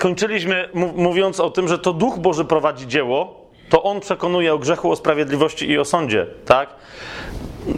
[0.00, 4.90] skończyliśmy mówiąc o tym, że to Duch Boży prowadzi dzieło, to On przekonuje o grzechu,
[4.90, 6.68] o sprawiedliwości i o sądzie, tak?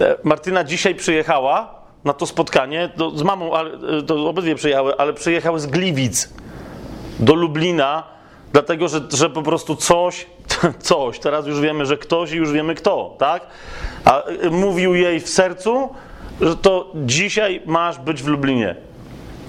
[0.01, 1.75] E, Martyna dzisiaj przyjechała
[2.05, 6.35] na to spotkanie, to z mamą, ale, e, to obydwie przyjechały, ale przyjechały z Gliwic
[7.19, 8.03] do Lublina,
[8.53, 10.27] dlatego że, że po prostu coś,
[10.91, 13.47] coś, teraz już wiemy, że ktoś i już wiemy kto, tak?
[14.05, 15.89] A e, mówił jej w sercu,
[16.41, 18.92] że to dzisiaj masz być w Lublinie.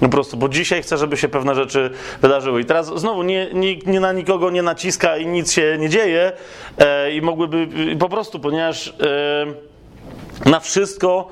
[0.04, 1.90] Po prostu, bo dzisiaj chcę, żeby się pewne rzeczy
[2.22, 2.60] wydarzyły.
[2.60, 3.48] I teraz znowu nie,
[3.86, 6.32] nie, na nikogo nie naciska i nic się nie dzieje
[6.78, 11.28] e, i mogłyby po prostu, ponieważ e, na wszystko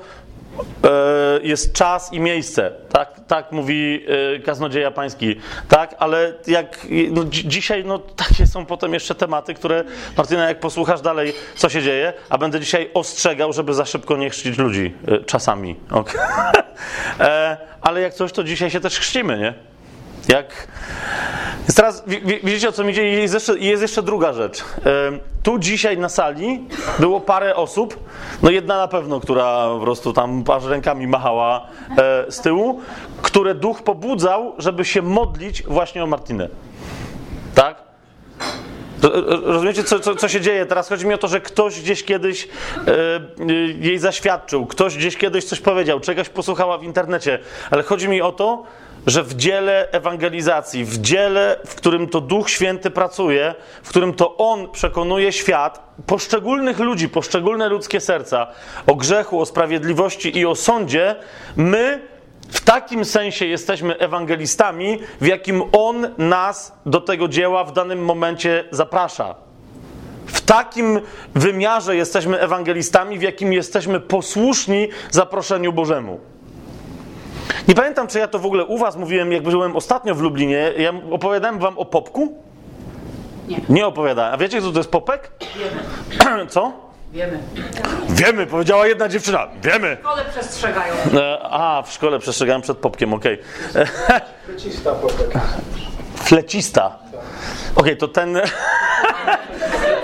[1.43, 2.71] jest czas i miejsce.
[2.89, 5.35] Tak, tak mówi e, kaznodzieja pański.
[5.69, 9.83] Tak, ale jak no, dzisiaj, no takie są potem jeszcze tematy, które,
[10.17, 14.29] Martyna, jak posłuchasz dalej, co się dzieje, a będę dzisiaj ostrzegał, żeby za szybko nie
[14.29, 15.75] chrzcić ludzi e, czasami.
[15.91, 16.21] Okay.
[17.81, 19.72] ale jak coś, to dzisiaj się też chrzcimy, nie?
[20.27, 20.67] Jak...
[21.59, 22.03] Więc teraz
[22.43, 23.03] widzicie o co mi idzie?
[23.03, 24.63] Jest jeszcze, jest jeszcze druga rzecz.
[25.43, 26.67] Tu dzisiaj na sali
[26.99, 27.99] było parę osób,
[28.43, 32.81] no jedna na pewno, która po prostu tam aż rękami machała e, z tyłu,
[33.21, 36.49] które duch pobudzał, żeby się modlić właśnie o Martynę.
[37.55, 37.83] Tak?
[39.43, 40.65] Rozumiecie, co, co, co, się dzieje?
[40.65, 42.47] Teraz chodzi mi o to, że ktoś gdzieś kiedyś
[42.87, 42.89] e,
[43.79, 47.39] jej zaświadczył, ktoś gdzieś kiedyś coś powiedział, czegoś posłuchała w internecie,
[47.71, 48.63] ale chodzi mi o to,
[49.07, 54.37] że w dziele ewangelizacji, w dziele, w którym to Duch Święty pracuje, w którym to
[54.37, 58.47] On przekonuje świat, poszczególnych ludzi, poszczególne ludzkie serca
[58.87, 61.15] o grzechu, o sprawiedliwości i o sądzie,
[61.55, 62.01] my
[62.49, 68.63] w takim sensie jesteśmy ewangelistami, w jakim On nas do tego dzieła w danym momencie
[68.71, 69.35] zaprasza.
[70.25, 71.01] W takim
[71.35, 76.32] wymiarze jesteśmy ewangelistami, w jakim jesteśmy posłuszni zaproszeniu Bożemu.
[77.67, 80.71] Nie pamiętam, czy ja to w ogóle u Was mówiłem, jak byłem ostatnio w Lublinie.
[80.77, 82.43] Ja opowiadałem Wam o popku?
[83.47, 83.57] Nie.
[83.69, 84.33] Nie opowiadałem.
[84.33, 85.31] A wiecie, co to jest popek?
[85.57, 86.47] Wiemy.
[86.53, 86.71] Co?
[87.11, 87.39] Wiemy.
[88.09, 89.47] Wiemy, powiedziała jedna dziewczyna.
[89.63, 89.95] Wiemy.
[89.95, 90.93] W szkole przestrzegają.
[91.13, 93.39] E, a, w szkole przestrzegałem przed popkiem, okej.
[93.71, 93.85] Okay.
[95.01, 95.33] Popek.
[96.15, 96.97] Flecista.
[97.75, 98.37] Okay, to ten.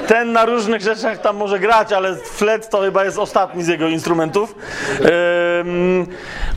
[0.10, 3.88] ten na różnych rzeczach tam może grać, ale flet to chyba jest ostatni z jego
[3.88, 4.56] instrumentów.
[5.00, 6.08] Um,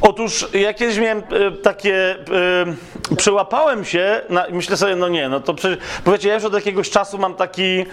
[0.00, 2.16] otóż ja kiedyś miałem e, takie,
[2.64, 2.76] um,
[3.16, 6.90] przyłapałem się na, myślę sobie, no nie, no to przecież, powiecie, ja już od jakiegoś
[6.90, 7.84] czasu mam taki,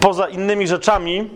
[0.00, 1.30] poza innymi rzeczami,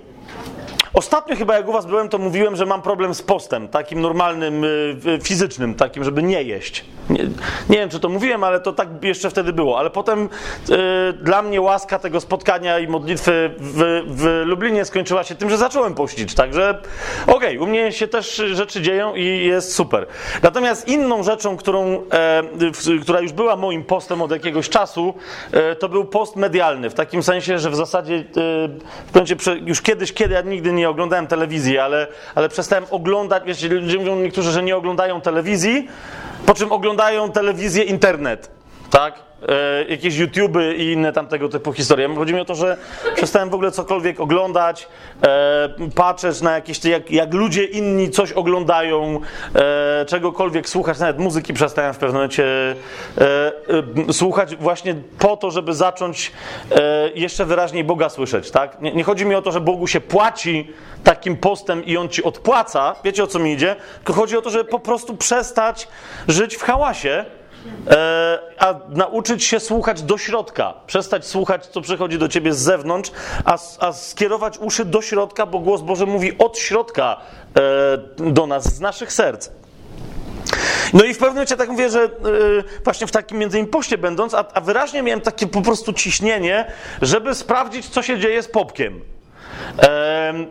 [0.95, 4.65] Ostatnio chyba jak u was byłem, to mówiłem, że mam problem z postem, takim normalnym,
[4.65, 6.85] y, fizycznym, takim, żeby nie jeść.
[7.11, 7.25] Nie,
[7.69, 9.79] nie wiem, czy to mówiłem, ale to tak jeszcze wtedy było.
[9.79, 10.29] Ale potem
[10.71, 15.57] y, dla mnie łaska tego spotkania i modlitwy w, w Lublinie skończyła się tym, że
[15.57, 16.35] zacząłem pościć.
[16.35, 16.79] Także
[17.27, 20.07] okej, okay, u mnie się też rzeczy dzieją i jest super.
[20.43, 25.15] Natomiast inną rzeczą, którą, e, w, która już była moim postem od jakiegoś czasu,
[25.53, 26.91] e, to był post medialny.
[26.91, 28.23] W takim sensie, że w zasadzie e,
[29.13, 33.69] w już kiedyś, kiedy ja nigdy nie nie oglądałem telewizji, ale, ale przestałem oglądać, wiecie,
[33.69, 35.89] ludzie mówią niektórzy, że nie oglądają telewizji,
[36.47, 38.51] po czym oglądają telewizję, internet,
[38.91, 39.15] tak?
[39.49, 42.15] E, jakieś YouTube'y i inne tam tego typu historie.
[42.15, 42.77] Chodzi mi o to, że
[43.17, 44.89] przestałem w ogóle cokolwiek oglądać,
[45.23, 49.21] e, patrzeć na jakieś, jak, jak ludzie inni coś oglądają,
[49.55, 53.53] e, czegokolwiek słuchać, nawet muzyki przestałem w pewnym momencie e,
[54.09, 56.33] e, słuchać właśnie po to, żeby zacząć
[56.71, 58.81] e, jeszcze wyraźniej Boga słyszeć, tak?
[58.81, 60.73] Nie, nie chodzi mi o to, że Bogu się płaci
[61.05, 64.51] takim postem i On ci odpłaca, wiecie o co mi idzie, tylko chodzi o to,
[64.51, 65.89] żeby po prostu przestać
[66.29, 67.25] żyć w hałasie,
[68.59, 70.75] a nauczyć się słuchać do środka.
[70.87, 73.11] Przestać słuchać, co przychodzi do ciebie z zewnątrz,
[73.45, 77.17] a, a skierować uszy do środka, bo głos Boży mówi od środka
[77.57, 79.51] e, do nas, z naszych serc.
[80.93, 83.99] No i w pewnym momencie tak mówię, że yy, właśnie w takim między innymi poście
[83.99, 88.49] będąc, a, a, wyraźnie miałem takie po prostu ciśnienie, żeby sprawdzić, co się dzieje z
[88.49, 89.14] Popkiem.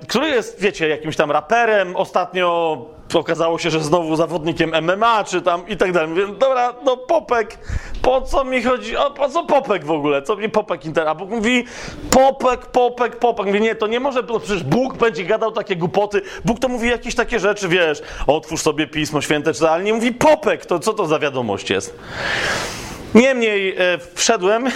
[0.07, 2.77] Który jest, wiecie, jakimś tam raperem, ostatnio
[3.13, 6.09] okazało się, że znowu zawodnikiem MMA, czy tam i tak dalej.
[6.09, 7.57] Mówię, dobra, no Popek,
[8.01, 10.21] po co mi chodzi, o, po co Popek w ogóle?
[10.21, 11.07] Co mi Popek inter...
[11.07, 11.65] A Bóg mówi,
[12.11, 13.45] Popek, Popek, Popek.
[13.45, 16.21] Mówię, nie, to nie może, bo przecież Bóg będzie gadał takie głupoty.
[16.45, 20.11] Bóg to mówi jakieś takie rzeczy, wiesz, otwórz sobie Pismo Święte, czy ale nie mówi
[20.11, 21.99] Popek, to co to za wiadomość jest?
[23.15, 24.67] Niemniej e, wszedłem,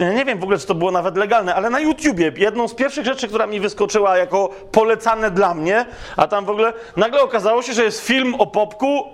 [0.00, 2.74] e, nie wiem w ogóle, czy to było nawet legalne, ale na YouTubie jedną z
[2.74, 5.86] pierwszych rzeczy, która mi wyskoczyła jako polecane dla mnie,
[6.16, 9.04] a tam w ogóle nagle okazało się, że jest film o Popku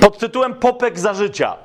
[0.00, 1.56] pod tytułem Popek za życia.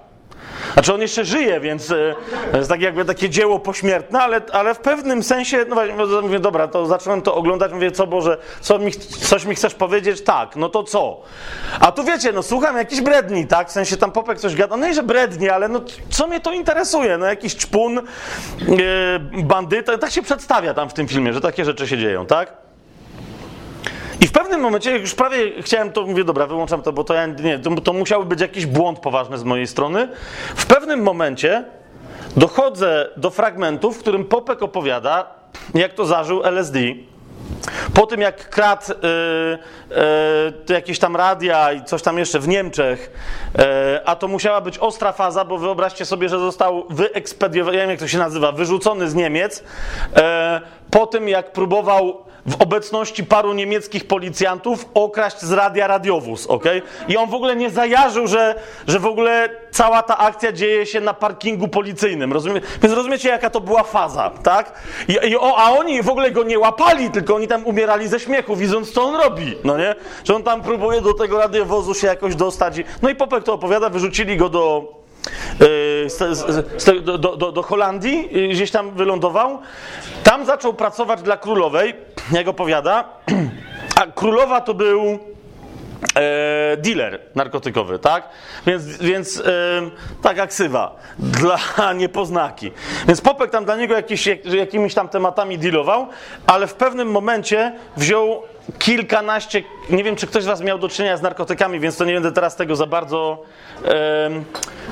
[0.74, 2.16] Znaczy on jeszcze żyje, więc e,
[2.54, 6.68] jest tak jakby takie dzieło pośmiertne, ale, ale w pewnym sensie, no właśnie, mówię, dobra,
[6.68, 10.22] to zacząłem to oglądać, mówię, co Boże, co mi, coś mi chcesz powiedzieć?
[10.22, 11.22] Tak, no to co?
[11.80, 13.70] A tu wiecie, no słucham jakiś bredni, tak?
[13.70, 16.52] W sensie tam Popek coś gada, no i że bredni, ale no co mnie to
[16.52, 17.18] interesuje?
[17.18, 18.04] No jakiś czpun, e,
[19.44, 22.69] bandyta, tak się przedstawia tam w tym filmie, że takie rzeczy się dzieją, tak?
[24.22, 27.14] I w pewnym momencie, jak już prawie chciałem to, mówię, dobra, wyłączam to, bo to
[27.14, 30.08] ja nie, to, to musiał być jakiś błąd poważny z mojej strony.
[30.56, 31.64] W pewnym momencie
[32.38, 35.28] dochodzę do fragmentu, w którym Popek opowiada,
[35.74, 36.80] jak to zażył LSD.
[37.94, 38.96] Po tym jak kradł y,
[40.70, 43.12] y, jakieś tam radia i coś tam jeszcze w Niemczech,
[43.60, 47.90] y, a to musiała być ostra faza, bo wyobraźcie sobie, że został wyekspediowany, nie wiem
[47.90, 49.64] jak to się nazywa, wyrzucony z Niemiec,
[50.92, 56.64] po tym jak próbował w obecności paru niemieckich policjantów okraść z radia radiowóz, ok?
[57.08, 58.56] I on w ogóle nie zajarzył, że,
[58.88, 62.62] że w ogóle cała ta akcja dzieje się na parkingu policyjnym, rozumie?
[62.84, 64.74] Więc rozumiecie, jaka to była faza, tak?
[65.08, 68.20] I, i, o, a oni w ogóle go nie łapali, tylko oni tam umierali ze
[68.20, 69.96] śmiechu, widząc, co on robi, no nie?
[70.24, 72.76] Że on tam próbuje do tego radiowozu się jakoś dostać.
[73.02, 74.99] No i Popek to opowiada, wyrzucili go do
[77.02, 79.60] do, do, do, Holandii, gdzieś tam wylądował.
[80.24, 81.94] Tam zaczął pracować dla królowej,
[82.32, 83.10] jak opowiada.
[84.02, 85.20] A królowa to był
[86.16, 88.30] e, dealer narkotykowy, tak?
[88.68, 89.42] Więc, więc e,
[90.22, 90.96] taka ksywa
[91.40, 91.60] dla
[91.94, 92.72] niepoznaki.
[93.08, 96.08] Więc Popek tam dla niego jakiś, jak, jakimiś tam tematami dealował,
[96.48, 98.44] ale w pewnym momencie wziął
[98.80, 102.14] kilkanaście, nie wiem czy ktoś z was miał do czynienia z narkotykami, więc to nie
[102.14, 103.44] będę teraz tego za bardzo
[103.86, 104.30] e,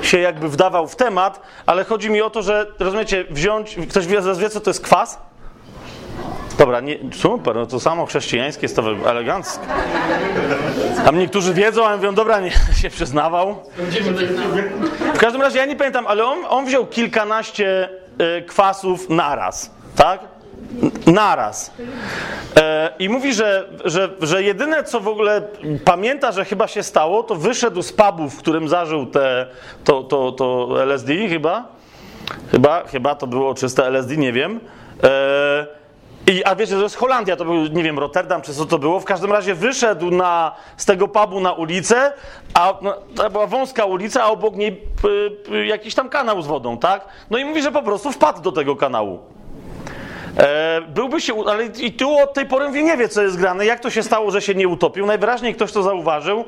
[0.02, 4.20] się jakby wdawał w temat, ale chodzi mi o to, że rozumiecie, wziąć, ktoś wie,
[4.38, 5.18] wie co to jest kwas?
[6.58, 9.66] Dobra, nie, super, no to samo chrześcijańskie jest to eleganckie.
[11.04, 12.50] Tam niektórzy wiedzą, a mówią, dobra, nie
[12.82, 13.56] się przyznawał.
[15.14, 17.88] W każdym razie ja nie pamiętam, ale on, on wziął kilkanaście
[18.38, 20.20] y, kwasów naraz, tak?
[21.06, 21.72] Naraz.
[22.56, 25.42] E, I mówi, że, że, że jedyne, co w ogóle
[25.84, 29.46] pamięta, że chyba się stało, to wyszedł z pubu, w którym zażył te,
[29.84, 31.68] to, to, to LSD chyba.
[32.50, 34.60] Chyba, chyba to było czyste LSD, nie wiem.
[35.04, 35.77] E,
[36.28, 39.00] i, a wiecie, to jest Holandia, to był, nie wiem, Rotterdam czy co to było.
[39.00, 42.12] W każdym razie wyszedł na, z tego pubu na ulicę,
[42.54, 44.82] a no, to była wąska ulica, a obok niej
[45.66, 47.08] jakiś tam kanał z wodą, tak?
[47.30, 49.18] No i mówi, że po prostu wpadł do tego kanału.
[50.36, 53.80] E, byłby się, ale i tu od tej pory nie wie, co jest grane, jak
[53.80, 55.06] to się stało, że się nie utopił.
[55.06, 56.44] Najwyraźniej ktoś to zauważył,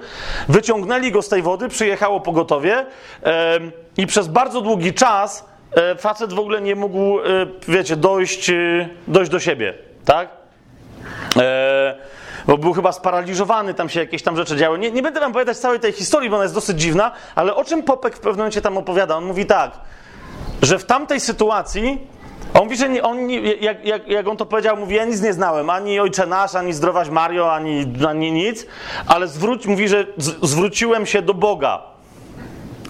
[0.49, 2.87] wyciągnęli go z tej wody, przyjechało pogotowie
[3.25, 3.61] e,
[3.97, 5.50] i przez bardzo długi czas
[5.99, 7.25] facet w ogóle nie mógł, e,
[7.69, 9.75] wiecie, dojść, e, dojść do siebie,
[10.05, 10.28] tak?
[12.46, 14.78] Bo był chyba sparaliżowany, tam się jakieś tam rzeczy działy.
[14.78, 17.64] Nie, nie będę wam opowiadać całej tej historii, bo ona jest dosyć dziwna, ale o
[17.64, 19.17] czym Popek w pewnym momencie tam opowiada?
[19.17, 19.72] On mówi tak,
[20.62, 22.06] że w tamtej sytuacji
[22.55, 23.31] on mówi, że nie, on,
[23.61, 26.72] jak, jak, jak, on to powiedział, mówi, ja nic nie znałem, ani Ojcze Nasz, ani
[26.72, 28.67] Zdrowaś Mario, ani, ani nic,
[29.06, 31.82] ale zwróć, mówi, że z, zwróciłem się do Boga.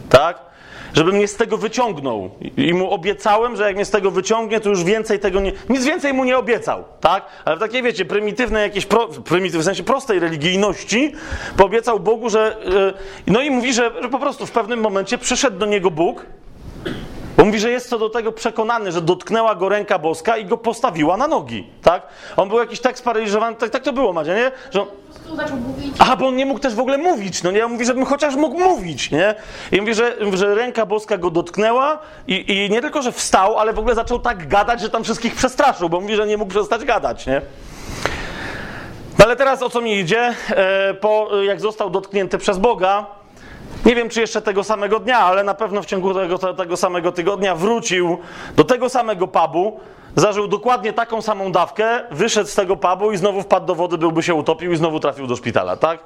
[0.09, 0.50] Tak?
[0.95, 2.31] Żeby mnie z tego wyciągnął.
[2.57, 5.53] I mu obiecałem, że jak mnie z tego wyciągnie, to już więcej tego nie.
[5.69, 7.27] Nic więcej mu nie obiecał, tak?
[7.45, 11.13] Ale w takiej, wiecie, prymitywnej jakiejś, pro, prymityw, w sensie prostej religijności,
[11.57, 12.57] poobiecał Bogu, że.
[12.65, 12.95] Yy,
[13.27, 16.27] no i mówi, że, że po prostu w pewnym momencie przyszedł do niego Bóg.
[17.41, 20.57] Bo mówi, że jest co do tego przekonany, że dotknęła go ręka boska i go
[20.57, 22.03] postawiła na nogi, tak?
[22.37, 24.53] On był jakiś tak sparaliżowany, tak, tak to było, Madzia, nie?
[24.71, 24.89] Że on.
[25.99, 27.43] Aha, bo on nie mógł też w ogóle mówić.
[27.43, 29.35] No nie, on mówi, żebym chociaż mógł mówić, nie?
[29.73, 33.73] I mówi, że, że ręka boska go dotknęła i, i nie tylko, że wstał, ale
[33.73, 36.85] w ogóle zaczął tak gadać, że tam wszystkich przestraszył, bo mówi, że nie mógł przestać
[36.85, 37.43] gadać, nie?
[39.19, 40.35] No ale teraz o co mi idzie?
[40.51, 43.20] E, po, jak został dotknięty przez Boga,
[43.85, 47.13] nie wiem, czy jeszcze tego samego dnia, ale na pewno w ciągu tego, tego samego
[47.13, 48.19] tygodnia wrócił
[48.57, 49.81] do tego samego pubu,
[50.17, 54.23] zażył dokładnie taką samą dawkę, wyszedł z tego pubu i znowu wpadł do wody, byłby
[54.23, 56.01] się utopił i znowu trafił do szpitala, tak?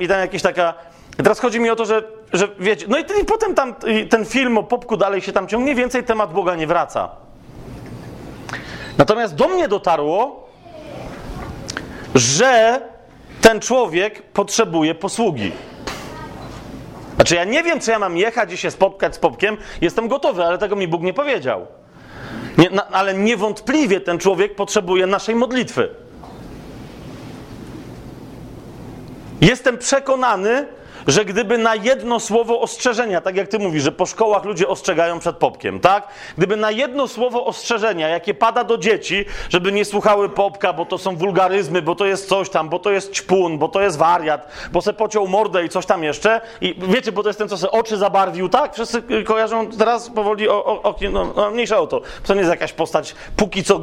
[0.00, 0.74] I tam jakieś taka...
[1.16, 3.74] Teraz chodzi mi o to, że, że wiecie, no i, i potem tam
[4.10, 7.08] ten film o popku dalej się tam ciągnie, więcej temat Boga nie wraca.
[8.98, 10.48] Natomiast do mnie dotarło,
[12.14, 12.80] że
[13.40, 15.52] ten człowiek potrzebuje posługi.
[17.18, 20.44] Znaczy, ja nie wiem, czy ja mam jechać i się spotkać z popkiem, jestem gotowy,
[20.44, 21.66] ale tego mi Bóg nie powiedział.
[22.58, 25.88] Nie, na, ale niewątpliwie ten człowiek potrzebuje naszej modlitwy.
[29.40, 30.66] Jestem przekonany,
[31.06, 35.18] że gdyby na jedno słowo ostrzeżenia, tak jak ty mówisz, że po szkołach ludzie ostrzegają
[35.18, 36.08] przed popkiem, tak?
[36.38, 40.98] Gdyby na jedno słowo ostrzeżenia, jakie pada do dzieci, żeby nie słuchały popka, bo to
[40.98, 44.48] są wulgaryzmy, bo to jest coś tam, bo to jest ćpun, bo to jest wariat,
[44.72, 46.40] bo se pociął mordę i coś tam jeszcze.
[46.60, 48.74] I wiecie, bo to jest ten, co se oczy zabarwił, tak?
[48.74, 52.00] Wszyscy kojarzą teraz powoli o, o, o no, no, mniejsza o to.
[52.26, 53.80] To nie jest jakaś postać póki co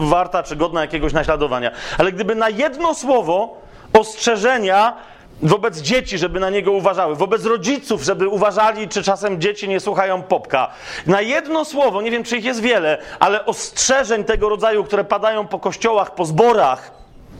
[0.00, 1.70] warta czy godna jakiegoś naśladowania.
[1.98, 3.56] Ale gdyby na jedno słowo
[3.92, 4.96] ostrzeżenia
[5.42, 10.22] wobec dzieci, żeby na niego uważały, wobec rodziców, żeby uważali, czy czasem dzieci nie słuchają
[10.22, 10.70] popka.
[11.06, 15.46] Na jedno słowo, nie wiem czy ich jest wiele, ale ostrzeżeń tego rodzaju, które padają
[15.46, 16.90] po kościołach, po zborach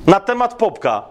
[0.07, 1.02] na temat popka.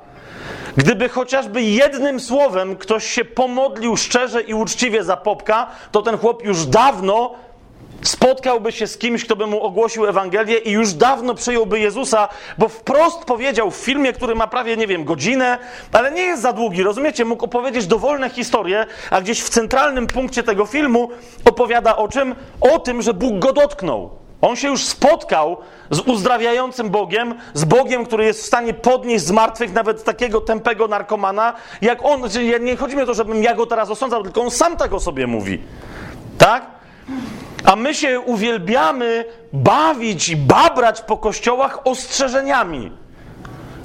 [0.78, 6.44] Gdyby chociażby jednym słowem ktoś się pomodlił szczerze i uczciwie za popka, to ten chłop
[6.44, 7.36] już dawno
[8.02, 12.28] spotkałby się z kimś, kto by mu ogłosił Ewangelię i już dawno przyjąłby Jezusa,
[12.58, 15.58] bo wprost powiedział w filmie, który ma prawie, nie wiem, godzinę,
[15.92, 17.26] ale nie jest za długi, rozumiecie?
[17.26, 21.10] Mógł opowiedzieć dowolne historie, a gdzieś w centralnym punkcie tego filmu
[21.46, 22.36] opowiada o czym?
[22.62, 24.10] O tym, że Bóg go dotknął.
[24.42, 25.58] On się już spotkał
[25.90, 30.88] z uzdrawiającym Bogiem, z Bogiem, który jest w stanie podnieść z martwych nawet takiego tępego
[30.88, 32.22] narkomana, jak on.
[32.62, 35.00] Nie chodzi mi o to, żebym ja go teraz osądzał, tylko on sam tak o
[35.00, 35.62] sobie mówi.
[36.38, 36.66] Tak?
[37.68, 42.92] A my się uwielbiamy bawić i babrać po kościołach ostrzeżeniami.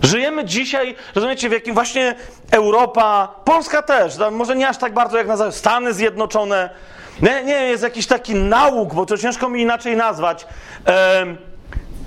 [0.03, 2.15] Żyjemy dzisiaj, rozumiecie, w jakim właśnie
[2.51, 6.71] Europa, Polska też, może nie aż tak bardzo jak na Stany Zjednoczone.
[7.23, 10.47] Nie, nie, jest jakiś taki nauk, bo to ciężko mi inaczej nazwać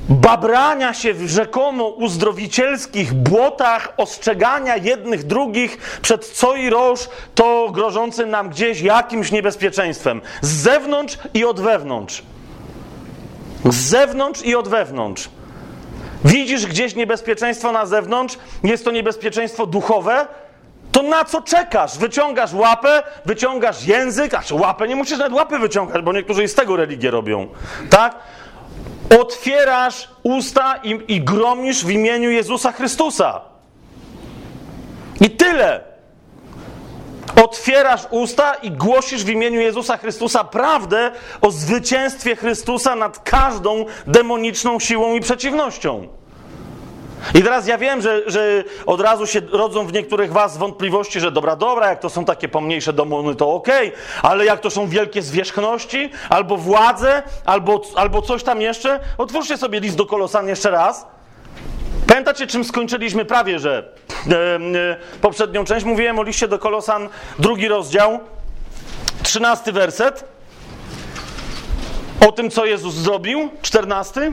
[0.09, 8.29] babrania się w rzekomo uzdrowicielskich błotach, ostrzegania jednych drugich przed co i roż, to grożącym
[8.29, 10.21] nam gdzieś jakimś niebezpieczeństwem.
[10.41, 12.23] Z zewnątrz i od wewnątrz.
[13.65, 15.29] Z zewnątrz i od wewnątrz.
[16.25, 20.27] Widzisz gdzieś niebezpieczeństwo na zewnątrz, jest to niebezpieczeństwo duchowe,
[20.91, 21.97] to na co czekasz?
[21.97, 26.47] Wyciągasz łapę, wyciągasz język, a czy łapę, nie musisz nawet łapy wyciągać, bo niektórzy i
[26.47, 27.47] z tego religię robią,
[27.89, 28.15] tak?
[29.19, 33.41] Otwierasz usta i, i gromisz w imieniu Jezusa Chrystusa.
[35.21, 35.83] I tyle.
[37.43, 44.79] Otwierasz usta i głosisz w imieniu Jezusa Chrystusa prawdę o zwycięstwie Chrystusa nad każdą demoniczną
[44.79, 46.07] siłą i przeciwnością.
[47.33, 51.31] I teraz ja wiem, że, że od razu się rodzą w niektórych was wątpliwości, że
[51.31, 54.87] dobra, dobra, jak to są takie pomniejsze demony, to okej, okay, ale jak to są
[54.87, 60.71] wielkie zwierzchności, albo władze, albo, albo coś tam jeszcze, otwórzcie sobie list do Kolosan jeszcze
[60.71, 61.05] raz.
[62.07, 63.93] Pamiętacie, czym skończyliśmy prawie, że
[64.31, 65.85] e, poprzednią część?
[65.85, 68.19] Mówiłem o liście do Kolosan, drugi rozdział,
[69.23, 70.23] trzynasty werset.
[72.27, 74.31] O tym, co Jezus zrobił, czternasty.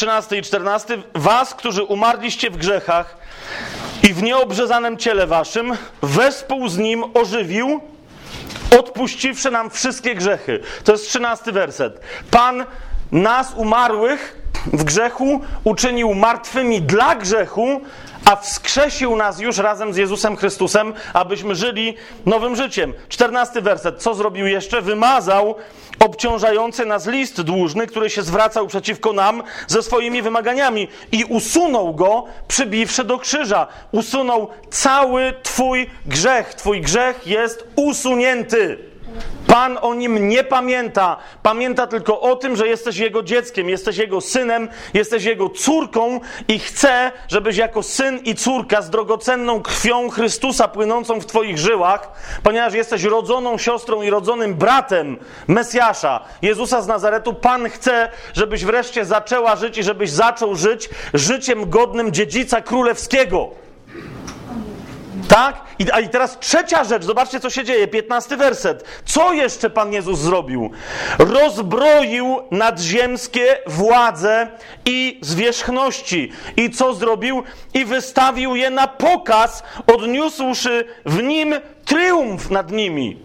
[0.00, 0.98] 13 i 14.
[1.14, 3.16] Was, którzy umarliście w grzechach
[4.02, 7.80] i w nieobrzezanym ciele waszym, wespół z nim ożywił,
[8.78, 10.60] odpuściwszy nam wszystkie grzechy.
[10.84, 12.00] To jest 13 werset.
[12.30, 12.64] Pan
[13.12, 17.80] nas umarłych w grzechu uczynił martwymi dla grzechu,
[18.24, 22.94] a wskrzesił nas już razem z Jezusem Chrystusem, abyśmy żyli nowym życiem.
[23.08, 24.02] 14 werset.
[24.02, 24.82] Co zrobił jeszcze?
[24.82, 25.54] Wymazał
[25.98, 32.24] obciążający nas list dłużny, który się zwracał przeciwko nam ze swoimi wymaganiami i usunął go,
[32.48, 33.66] przybiwszy do krzyża.
[33.92, 36.54] Usunął cały Twój grzech.
[36.54, 38.89] Twój grzech jest usunięty.
[39.46, 41.16] Pan o nim nie pamięta.
[41.42, 46.58] Pamięta tylko o tym, że jesteś jego dzieckiem, jesteś jego synem, jesteś jego córką i
[46.58, 52.12] chce, żebyś jako syn i córka z drogocenną krwią Chrystusa płynącą w Twoich żyłach,
[52.42, 59.04] ponieważ jesteś rodzoną siostrą i rodzonym bratem Mesjasza, Jezusa z Nazaretu, Pan chce, żebyś wreszcie
[59.04, 63.50] zaczęła żyć i żebyś zaczął żyć życiem godnym dziedzica królewskiego.
[65.30, 65.60] Tak?
[65.78, 68.84] I, a i teraz trzecia rzecz, zobaczcie co się dzieje, piętnasty werset.
[69.04, 70.70] Co jeszcze Pan Jezus zrobił?
[71.18, 74.48] Rozbroił nadziemskie władze
[74.84, 76.32] i zwierzchności.
[76.56, 77.42] I co zrobił?
[77.74, 79.62] I wystawił je na pokaz,
[79.94, 83.16] odniósłszy w nim triumf nad nimi.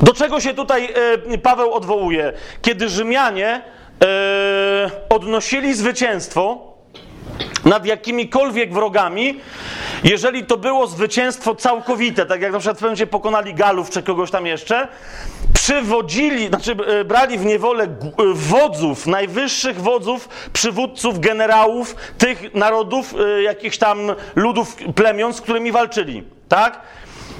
[0.00, 0.94] Do czego się tutaj
[1.32, 2.32] e, Paweł odwołuje?
[2.62, 3.62] Kiedy Rzymianie
[4.04, 6.71] e, odnosili zwycięstwo,
[7.64, 9.40] nad jakimikolwiek wrogami,
[10.04, 14.46] jeżeli to było zwycięstwo całkowite, tak jak na przykład pewnym pokonali Galów czy kogoś tam
[14.46, 14.88] jeszcze,
[15.54, 17.88] przywodzili, znaczy e, brali w niewolę e,
[18.34, 23.98] wodzów, najwyższych wodzów, przywódców, generałów tych narodów, e, jakichś tam
[24.34, 26.80] ludów, plemion, z którymi walczyli, tak?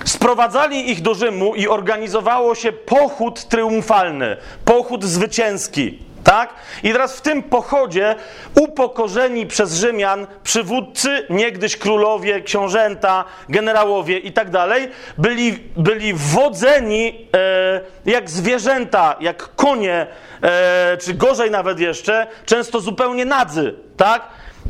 [0.04, 6.11] Sprowadzali ich do Rzymu i organizowało się pochód triumfalny, pochód zwycięski.
[6.24, 6.54] Tak?
[6.82, 8.14] I teraz w tym pochodzie
[8.60, 14.88] upokorzeni przez Rzymian przywódcy, niegdyś królowie, książęta, generałowie i tak dalej,
[15.18, 20.06] byli, byli wodzeni e, jak zwierzęta, jak konie,
[20.42, 23.74] e, czy gorzej nawet jeszcze, często zupełnie nadzy.
[23.96, 24.22] Tak?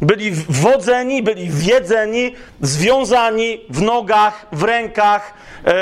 [0.03, 5.35] Byli wodzeni, byli wiedzeni, związani w nogach, w rękach.
[5.67, 5.73] E,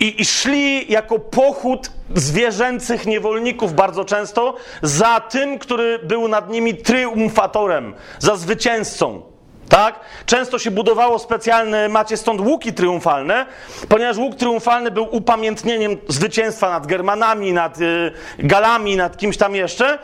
[0.00, 6.74] i, I, szli jako pochód zwierzęcych niewolników bardzo często za tym, który był nad nimi
[6.74, 9.35] triumfatorem, za zwycięzcą.
[9.68, 10.00] Tak?
[10.26, 13.46] Często się budowało specjalne, macie stąd łuki triumfalne,
[13.88, 19.94] ponieważ łuk triumfalny był upamiętnieniem zwycięstwa nad Germanami, nad y, Galami, nad kimś tam jeszcze.
[19.94, 19.98] Y,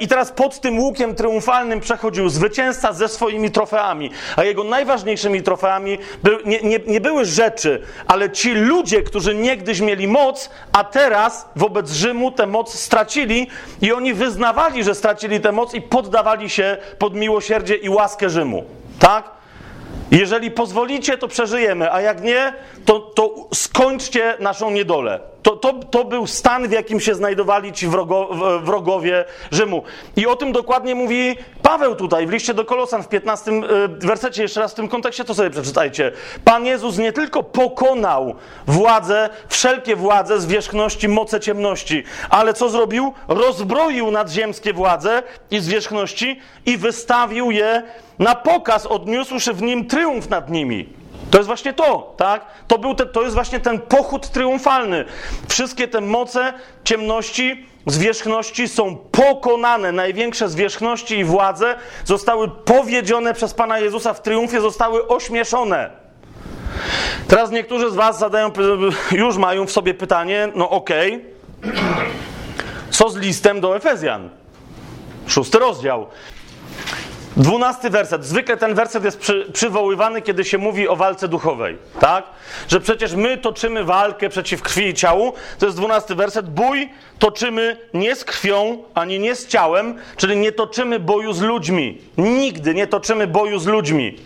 [0.00, 4.10] I teraz pod tym łukiem triumfalnym przechodził zwycięzca ze swoimi trofeami.
[4.36, 9.80] A jego najważniejszymi trofeami by, nie, nie, nie były rzeczy, ale ci ludzie, którzy niegdyś
[9.80, 13.46] mieli moc, a teraz wobec Rzymu tę moc stracili
[13.82, 18.64] i oni wyznawali, że stracili tę moc i poddawali się pod miłosierdzie i łaskę Rzymu.
[18.98, 19.30] Tak?
[20.10, 22.52] Jeżeli pozwolicie, to przeżyjemy, a jak nie,
[22.84, 25.20] to, to skończcie naszą niedolę.
[25.46, 28.30] To, to, to był stan, w jakim się znajdowali ci wrogo,
[28.62, 29.82] wrogowie Rzymu.
[30.16, 34.42] I o tym dokładnie mówi Paweł tutaj w liście do Kolosan w 15 y, wersecie.
[34.42, 36.12] Jeszcze raz w tym kontekście to sobie przeczytajcie.
[36.44, 38.34] Pan Jezus nie tylko pokonał
[38.66, 43.12] władzę, wszelkie władze, zwierzchności, moce ciemności, ale co zrobił?
[43.28, 47.82] Rozbroił nadziemskie władze i zwierzchności i wystawił je
[48.18, 51.05] na pokaz, odniósłszy w nim triumf nad nimi.
[51.30, 52.46] To jest właśnie to, tak?
[52.68, 55.04] To, był te, to jest właśnie ten pochód triumfalny.
[55.48, 56.52] Wszystkie te moce
[56.84, 59.92] ciemności, zwierzchności są pokonane.
[59.92, 65.90] Największe zwierzchności i władze zostały powiedzione przez Pana Jezusa w triumfie, zostały ośmieszone.
[67.28, 68.50] Teraz niektórzy z Was zadają,
[69.12, 71.24] już mają w sobie pytanie, no okej,
[71.62, 71.72] okay,
[72.90, 74.30] co z listem do Efezjan?
[75.26, 76.06] Szósty rozdział.
[77.36, 78.24] Dwunasty werset.
[78.24, 81.78] Zwykle ten werset jest przy, przywoływany, kiedy się mówi o walce duchowej.
[82.00, 82.24] Tak?
[82.68, 85.32] Że przecież my toczymy walkę przeciw krwi i ciału.
[85.58, 86.50] To jest dwunasty werset.
[86.50, 86.88] Bój
[87.18, 91.98] toczymy nie z krwią, ani nie z ciałem, czyli nie toczymy boju z ludźmi.
[92.18, 94.16] Nigdy nie toczymy boju z ludźmi.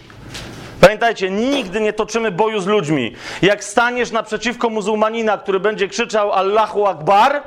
[0.81, 3.15] Pamiętajcie, nigdy nie toczymy boju z ludźmi.
[3.43, 7.43] Jak staniesz naprzeciwko muzułmanina, który będzie krzyczał Allahu Akbar,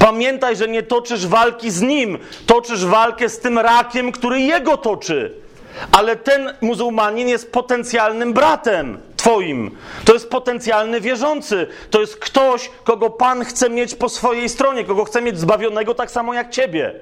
[0.00, 5.34] Pamiętaj, że nie toczysz walki z nim, toczysz walkę z tym rakiem, który jego toczy.
[5.92, 9.76] Ale ten muzułmanin jest potencjalnym bratem Twoim.
[10.04, 11.66] To jest potencjalny wierzący.
[11.90, 16.10] To jest ktoś, kogo Pan chce mieć po swojej stronie, kogo chce mieć zbawionego tak
[16.10, 16.94] samo jak Ciebie.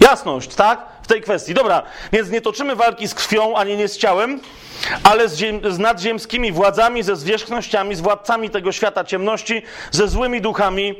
[0.00, 0.86] Jasność, tak?
[1.02, 1.54] W tej kwestii.
[1.54, 4.40] Dobra, więc nie toczymy walki z krwią, ani nie z ciałem,
[5.04, 10.94] ale z, z nadziemskimi władzami, ze zwierzchnościami, z władcami tego świata ciemności, ze złymi duchami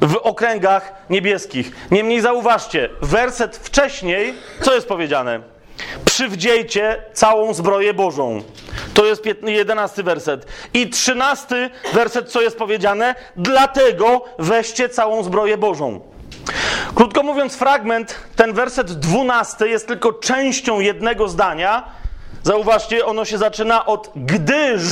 [0.00, 1.72] w okręgach niebieskich.
[1.90, 5.40] Niemniej zauważcie, werset wcześniej, co jest powiedziane?
[6.04, 8.42] Przywdziejcie całą zbroję Bożą.
[8.94, 10.46] To jest jedenasty werset.
[10.74, 13.14] I trzynasty werset, co jest powiedziane?
[13.36, 16.00] Dlatego weźcie całą zbroję Bożą.
[16.94, 21.84] Krótko mówiąc, fragment, ten werset dwunasty jest tylko częścią jednego zdania.
[22.46, 24.82] Zauważcie, ono się zaczyna od gdyż.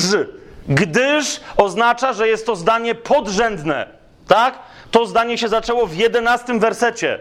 [0.68, 3.86] Gdyż oznacza, że jest to zdanie podrzędne.
[4.28, 4.58] Tak?
[4.90, 7.18] To zdanie się zaczęło w jedenastym wersecie.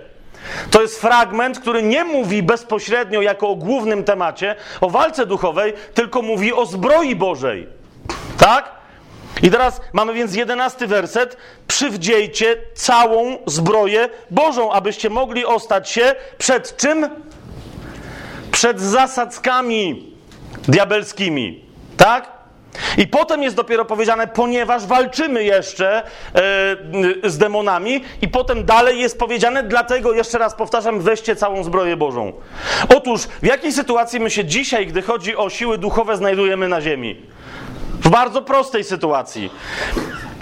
[0.71, 6.21] To jest fragment, który nie mówi bezpośrednio jako o głównym temacie, o walce duchowej, tylko
[6.21, 7.67] mówi o zbroi Bożej.
[8.37, 8.71] Tak?
[9.43, 11.37] I teraz mamy więc jedenasty werset.
[11.67, 17.09] Przywdziejcie całą zbroję Bożą, abyście mogli ostać się przed czym?
[18.51, 20.12] Przed zasadzkami
[20.67, 21.65] diabelskimi.
[21.97, 22.43] Tak?
[22.97, 26.03] I potem jest dopiero powiedziane, ponieważ walczymy jeszcze e,
[27.23, 32.33] z demonami, i potem dalej jest powiedziane, dlatego jeszcze raz powtarzam, weźcie całą zbroję Bożą.
[32.95, 37.21] Otóż, w jakiej sytuacji my się dzisiaj, gdy chodzi o siły duchowe, znajdujemy na ziemi?
[37.99, 39.51] W bardzo prostej sytuacji.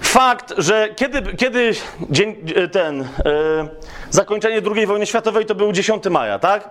[0.02, 1.72] Fakt, że kiedy, kiedy
[2.10, 2.36] dzień,
[2.72, 3.08] ten, e,
[4.10, 6.70] zakończenie II wojny światowej to był 10 maja, tak?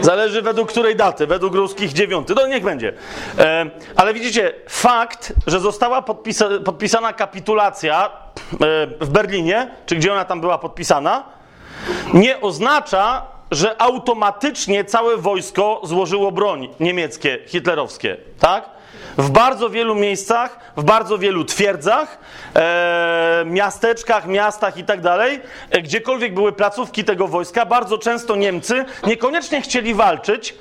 [0.00, 2.28] Zależy według, której daty, według ruskich 9.
[2.36, 2.92] No niech będzie.
[3.38, 8.08] E, ale widzicie, fakt, że została podpisa podpisana kapitulacja e,
[9.00, 11.24] w Berlinie, czy gdzie ona tam była podpisana,
[12.14, 18.79] nie oznacza, że automatycznie całe wojsko złożyło broń niemieckie, hitlerowskie, tak?
[19.18, 22.18] W bardzo wielu miejscach, w bardzo wielu twierdzach,
[22.56, 28.84] e, miasteczkach, miastach i tak dalej, e, gdziekolwiek były placówki tego wojska, bardzo często Niemcy
[29.06, 30.54] niekoniecznie chcieli walczyć,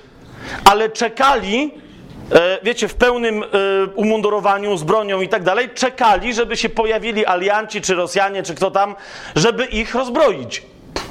[0.66, 1.72] ale czekali
[2.32, 3.48] e, wiecie, w pełnym e,
[3.96, 8.72] umundurowaniu, z bronią i tak dalej, czekali, żeby się pojawili alianci, czy Rosjanie, czy kto
[8.72, 8.96] tam,
[9.36, 10.62] żeby ich rozbroić.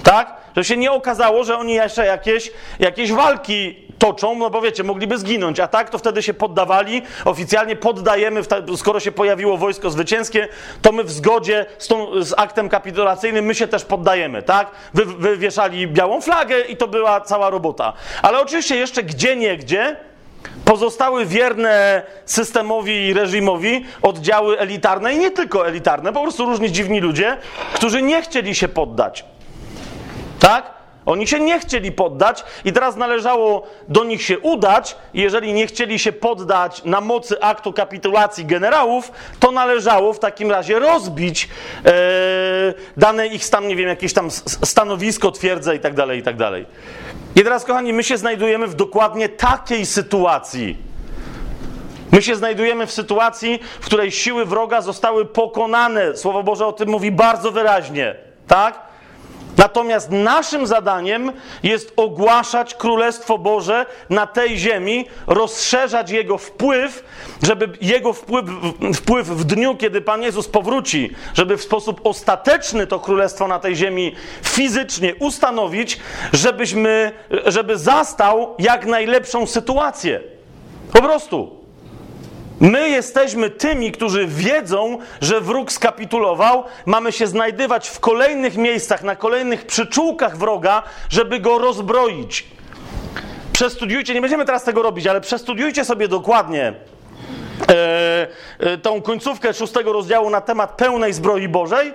[0.02, 0.36] Tak?
[0.56, 5.18] Żeby się nie okazało, że oni jeszcze jakieś, jakieś walki toczą, no bo wiecie, mogliby
[5.18, 8.40] zginąć, a tak to wtedy się poddawali, oficjalnie poddajemy,
[8.76, 10.48] skoro się pojawiło wojsko zwycięskie,
[10.82, 14.70] to my w zgodzie z, tą, z aktem kapitulacyjnym, my się też poddajemy, tak?
[14.94, 17.92] Wy, wywieszali białą flagę i to była cała robota.
[18.22, 19.96] Ale oczywiście jeszcze gdzie nie gdzie
[20.64, 27.00] pozostały wierne systemowi i reżimowi oddziały elitarne i nie tylko elitarne, po prostu różni dziwni
[27.00, 27.36] ludzie,
[27.74, 29.24] którzy nie chcieli się poddać.
[30.40, 30.77] Tak?
[31.08, 34.96] Oni się nie chcieli poddać i teraz należało do nich się udać.
[35.14, 40.78] Jeżeli nie chcieli się poddać na mocy aktu kapitulacji generałów, to należało w takim razie
[40.78, 41.48] rozbić
[41.84, 41.90] e,
[42.96, 44.30] dane ich stan, nie wiem, jakieś tam
[44.64, 46.66] stanowisko, twierdzę i tak dalej, i tak dalej.
[47.36, 50.76] I teraz, kochani, my się znajdujemy w dokładnie takiej sytuacji.
[52.12, 56.16] My się znajdujemy w sytuacji, w której siły wroga zostały pokonane.
[56.16, 58.14] Słowo Boże o tym mówi bardzo wyraźnie.
[58.46, 58.87] Tak?
[59.56, 61.32] Natomiast naszym zadaniem
[61.62, 67.04] jest ogłaszać Królestwo Boże na tej ziemi, rozszerzać Jego wpływ,
[67.42, 68.44] żeby Jego wpływ,
[68.94, 73.76] wpływ w dniu, kiedy Pan Jezus powróci, żeby w sposób ostateczny to Królestwo na tej
[73.76, 75.98] ziemi fizycznie ustanowić,
[76.32, 77.12] żebyśmy,
[77.46, 80.20] żeby zastał jak najlepszą sytuację.
[80.92, 81.57] Po prostu.
[82.60, 86.64] My jesteśmy tymi, którzy wiedzą, że wróg skapitulował.
[86.86, 92.46] Mamy się znajdywać w kolejnych miejscach, na kolejnych przyczółkach wroga, żeby go rozbroić.
[93.52, 96.72] Przestudiujcie, nie będziemy teraz tego robić, ale przestudiujcie sobie dokładnie
[97.68, 98.26] e,
[98.58, 101.94] e, tą końcówkę szóstego rozdziału na temat pełnej zbroi Bożej.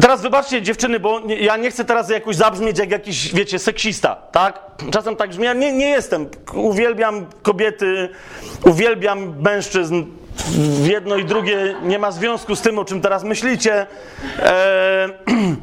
[0.00, 4.14] Teraz wybaczcie dziewczyny, bo nie, ja nie chcę teraz jakoś zabrzmieć jak jakiś, wiecie, seksista,
[4.14, 4.60] tak?
[4.90, 6.26] Czasem tak brzmi, ja nie, nie jestem.
[6.54, 8.08] Uwielbiam kobiety,
[8.64, 10.04] uwielbiam mężczyzn.
[10.82, 13.86] Jedno i drugie nie ma związku z tym, o czym teraz myślicie.
[14.42, 15.12] Eee,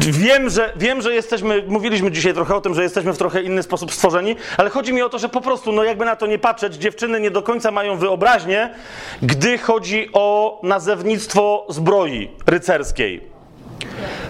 [0.00, 3.62] Wiem że, wiem, że jesteśmy, mówiliśmy dzisiaj trochę o tym, że jesteśmy w trochę inny
[3.62, 6.38] sposób stworzeni, ale chodzi mi o to, że po prostu, no jakby na to nie
[6.38, 8.74] patrzeć, dziewczyny nie do końca mają wyobraźnię,
[9.22, 13.37] gdy chodzi o nazewnictwo zbroi rycerskiej.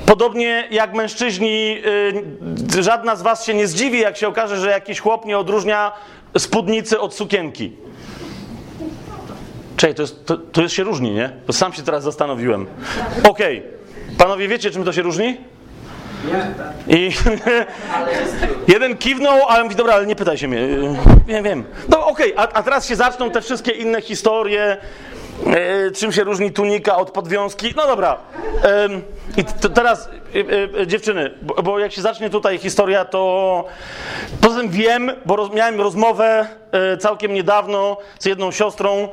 [0.06, 1.74] Podobnie jak mężczyźni,
[2.76, 5.92] yy, żadna z was się nie zdziwi, jak się okaże, że jakiś chłop nie odróżnia
[6.38, 7.72] spódnicy od sukienki.
[9.76, 11.30] Czekaj, to jest, to, to jest się różni, nie?
[11.46, 12.66] To sam się teraz zastanowiłem.
[13.24, 13.58] Okej.
[13.58, 14.16] Okay.
[14.18, 15.36] Panowie wiecie, czym to się różni?
[16.88, 17.10] I
[18.72, 20.68] jeden kiwnął, ale mówi, dobra, ale nie pytaj się mnie.
[21.26, 21.64] Wiem, wiem.
[21.88, 22.48] No okej, okay.
[22.48, 24.76] a, a teraz się zaczną te wszystkie inne historie,
[25.46, 27.74] E, czym się różni tunika od podwiązki?
[27.76, 28.16] No dobra.
[28.64, 28.88] E,
[29.36, 30.08] I teraz,
[30.80, 33.64] e, dziewczyny, bo, bo, jak się zacznie tutaj historia, to
[34.40, 36.46] poza tym wiem, bo roz, miałem rozmowę
[37.00, 39.08] całkiem niedawno z jedną siostrą,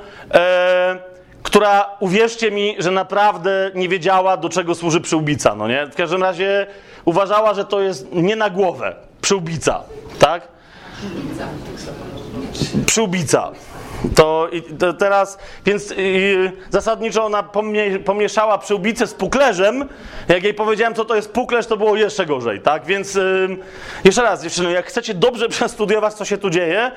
[1.43, 5.87] która, uwierzcie mi, że naprawdę nie wiedziała, do czego służy przyłbica, no nie?
[5.87, 6.67] W każdym razie
[7.05, 9.83] uważała, że to jest nie na głowę, przyłbica,
[10.19, 10.47] tak?
[12.85, 13.51] Przyłbica.
[14.15, 19.89] To, to teraz, więc yy, zasadniczo ona pomie, pomieszała przyłbicę z puklerzem.
[20.27, 22.85] Jak jej powiedziałem, co to jest puklerz, to było jeszcze gorzej, tak?
[22.85, 23.57] Więc yy,
[24.03, 26.91] jeszcze raz, dziewczyny, jak chcecie dobrze przestudiować, co się tu dzieje,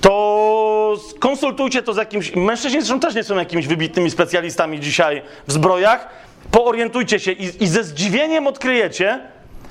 [0.00, 2.36] to konsultujcie to z jakimś.
[2.36, 6.08] Mężczyźni zresztą też nie są jakimiś wybitnymi specjalistami dzisiaj w zbrojach.
[6.50, 9.20] Poorientujcie się i, i ze zdziwieniem odkryjecie,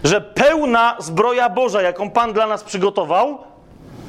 [0.03, 3.50] że pełna zbroja Boża, jaką Pan dla nas przygotował,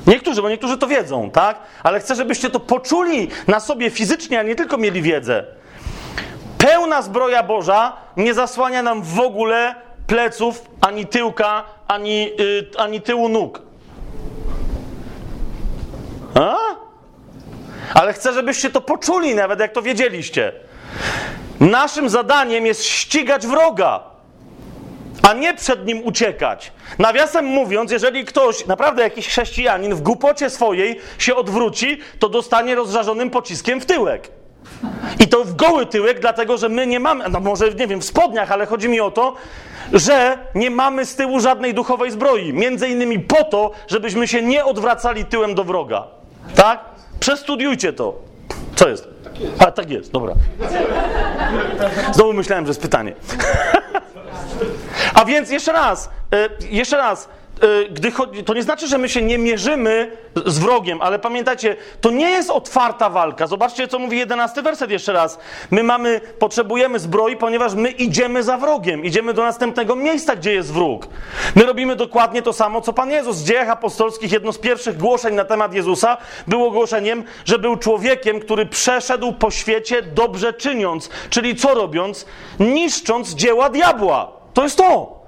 [0.07, 1.59] Niektórzy, bo niektórzy to wiedzą, tak?
[1.83, 5.45] Ale chcę, żebyście to poczuli na sobie fizycznie, a nie tylko mieli wiedzę.
[6.59, 9.75] Pełna zbroja Boża nie zasłania nam w ogóle
[10.07, 13.61] pleców, ani tyłka, ani, yy, ani tyłu nóg.
[16.35, 16.57] A?
[17.95, 20.53] Ale chcę, żebyście to poczuli, nawet jak to wiedzieliście.
[21.61, 24.12] Naszym zadaniem jest ścigać wroga
[25.23, 26.73] a nie przed nim uciekać.
[26.99, 33.31] Nawiasem mówiąc, jeżeli ktoś, naprawdę jakiś chrześcijanin w głupocie swojej się odwróci, to dostanie rozżarzonym
[33.31, 34.31] pociskiem w tyłek.
[35.21, 38.05] I to w goły tyłek, dlatego że my nie mamy, no może nie wiem, w
[38.05, 39.35] spodniach, ale chodzi mi o to,
[39.93, 42.53] że nie mamy z tyłu żadnej duchowej zbroi.
[42.53, 46.07] Między innymi po to, żebyśmy się nie odwracali tyłem do wroga.
[46.55, 46.81] Tak?
[47.21, 48.15] Przestudiujcie to.
[48.75, 49.09] Co jest?
[49.59, 50.35] A, tak jest, dobra.
[52.13, 53.15] Znowu myślałem, że jest pytanie.
[55.15, 57.29] A więc jeszcze raz, e, jeszcze raz, y,
[57.91, 62.11] gdy chodzi, to nie znaczy, że my się nie mierzymy z wrogiem, ale pamiętajcie, to
[62.11, 63.47] nie jest otwarta walka.
[63.47, 65.39] Zobaczcie, co mówi jedenasty werset jeszcze raz.
[65.71, 69.05] My mamy, potrzebujemy zbroi, ponieważ my idziemy za wrogiem.
[69.05, 71.07] Idziemy do następnego miejsca, gdzie jest wróg.
[71.55, 73.43] My robimy dokładnie to samo, co Pan Jezus.
[73.43, 78.41] W dziejach apostolskich jedno z pierwszych głoszeń na temat Jezusa było głoszeniem, że był człowiekiem,
[78.41, 81.11] który przeszedł po świecie dobrze czyniąc.
[81.31, 82.27] Czyli co robiąc?
[82.61, 84.33] Niszcząc dzieła diabła.
[84.55, 85.22] To jest to.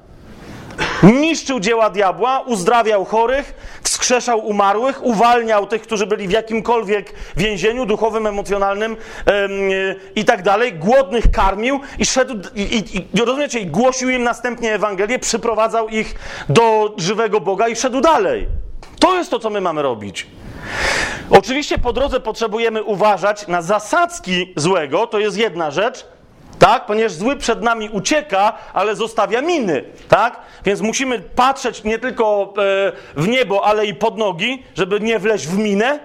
[1.03, 8.27] Niszczył dzieła diabła, uzdrawiał chorych, wskrzeszał umarłych, uwalniał tych, którzy byli w jakimkolwiek więzieniu duchowym,
[8.27, 9.51] emocjonalnym em,
[10.17, 10.73] i tak dalej.
[10.73, 16.15] Głodnych karmił i szedł, i, i, i, rozumiecie, i głosił im następnie Ewangelię, przyprowadzał ich
[16.49, 18.49] do żywego Boga i szedł dalej.
[19.01, 20.27] To jest to, co my mamy robić.
[21.31, 26.07] Oczywiście po drodze potrzebujemy uważać na zasadzki złego, to jest jedna rzecz,
[26.65, 26.87] tak?
[26.87, 30.41] Ponieważ zły przed nami ucieka, ale zostawia miny, tak?
[30.65, 35.47] Więc musimy patrzeć nie tylko e, w niebo, ale i pod nogi, żeby nie wleźć
[35.47, 35.99] w minę.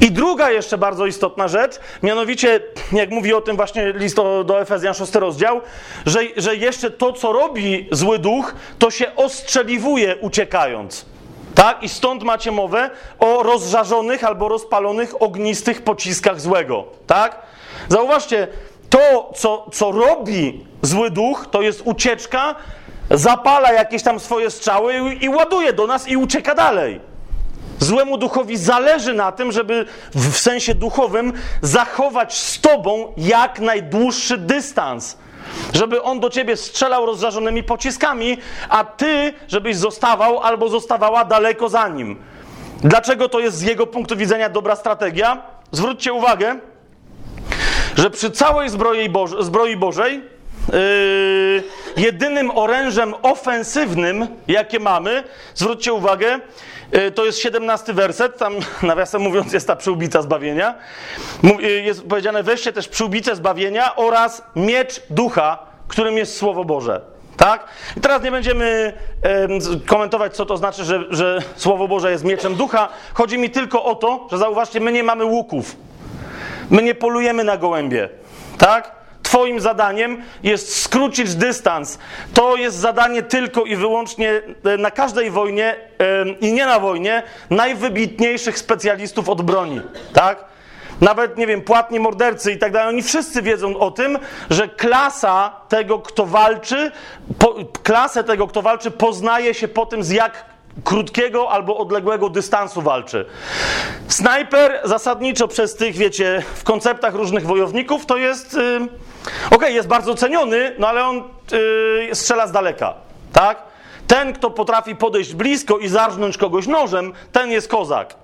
[0.00, 2.60] I druga jeszcze bardzo istotna rzecz, mianowicie,
[2.92, 5.60] jak mówi o tym właśnie list do, Efezjan 6 rozdział,
[6.06, 11.06] że, że jeszcze to, co robi zły duch, to się ostrzeliwuje uciekając.
[11.54, 11.82] Tak?
[11.82, 16.84] I stąd macie mowę o rozżarzonych albo rozpalonych ognistych pociskach złego.
[17.06, 17.42] Tak?
[17.88, 18.48] Zauważcie,
[18.90, 22.54] to, co, co robi zły duch, to jest ucieczka,
[23.10, 27.00] zapala jakieś tam swoje strzały i, i ładuje do nas i ucieka dalej.
[27.78, 35.16] Złemu duchowi zależy na tym, żeby w sensie duchowym zachować z tobą jak najdłuższy dystans.
[35.72, 41.88] Żeby on do ciebie strzelał rozżarzonymi pociskami, a ty, żebyś zostawał albo zostawała daleko za
[41.88, 42.16] nim.
[42.80, 45.42] Dlaczego to jest z jego punktu widzenia dobra strategia?
[45.72, 46.60] Zwróćcie uwagę,
[47.96, 50.22] że przy całej zbroi, Boż zbroi Bożej
[50.72, 51.62] yy,
[51.96, 56.40] jedynym orężem ofensywnym, jakie mamy, zwróćcie uwagę,
[56.92, 60.74] yy, to jest 17 werset, tam nawiasem mówiąc jest ta przyłbica zbawienia.
[61.42, 67.00] Yy, Jest powiedziane, weźcie też przyłbicę zbawienia oraz miecz ducha, którym jest Słowo Boże.
[67.36, 67.64] Tak?
[67.96, 68.92] I teraz nie będziemy
[69.86, 72.88] komentować, co to znaczy, że, że Słowo Boże jest mieczem ducha.
[73.14, 75.76] Chodzi mi tylko o to, że zauważcie, my nie mamy łuków.
[76.70, 78.08] My nie polujemy na gołębie,
[78.58, 78.96] tak?
[79.22, 81.98] Twoim zadaniem jest skrócić dystans.
[82.34, 87.22] To jest zadanie tylko i wyłącznie e, na każdej wojnie em, i nie na wojnie
[87.50, 89.80] najwybitniejszych specjalistów od broni,
[90.12, 90.44] tak?
[91.00, 94.18] Nawet, nie wiem, płatni mordercy i tak dalej, oni wszyscy wiedzą o tym,
[94.50, 96.92] że klasa tego, kto walczy,
[97.38, 100.44] po, klasę tego, kto walczy, poznaje się po tym, z jak
[100.84, 103.26] krótkiego albo odległego dystansu walczy.
[104.08, 108.54] Snajper zasadniczo przez tych, wiecie, w konceptach różnych wojowników to jest.
[108.54, 108.88] Yy,
[109.50, 111.22] Okej, jest bardzo ceniony, no ale on
[112.06, 112.94] yy, strzela z daleka,
[113.32, 113.62] tak?
[114.06, 118.14] Ten, kto potrafi podejść blisko i zarżnąć kogoś nożem, ten jest kozak.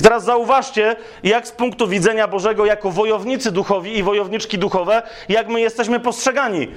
[0.00, 5.48] I teraz zauważcie, jak z punktu widzenia Bożego, jako wojownicy duchowi i wojowniczki duchowe, jak
[5.48, 6.68] my jesteśmy postrzegani.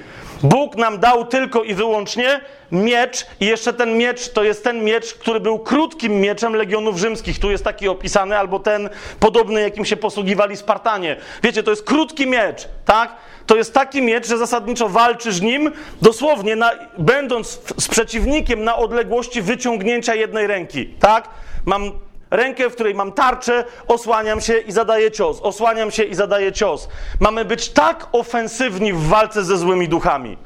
[0.42, 2.40] Bóg nam dał tylko i wyłącznie
[2.72, 7.38] miecz, i jeszcze ten miecz to jest ten miecz, który był krótkim mieczem legionów rzymskich.
[7.38, 11.16] Tu jest taki opisany, albo ten podobny, jakim się posługiwali Spartanie.
[11.42, 13.16] Wiecie, to jest krótki miecz, tak?
[13.46, 19.42] To jest taki miecz, że zasadniczo walczysz nim, dosłownie na, będąc z przeciwnikiem na odległości
[19.42, 21.28] wyciągnięcia jednej ręki, tak?
[21.64, 21.92] Mam
[22.30, 26.88] rękę, w której mam tarczę, osłaniam się i zadaję cios, osłaniam się i zadaję cios.
[27.20, 30.36] Mamy być tak ofensywni w walce ze złymi duchami.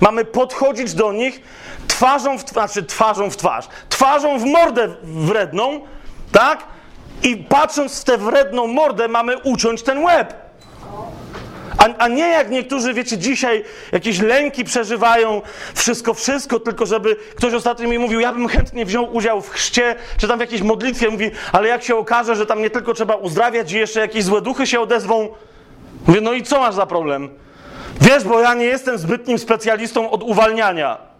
[0.00, 1.42] Mamy podchodzić do nich
[1.88, 5.80] twarzą w twarz, znaczy twarzą w twarz, twarzą w mordę wredną,
[6.32, 6.64] tak?
[7.22, 10.43] I patrząc w tę wredną mordę, mamy uciąć ten łeb.
[11.78, 15.42] A, a nie jak niektórzy, wiecie, dzisiaj jakieś lęki przeżywają,
[15.74, 19.96] wszystko, wszystko, tylko żeby ktoś ostatnio mi mówił, ja bym chętnie wziął udział w chrzcie,
[20.18, 23.14] czy tam w jakiejś modlitwie, mówi, ale jak się okaże, że tam nie tylko trzeba
[23.14, 25.28] uzdrawiać i jeszcze jakieś złe duchy się odezwą,
[26.06, 27.30] mówię, no i co masz za problem?
[28.00, 31.13] Wiesz, bo ja nie jestem zbytnim specjalistą od uwalniania.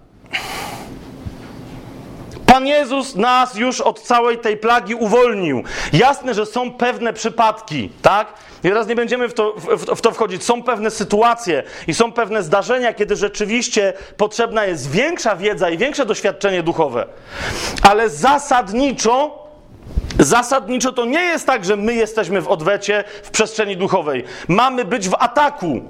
[2.55, 5.63] Pan Jezus nas już od całej tej plagi uwolnił.
[5.93, 8.29] Jasne, że są pewne przypadki, tak?
[8.65, 10.45] I teraz nie będziemy w to, w, w to wchodzić.
[10.45, 16.07] Są pewne sytuacje i są pewne zdarzenia, kiedy rzeczywiście potrzebna jest większa wiedza i większe
[16.07, 17.07] doświadczenie duchowe.
[17.83, 19.45] Ale zasadniczo
[20.19, 24.25] Zasadniczo to nie jest tak, że my jesteśmy w odwecie w przestrzeni duchowej.
[24.49, 25.81] Mamy być w ataku.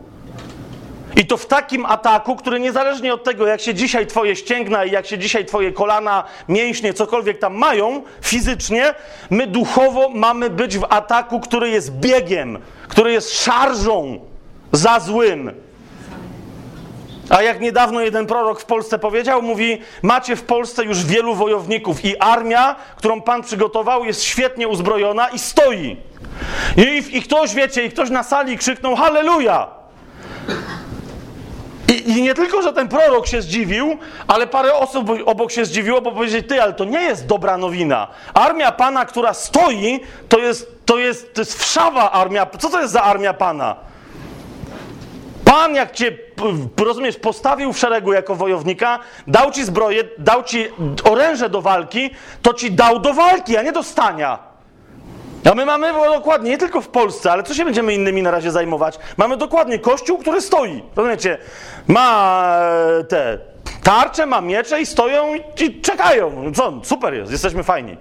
[1.16, 4.90] I to w takim ataku, który niezależnie od tego, jak się dzisiaj twoje ścięgna i
[4.90, 8.94] jak się dzisiaj twoje kolana, mięśnie, cokolwiek tam mają fizycznie,
[9.30, 14.20] my duchowo mamy być w ataku, który jest biegiem, który jest szarżą
[14.72, 15.52] za złym.
[17.30, 22.04] A jak niedawno jeden prorok w Polsce powiedział, mówi: Macie w Polsce już wielu wojowników
[22.04, 25.96] i armia, którą Pan przygotował, jest świetnie uzbrojona i stoi.
[26.76, 29.66] I, i ktoś, wiecie, i ktoś na sali krzyknął: Halleluja!
[32.04, 36.12] I, nie tylko, że ten prorok się zdziwił, ale parę osób obok się zdziwiło, bo
[36.12, 38.08] powiedzieli, ty, ale to nie jest dobra nowina.
[38.34, 42.46] Armia Pana, która stoi, to jest, to jest, to jest wszawa armia.
[42.58, 43.76] Co to jest za armia Pana?
[45.44, 46.18] Pan, jak cię,
[46.76, 50.68] rozumiesz, postawił w szeregu jako wojownika, dał ci zbroję, dał ci
[51.10, 52.10] oręże do walki,
[52.42, 54.53] to ci dał do walki, a nie do stania.
[55.50, 58.50] A my mamy dokładnie, nie tylko w Polsce, ale co się będziemy innymi na razie
[58.50, 58.98] zajmować?
[59.16, 60.82] Mamy dokładnie kościół, który stoi.
[60.96, 61.38] Rozumiecie?
[61.88, 62.58] Ma
[63.00, 63.38] e, te
[63.82, 66.52] tarcze, ma miecze i stoją i czekają.
[66.54, 66.72] Co?
[66.82, 67.96] Super jest, jesteśmy fajni.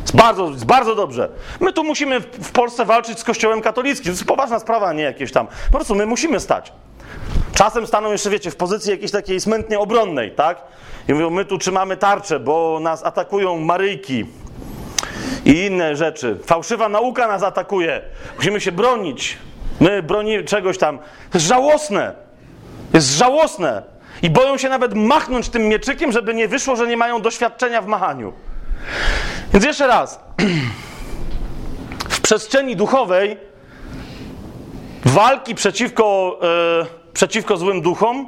[0.00, 1.28] Jest bardzo, jest bardzo dobrze.
[1.60, 4.04] My tu musimy w Polsce walczyć z kościołem katolickim.
[4.04, 5.46] To jest poważna sprawa, nie jakieś tam.
[5.46, 6.72] Po prostu my musimy stać.
[7.54, 10.62] Czasem staną jeszcze, wiecie, w pozycji jakiejś takiej smętnie obronnej, tak?
[11.08, 14.26] I mówią, my tu trzymamy tarczę, bo nas atakują Maryjki
[15.44, 16.38] i inne rzeczy.
[16.44, 18.02] Fałszywa nauka nas atakuje.
[18.36, 19.38] Musimy się bronić.
[19.80, 20.98] My bronimy czegoś tam.
[20.98, 21.04] To
[21.38, 22.12] jest żałosne.
[22.94, 23.82] Jest żałosne.
[24.22, 27.86] I boją się nawet machnąć tym mieczykiem, żeby nie wyszło, że nie mają doświadczenia w
[27.86, 28.32] machaniu.
[29.52, 30.20] Więc jeszcze raz.
[32.08, 33.36] W przestrzeni duchowej
[35.04, 36.38] walki przeciwko,
[36.82, 38.26] e, przeciwko złym duchom,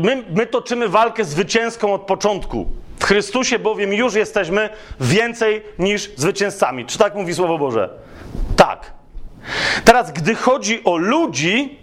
[0.00, 2.66] my, my toczymy walkę zwycięską od początku.
[3.00, 4.68] W Chrystusie bowiem już jesteśmy
[5.00, 6.86] więcej niż zwycięzcami.
[6.86, 7.90] Czy tak mówi Słowo Boże?
[8.56, 8.92] Tak.
[9.84, 11.78] Teraz, gdy chodzi o ludzi,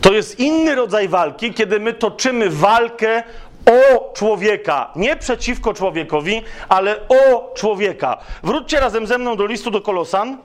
[0.00, 3.22] to jest inny rodzaj walki, kiedy my toczymy walkę
[3.66, 8.18] o człowieka, nie przeciwko człowiekowi, ale o człowieka.
[8.42, 10.38] Wróćcie razem ze mną do listu do Kolosan.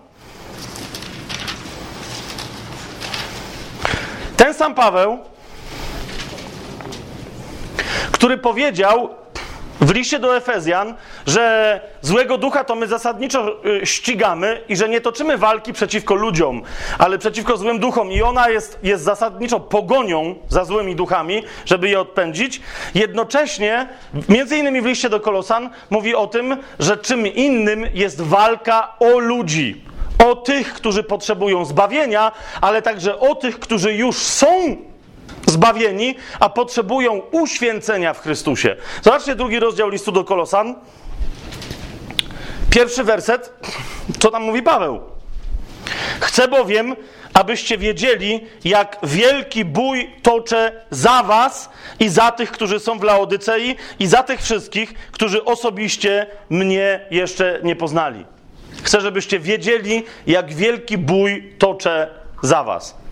[4.38, 5.18] Ten sam Paweł,
[8.12, 9.10] który powiedział
[9.82, 10.96] w liście do Efezjan,
[11.28, 16.62] że złego ducha to my zasadniczo y, ścigamy i że nie toczymy walki przeciwko ludziom,
[16.98, 18.12] ale przeciwko złym duchom.
[18.12, 22.62] I ona jest, jest zasadniczo pogonią za złymi duchami, żeby je odpędzić.
[22.96, 23.88] Jednocześnie,
[24.30, 29.20] między innymi w liście do Kolosan, mówi o tym, że czym innym jest walka o
[29.20, 29.82] ludzi.
[30.28, 32.32] O tych, którzy potrzebują zbawienia,
[32.62, 34.78] ale także o tych, którzy już są
[35.54, 38.76] zbawieni, a potrzebują uświęcenia w Chrystusie.
[39.02, 40.76] Zobaczcie drugi rozdział listu do Kolosan.
[42.70, 43.54] Pierwszy werset.
[44.20, 45.02] Co tam mówi Paweł?
[46.20, 46.96] Chcę bowiem,
[47.34, 53.76] abyście wiedzieli, jak wielki bój toczę za was i za tych, którzy są w Laodycei
[54.00, 58.26] i za tych wszystkich, którzy osobiście mnie jeszcze nie poznali.
[58.84, 62.10] Chcę, żebyście wiedzieli, jak wielki bój toczę
[62.44, 63.03] za was.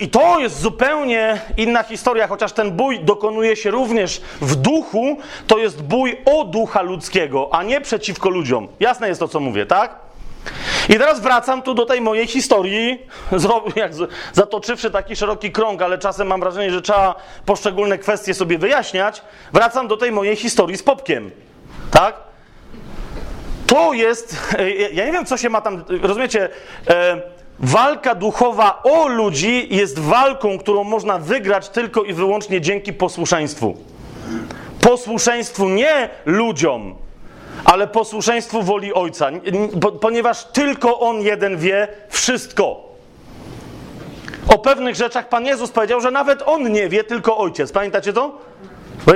[0.00, 5.58] I to jest zupełnie inna historia, chociaż ten bój dokonuje się również w duchu, to
[5.58, 8.68] jest bój o ducha ludzkiego, a nie przeciwko ludziom.
[8.80, 10.06] Jasne jest to, co mówię, tak?
[10.88, 13.06] I teraz wracam tu do tej mojej historii,
[14.32, 17.14] zatoczywszy taki szeroki krąg, ale czasem mam wrażenie, że trzeba
[17.46, 19.22] poszczególne kwestie sobie wyjaśniać.
[19.52, 21.30] Wracam do tej mojej historii z Popkiem,
[21.90, 22.14] tak?
[23.66, 24.36] To jest,
[24.92, 26.48] ja nie wiem, co się ma tam, rozumiecie,
[26.88, 33.76] e, Walka duchowa o ludzi jest walką, którą można wygrać tylko i wyłącznie dzięki posłuszeństwu.
[34.80, 36.94] Posłuszeństwu nie ludziom,
[37.64, 39.30] ale posłuszeństwu woli Ojca,
[40.00, 42.86] ponieważ tylko On jeden wie wszystko.
[44.48, 47.72] O pewnych rzeczach Pan Jezus powiedział, że nawet On nie wie, tylko Ojciec.
[47.72, 48.38] Pamiętacie to?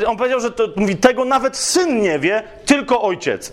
[0.07, 3.53] On powiedział, że to, mówi, tego nawet Syn nie wie, tylko Ojciec.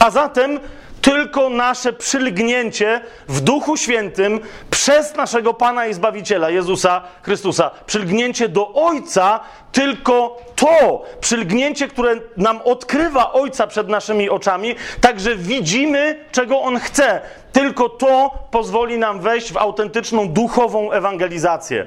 [0.00, 0.60] A zatem
[1.04, 4.40] tylko nasze przylgnięcie w Duchu Świętym
[4.70, 9.40] przez naszego Pana i Zbawiciela Jezusa Chrystusa, przylgnięcie do Ojca,
[9.72, 17.20] tylko to przylgnięcie, które nam odkrywa Ojca przed naszymi oczami, także widzimy, czego On chce.
[17.52, 21.86] Tylko to pozwoli nam wejść w autentyczną duchową ewangelizację.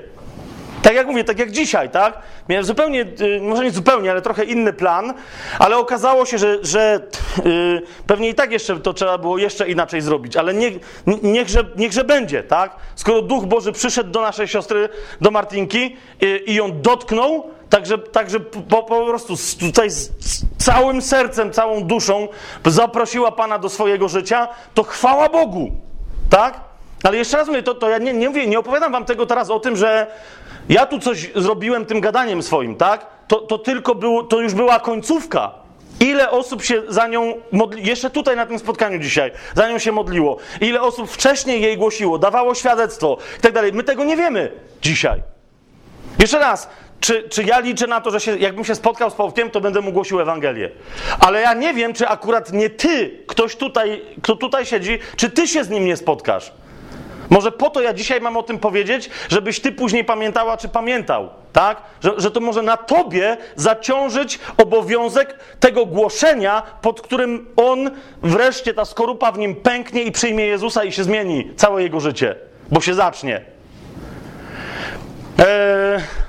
[0.87, 2.19] Tak jak mówię, tak jak dzisiaj, tak?
[2.49, 5.13] Miałem zupełnie, y, może nie zupełnie, ale trochę inny plan,
[5.59, 6.99] ale okazało się, że, że
[7.45, 10.71] yy, pewnie i tak jeszcze to trzeba było jeszcze inaczej zrobić, ale nie,
[11.23, 12.75] niechże, niechże będzie, tak?
[12.95, 14.89] Skoro Duch Boży przyszedł do naszej siostry,
[15.21, 20.11] do Martinki yy, i ją dotknął, także, także po, po prostu tutaj z,
[20.57, 22.27] całym sercem, całą duszą
[22.65, 25.71] zaprosiła Pana do swojego życia, to chwała Bogu,
[26.29, 26.59] tak?
[27.03, 29.49] Ale jeszcze raz mówię, to, to ja nie, nie mówię, nie opowiadam wam tego teraz
[29.49, 30.07] o tym, że
[30.69, 33.07] ja tu coś zrobiłem tym gadaniem swoim, tak?
[33.27, 35.51] To, to tylko było, to już była końcówka.
[35.99, 39.91] Ile osób się za nią modli, jeszcze tutaj na tym spotkaniu dzisiaj, za nią się
[39.91, 40.37] modliło.
[40.61, 43.73] Ile osób wcześniej jej głosiło, dawało świadectwo i tak dalej.
[43.73, 44.51] My tego nie wiemy
[44.81, 45.21] dzisiaj.
[46.19, 49.49] Jeszcze raz, czy, czy ja liczę na to, że się, jakbym się spotkał z Pawkiem,
[49.49, 50.71] to będę mu głosił Ewangelię.
[51.19, 55.47] Ale ja nie wiem, czy akurat nie ty, ktoś tutaj, kto tutaj siedzi, czy ty
[55.47, 56.51] się z nim nie spotkasz.
[57.29, 61.29] Może po to ja dzisiaj mam o tym powiedzieć, żebyś ty później pamiętała, czy pamiętał,
[61.53, 61.81] tak?
[62.03, 67.91] Że, że to może na tobie zaciążyć obowiązek tego głoszenia, pod którym on
[68.23, 72.35] wreszcie, ta skorupa w nim pęknie i przyjmie Jezusa i się zmieni całe jego życie,
[72.71, 73.41] bo się zacznie.
[75.39, 76.26] Eee...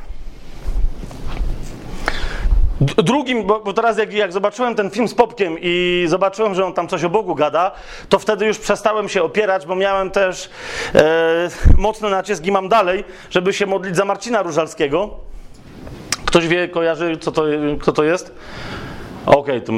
[2.80, 6.72] Drugim, bo, bo teraz jak, jak zobaczyłem ten film z Popkiem i zobaczyłem, że on
[6.72, 7.70] tam coś o Bogu gada,
[8.08, 10.50] to wtedy już przestałem się opierać, bo miałem też
[10.94, 11.48] e,
[11.78, 15.10] mocny nacisk i mam dalej, żeby się modlić za Marcina Różalskiego.
[16.24, 17.44] Ktoś wie, kojarzy, co to,
[17.80, 18.34] kto to jest?
[19.26, 19.72] Okej, to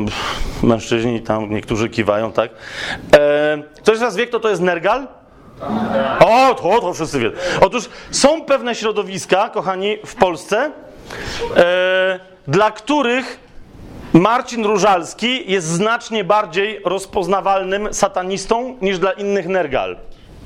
[0.62, 2.50] mężczyźni tam niektórzy kiwają, tak?
[3.14, 5.06] E, ktoś z Was wie, kto to jest Nergal?
[6.20, 7.36] O, to, to wszyscy wiedzą.
[7.60, 10.70] Otóż są pewne środowiska, kochani, w Polsce,
[11.56, 13.40] e, dla których
[14.12, 19.96] Marcin Różalski jest znacznie bardziej rozpoznawalnym satanistą niż dla innych Nergal.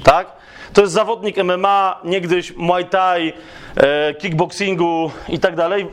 [0.03, 0.27] Tak?
[0.73, 3.33] To jest zawodnik MMA, niegdyś Muay Thai,
[3.77, 5.83] e, kickboxingu i tak dalej.
[5.83, 5.87] E,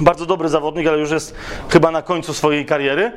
[0.00, 1.34] bardzo dobry zawodnik, ale już jest
[1.68, 3.12] chyba na końcu swojej kariery.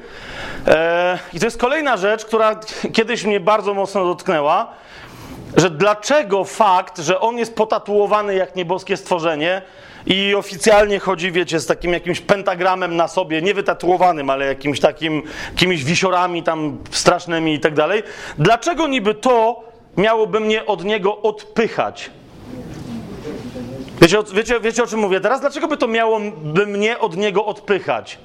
[0.67, 2.59] E, I to jest kolejna rzecz, która
[2.93, 4.67] kiedyś mnie bardzo mocno dotknęła,
[5.57, 9.61] że dlaczego fakt, że on jest potatuowany jak nieboskie stworzenie
[10.09, 15.23] i oficjalnie chodzi, wiecie, z takim jakimś pentagramem na sobie, nie wytatuowanym, ale jakimś takim,
[15.51, 18.03] jakimiś wisiorami tam strasznymi i tak dalej.
[18.37, 19.63] Dlaczego niby to
[19.97, 22.11] miałoby mnie od niego odpychać?
[24.01, 25.41] Wiecie, wiecie, wiecie o czym mówię teraz?
[25.41, 28.17] Dlaczego by to miałoby mnie od niego odpychać?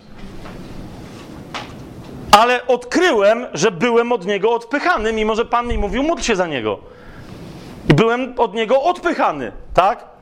[2.32, 6.46] Ale odkryłem, że byłem od niego odpychany, mimo że Pan mi mówił, módl się za
[6.46, 6.78] niego.
[7.88, 10.13] Byłem od niego odpychany, tak?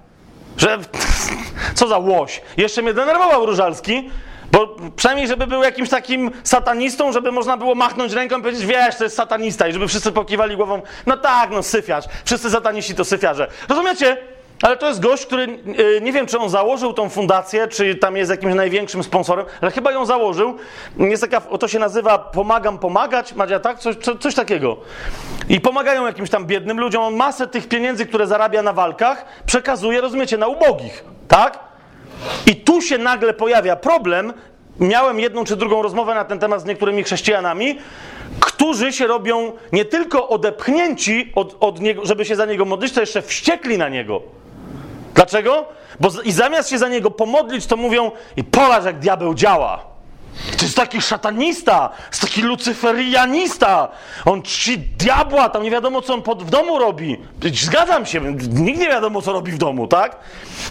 [0.57, 0.79] Że
[1.75, 2.41] co za łoś.
[2.57, 4.11] Jeszcze mnie denerwował Różalski,
[4.53, 8.97] bo przynajmniej, żeby był jakimś takim satanistą, żeby można było machnąć ręką i powiedzieć, wiesz,
[8.97, 13.05] to jest satanista i żeby wszyscy pokiwali głową, no tak, no syfiarz, wszyscy sataniści to
[13.05, 13.49] syfiarze.
[13.69, 14.32] Rozumiecie?
[14.63, 18.17] Ale to jest gość, który, yy, nie wiem, czy on założył tą fundację, czy tam
[18.17, 20.57] jest jakimś największym sponsorem, ale chyba ją założył.
[20.99, 23.79] Jest taka, to się nazywa Pomagam Pomagać, Madzia, tak?
[23.79, 24.77] Coś, co- coś takiego.
[25.49, 27.03] I pomagają jakimś tam biednym ludziom.
[27.03, 31.59] On masę tych pieniędzy, które zarabia na walkach, przekazuje, rozumiecie, na ubogich, tak?
[32.47, 34.33] I tu się nagle pojawia problem.
[34.81, 37.79] Miałem jedną czy drugą rozmowę na ten temat z niektórymi chrześcijanami,
[38.41, 43.01] którzy się robią nie tylko odepchnięci od, od niego, żeby się za niego modlić, to
[43.01, 44.23] jeszcze wściekli na niego.
[45.15, 45.67] Dlaczego?
[46.01, 49.93] Bo z, i zamiast się za niego pomodlić, to mówią i polarz jak diabeł działa.
[50.59, 53.89] To jest taki szatanista, jest taki lucyferianista.
[54.25, 57.17] On czci diabła, tam nie wiadomo, co on pod, w domu robi.
[57.55, 60.17] Zgadzam się, nikt nie wiadomo, co robi w domu, tak?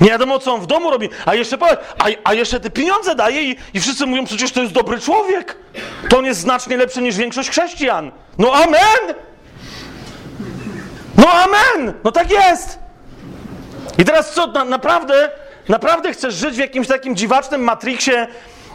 [0.01, 1.09] Nie wiadomo, co on w domu robi.
[1.25, 1.57] A jeszcze
[1.99, 5.57] a, a jeszcze te pieniądze daje i, i wszyscy mówią, przecież to jest dobry człowiek.
[6.09, 8.11] To on jest znacznie lepszy niż większość chrześcijan.
[8.37, 9.15] No amen!
[11.17, 11.93] No amen!
[12.03, 12.80] No tak jest!
[13.97, 15.29] I teraz co, na, naprawdę,
[15.69, 18.11] naprawdę chcesz żyć w jakimś takim dziwacznym matriksie,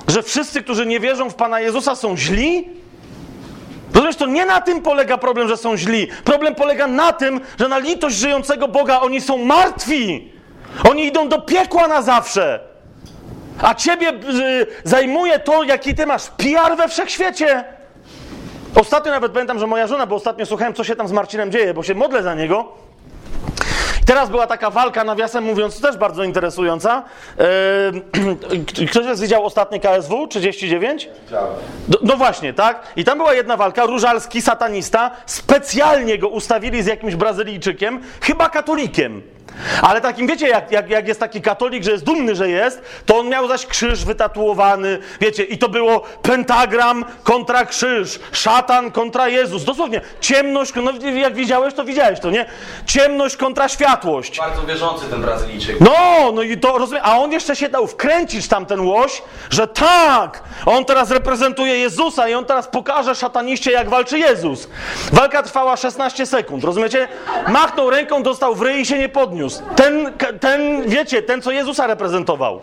[0.08, 2.68] że wszyscy, którzy nie wierzą w Pana Jezusa są źli?
[3.94, 6.08] Rozumiesz, to nie na tym polega problem, że są źli.
[6.24, 10.32] Problem polega na tym, że na litość żyjącego Boga oni są martwi.
[10.90, 12.60] Oni idą do piekła na zawsze.
[13.62, 17.64] A ciebie y, zajmuje to, jaki ty masz PR we wszechświecie.
[18.74, 21.74] Ostatnio nawet pamiętam, że moja żona, bo ostatnio słuchałem, co się tam z Marcinem dzieje,
[21.74, 22.72] bo się modlę za niego.
[24.06, 27.02] Teraz była taka walka, nawiasem mówiąc, też bardzo interesująca.
[27.38, 31.08] Eee, ktoś z widział ostatni KSW 39?
[31.88, 32.82] No, no właśnie, tak?
[32.96, 39.22] I tam była jedna walka, Różalski, satanista, specjalnie go ustawili z jakimś Brazylijczykiem, chyba katolikiem.
[39.82, 43.18] Ale takim, wiecie, jak, jak, jak jest taki katolik, że jest dumny, że jest, to
[43.18, 49.64] on miał zaś krzyż wytatuowany, wiecie, i to było pentagram kontra krzyż, szatan kontra Jezus.
[49.64, 52.46] Dosłownie, ciemność, no jak widziałeś, to widziałeś to, nie?
[52.86, 54.38] Ciemność kontra światłość.
[54.38, 55.80] Bardzo wierzący ten Brazylijczyk.
[55.80, 59.68] No, no i to rozumiem, a on jeszcze się dał wkręcić tam ten łoś, że
[59.68, 64.68] tak, on teraz reprezentuje Jezusa i on teraz pokaże szataniście, jak walczy Jezus.
[65.12, 67.08] Walka trwała 16 sekund, rozumiecie?
[67.48, 69.45] Machnął ręką, dostał w ryj i się nie podniósł.
[69.76, 72.60] Ten, ten, wiecie, ten, co Jezusa reprezentował.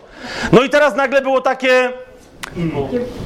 [0.52, 1.92] No i teraz nagle było takie...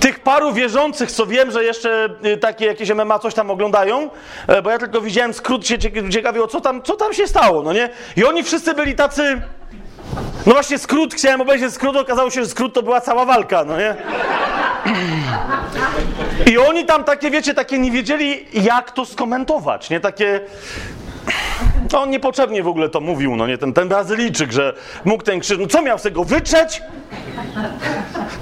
[0.01, 4.11] Tych paru wierzących, co wiem, że jeszcze y, takie jakieś MMA coś tam oglądają,
[4.47, 7.63] e, bo ja tylko widziałem skrót, się cie- ciekawiło, co tam, co tam się stało,
[7.63, 7.91] no nie?
[8.17, 9.43] I oni wszyscy byli tacy...
[10.47, 13.79] No właśnie skrót, chciałem obejrzeć skrót, okazało się, że skrót to była cała walka, no
[13.79, 13.97] nie?
[16.47, 20.01] I oni tam takie, wiecie, takie nie wiedzieli, jak to skomentować, nie?
[20.01, 20.41] Takie...
[21.95, 24.75] On niepotrzebnie w ogóle to mówił, no nie, ten, ten Brazylijczyk, że
[25.05, 26.83] mógł ten krzyż, no co miał z tego wytrzeć?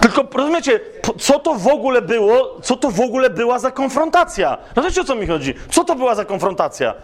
[0.01, 0.81] Tylko rozumiecie,
[1.19, 4.59] co to w ogóle było, co to w ogóle była za konfrontacja?
[4.77, 5.55] Rozumiecie o co mi chodzi?
[5.71, 6.95] Co to była za konfrontacja?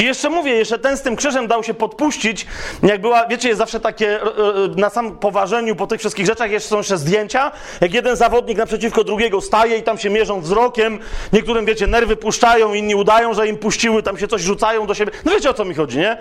[0.00, 2.46] I jeszcze mówię, jeszcze ten z tym krzyżem dał się podpuścić,
[2.82, 4.28] jak była, wiecie, jest zawsze takie, e, e,
[4.76, 9.04] na sam poważeniu po tych wszystkich rzeczach jeszcze są jeszcze zdjęcia, jak jeden zawodnik naprzeciwko
[9.04, 10.98] drugiego staje i tam się mierzą wzrokiem,
[11.32, 15.12] niektórym, wiecie, nerwy puszczają, inni udają, że im puściły, tam się coś rzucają do siebie,
[15.24, 16.18] no wiecie o co mi chodzi, nie?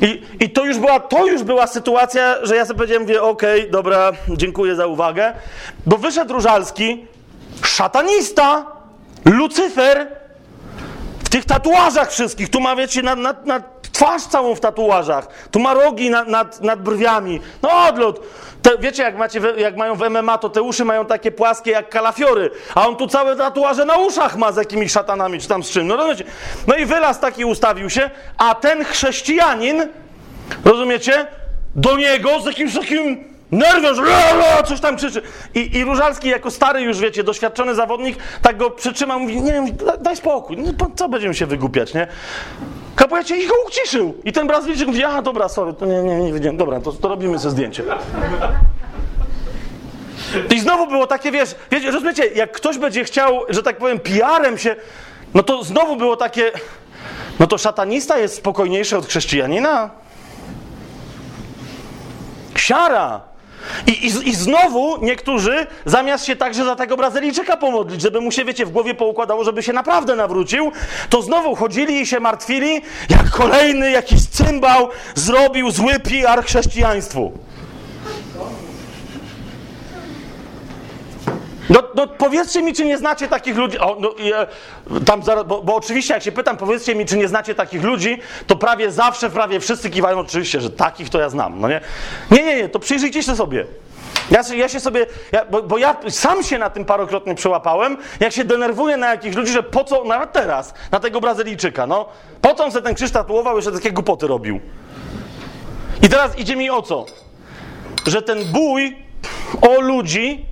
[0.00, 3.70] I, i to już była, to już była sytuacja, że ja sobie powiedziałem, mówię, okej,
[3.70, 5.32] dobra, dziękuję za uwagę,
[5.86, 7.06] bo wyszedł Różalski,
[7.62, 8.66] szatanista,
[9.24, 10.25] Lucyfer,
[11.36, 15.74] tych tatuażach wszystkich, tu ma, wiecie, nad, nad, nad twarz całą w tatuażach, tu ma
[15.74, 18.20] rogi nad, nad, nad brwiami, no odlot.
[18.62, 21.88] Te, wiecie, jak, macie, jak mają w MMA, to te uszy mają takie płaskie jak
[21.88, 25.70] kalafiory, a on tu całe tatuaże na uszach ma z jakimiś szatanami, czy tam z
[25.70, 26.24] czym, no rozumiecie?
[26.66, 29.88] No i wylas taki ustawił się, a ten chrześcijanin,
[30.64, 31.26] rozumiecie,
[31.74, 35.22] do niego z jakimś takim nerwem, że la, la, coś tam krzyczy.
[35.54, 39.76] I, I Różalski jako stary już, wiecie, doświadczony zawodnik, tak go przytrzymał, mówi, nie wiem,
[39.76, 42.06] da- daj spokój, po co będziemy się wygłupiać, nie?
[42.96, 44.14] Kapujecie i go uciszył.
[44.24, 47.08] I ten Brazylijczyk mówi, a dobra, sorry, to nie, nie, nie wiedziałem, dobra, to, to
[47.08, 47.82] robimy sobie zdjęcie.
[50.54, 54.58] I znowu było takie, wiesz, wiecie, rozumiecie, jak ktoś będzie chciał, że tak powiem, PR-em
[54.58, 54.76] się,
[55.34, 56.52] no to znowu było takie,
[57.40, 59.90] no to szatanista jest spokojniejszy od chrześcijanina?
[62.56, 63.20] Siara!
[63.86, 68.44] I, i, I znowu niektórzy, zamiast się także za tego Brazylijczyka pomodlić, żeby mu się,
[68.44, 70.72] wiecie, w głowie poukładało, żeby się naprawdę nawrócił,
[71.10, 77.32] to znowu chodzili i się martwili, jak kolejny jakiś cymbał zrobił zły PR chrześcijaństwu.
[81.70, 83.78] No, no powiedzcie mi, czy nie znacie takich ludzi.
[83.78, 84.46] O, no, i, e,
[85.06, 88.18] tam zaraz, bo, bo oczywiście, jak się pytam, powiedzcie mi, czy nie znacie takich ludzi,
[88.46, 91.60] to prawie zawsze, prawie wszyscy kiwają oczywiście, że takich to ja znam.
[91.60, 91.80] No nie,
[92.30, 93.66] nie, nie, nie to przyjrzyjcie się sobie.
[94.30, 98.32] Ja, ja się sobie, ja, bo, bo ja sam się na tym parokrotnie przełapałem, jak
[98.32, 102.08] się denerwuję na jakichś ludzi, że po co, nawet teraz, na tego Brazylijczyka, no,
[102.42, 104.60] po co on sobie ten krzyż tatuował, jeszcze takie głupoty robił.
[106.02, 107.06] I teraz idzie mi o co?
[108.06, 108.96] Że ten bój
[109.62, 110.46] o ludzi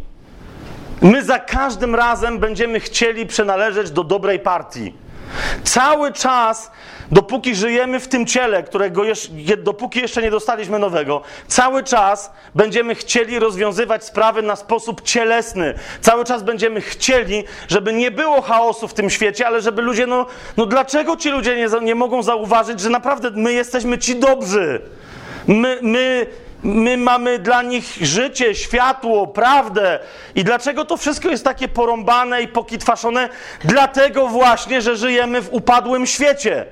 [1.02, 4.92] My za każdym razem będziemy chcieli przynależeć do dobrej partii.
[5.64, 6.70] Cały czas,
[7.10, 9.28] dopóki żyjemy w tym ciele, którego jeszcze,
[9.58, 15.74] dopóki jeszcze nie dostaliśmy nowego, cały czas będziemy chcieli rozwiązywać sprawy na sposób cielesny.
[16.00, 20.26] Cały czas będziemy chcieli, żeby nie było chaosu w tym świecie, ale żeby ludzie, no,
[20.56, 24.80] no dlaczego ci ludzie nie, nie mogą zauważyć, że naprawdę my jesteśmy ci dobrzy?
[25.46, 26.26] My, my,
[26.64, 29.98] my mamy dla nich życie, światło, prawdę.
[30.34, 33.28] I dlaczego to wszystko jest takie porąbane i pokitwaszone?
[33.64, 36.66] Dlatego właśnie, że żyjemy w upadłym świecie.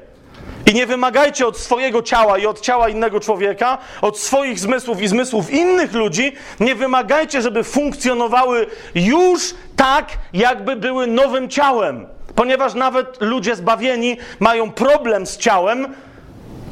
[0.66, 5.08] I nie wymagajcie od swojego ciała i od ciała innego człowieka, od swoich zmysłów i
[5.08, 12.06] zmysłów innych ludzi, nie wymagajcie, żeby funkcjonowały już tak, jakby były nowym ciałem.
[12.34, 15.94] Ponieważ nawet ludzie zbawieni mają problem z ciałem,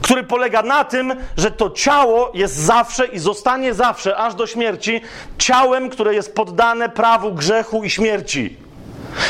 [0.03, 5.01] który polega na tym, że to ciało jest zawsze i zostanie zawsze, aż do śmierci,
[5.39, 8.57] ciałem, które jest poddane prawu grzechu i śmierci.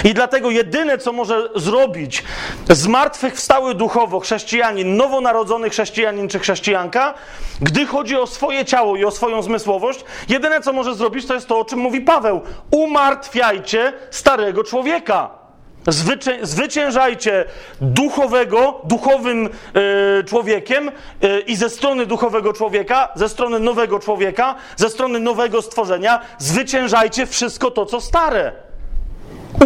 [0.04, 2.24] I dlatego jedyne, co może zrobić
[2.68, 7.14] zmartwychwstały duchowo chrześcijanin, nowonarodzony chrześcijanin czy chrześcijanka,
[7.60, 11.48] gdy chodzi o swoje ciało i o swoją zmysłowość, jedyne, co może zrobić, to jest
[11.48, 12.40] to, o czym mówi Paweł.
[12.70, 15.39] Umartwiajcie starego człowieka.
[15.86, 17.44] Zwycię, zwyciężajcie
[17.80, 24.90] duchowego, duchowym e, człowiekiem e, i ze strony duchowego człowieka, ze strony nowego człowieka, ze
[24.90, 28.52] strony nowego stworzenia, zwyciężajcie wszystko to, co stare.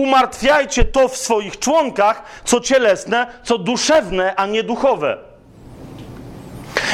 [0.01, 5.19] Umartwiajcie to w swoich członkach, co cielesne, co duszewne, a nie duchowe.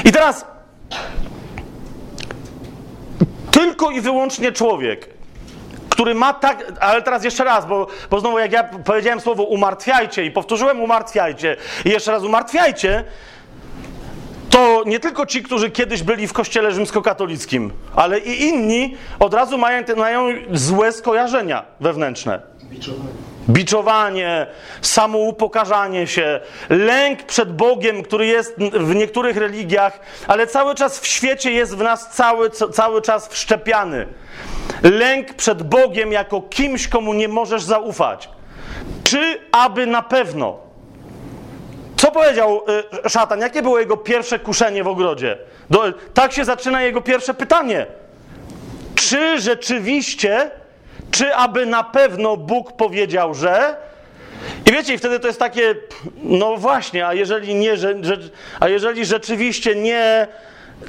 [0.04, 0.46] I teraz
[3.50, 5.19] tylko i wyłącznie człowiek,
[6.00, 10.24] który ma tak, ale teraz jeszcze raz, bo, bo znowu jak ja powiedziałem słowo umartwiajcie
[10.24, 13.04] i powtórzyłem umartwiajcie i jeszcze raz umartwiajcie,
[14.50, 19.58] to nie tylko ci, którzy kiedyś byli w kościele rzymskokatolickim, ale i inni od razu
[19.58, 22.40] mają, mają złe skojarzenia wewnętrzne.
[23.48, 24.46] Biczowanie,
[24.82, 31.52] samoupokarzanie się, lęk przed Bogiem, który jest w niektórych religiach, ale cały czas w świecie
[31.52, 34.06] jest w nas cały, cały czas wszczepiany.
[34.82, 38.28] Lęk przed Bogiem jako kimś, komu nie możesz zaufać.
[39.04, 40.58] Czy aby na pewno?
[41.96, 42.62] Co powiedział
[43.06, 43.40] y, szatan?
[43.40, 45.38] Jakie było jego pierwsze kuszenie w ogrodzie?
[45.70, 47.86] Do, tak się zaczyna jego pierwsze pytanie.
[48.94, 50.50] Czy rzeczywiście,
[51.10, 53.76] czy aby na pewno Bóg powiedział, że
[54.66, 55.74] I wiecie, wtedy to jest takie,
[56.22, 57.94] no właśnie, a jeżeli nie, że,
[58.60, 60.26] a jeżeli rzeczywiście nie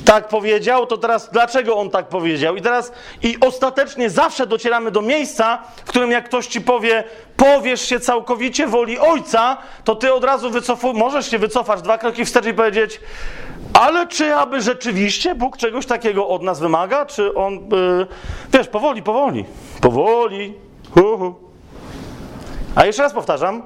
[0.06, 2.56] tak powiedział, to teraz dlaczego on tak powiedział?
[2.56, 2.92] I teraz,
[3.24, 7.04] i ostatecznie zawsze docieramy do miejsca, w którym jak ktoś ci powie,
[7.38, 12.26] powiesz się całkowicie woli ojca, to ty od razu wycofuj, możesz się wycofać dwa kroki
[12.26, 13.00] wstecz i powiedzieć,
[13.74, 17.06] ale czy aby rzeczywiście Bóg czegoś takiego od nas wymaga?
[17.06, 18.08] Czy on, yy,
[18.54, 19.46] wiesz, powoli, powoli,
[19.82, 20.54] powoli,
[20.92, 21.36] hu, hu.
[22.76, 23.62] A jeszcze raz powtarzam,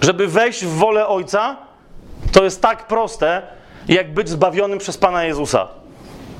[0.00, 1.56] żeby wejść w wolę Ojca,
[2.32, 3.42] to jest tak proste,
[3.88, 5.68] jak być zbawionym przez Pana Jezusa.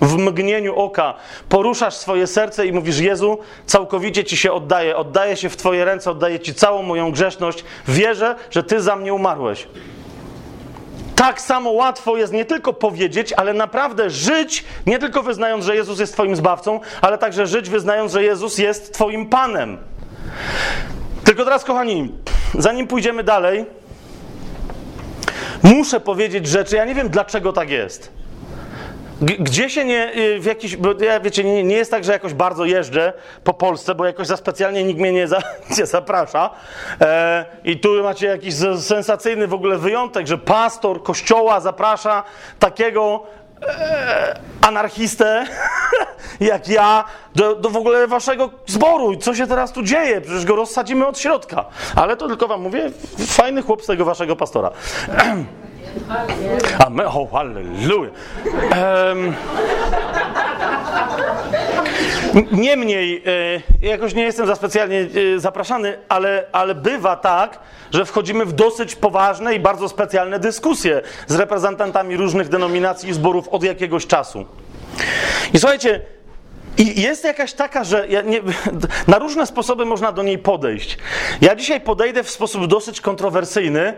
[0.01, 1.14] W mgnieniu oka
[1.49, 6.11] poruszasz swoje serce i mówisz: Jezu, całkowicie Ci się oddaję, oddaję się w Twoje ręce,
[6.11, 7.64] oddaję Ci całą moją grzeszność.
[7.88, 9.66] Wierzę, że Ty za mnie umarłeś.
[11.16, 16.01] Tak samo łatwo jest nie tylko powiedzieć, ale naprawdę żyć, nie tylko wyznając, że Jezus
[16.01, 19.78] jest Twoim zbawcą, ale także żyć wyznając, że Jezus jest Twoim Panem.
[21.24, 22.12] Tylko teraz, kochani,
[22.59, 23.64] zanim pójdziemy dalej,
[25.75, 26.77] muszę powiedzieć rzeczy.
[26.77, 28.12] Ja nie wiem, dlaczego tak jest.
[29.21, 32.35] Gdzie się nie, y, w jakiś, bo ja wiecie, nie, nie jest tak, że jakoś
[32.35, 33.12] bardzo jeżdżę
[33.45, 35.43] po Polsce, bo jakoś za specjalnie nikt mnie nie, za,
[35.79, 36.51] nie zaprasza.
[37.01, 42.23] E, I tu macie jakiś sensacyjny w ogóle wyjątek, że pastor kościoła zaprasza
[42.59, 43.23] takiego
[44.62, 45.46] anarchistę
[46.40, 47.04] jak ja
[47.34, 49.16] do, do w ogóle waszego zboru.
[49.16, 50.20] Co się teraz tu dzieje?
[50.20, 51.64] Przecież go rozsadzimy od środka.
[51.96, 52.90] Ale to tylko wam mówię,
[53.26, 54.70] fajny chłop z tego waszego pastora.
[56.86, 57.07] Amen.
[57.07, 58.12] Oh, hallelujah.
[58.70, 59.34] Em,
[62.53, 63.22] Niemniej,
[63.82, 67.59] e, jakoś nie jestem za specjalnie e, zapraszany, ale, ale bywa tak,
[67.92, 73.49] że wchodzimy w dosyć poważne i bardzo specjalne dyskusje z reprezentantami różnych denominacji i zborów
[73.49, 74.47] od jakiegoś czasu.
[75.55, 76.01] I słuchajcie,
[76.78, 78.40] jest jakaś taka, że ja nie,
[79.09, 80.99] na różne sposoby można do niej podejść.
[81.40, 83.94] Ja dzisiaj podejdę w sposób dosyć kontrowersyjny,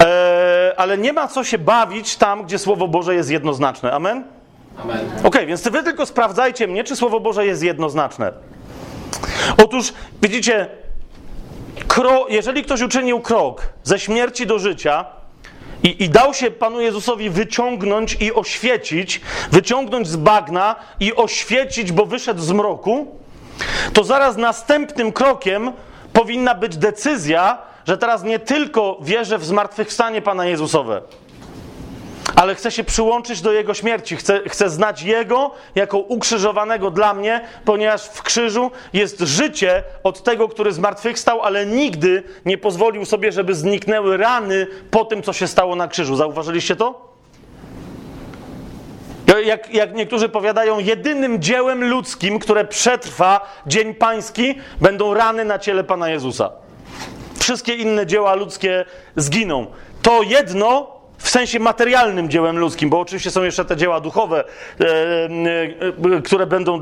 [0.00, 3.92] e, ale nie ma co się bawić tam, gdzie Słowo Boże jest jednoznaczne.
[3.92, 4.24] Amen?
[4.82, 5.10] Amen.
[5.24, 8.32] Okej, więc wy tylko sprawdzajcie mnie, czy Słowo Boże jest jednoznaczne.
[9.64, 9.92] Otóż,
[10.22, 10.68] widzicie,
[11.88, 15.04] kro, jeżeli ktoś uczynił krok ze śmierci do życia
[15.82, 19.20] i, i dał się Panu Jezusowi wyciągnąć i oświecić,
[19.52, 23.06] wyciągnąć z bagna i oświecić, bo wyszedł z mroku,
[23.92, 25.72] to zaraz następnym krokiem
[26.12, 31.02] powinna być decyzja, że teraz nie tylko wierzę w zmartwychwstanie Pana Jezusowe,
[32.36, 34.16] ale chcę się przyłączyć do Jego śmierci.
[34.16, 40.48] Chcę, chcę znać Jego jako ukrzyżowanego dla mnie, ponieważ w krzyżu jest życie od tego,
[40.48, 45.76] który zmartwychwstał, ale nigdy nie pozwolił sobie, żeby zniknęły rany po tym, co się stało
[45.76, 46.16] na krzyżu.
[46.16, 47.10] Zauważyliście to?
[49.44, 55.84] Jak, jak niektórzy powiadają, jedynym dziełem ludzkim, które przetrwa Dzień Pański, będą rany na ciele
[55.84, 56.50] Pana Jezusa.
[57.50, 58.84] Wszystkie inne dzieła ludzkie
[59.16, 59.66] zginą.
[60.02, 64.44] To jedno w sensie materialnym dziełem ludzkim, bo oczywiście są jeszcze te dzieła duchowe,
[64.80, 66.80] e, e, e, które będą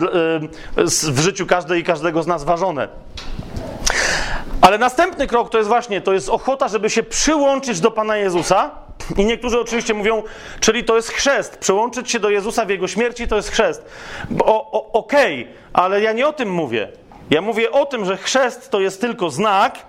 [1.09, 2.89] w życiu każdej i każdego z nas ważone.
[4.61, 8.71] Ale następny krok to jest właśnie, to jest ochota, żeby się przyłączyć do Pana Jezusa.
[9.17, 10.23] I niektórzy oczywiście mówią,
[10.61, 11.57] czyli to jest chrzest.
[11.57, 13.85] Przyłączyć się do Jezusa w Jego śmierci to jest chrzest.
[14.93, 16.89] Okej, ale ja nie o tym mówię.
[17.31, 19.88] Ja mówię o tym, że chrzest to jest tylko znak,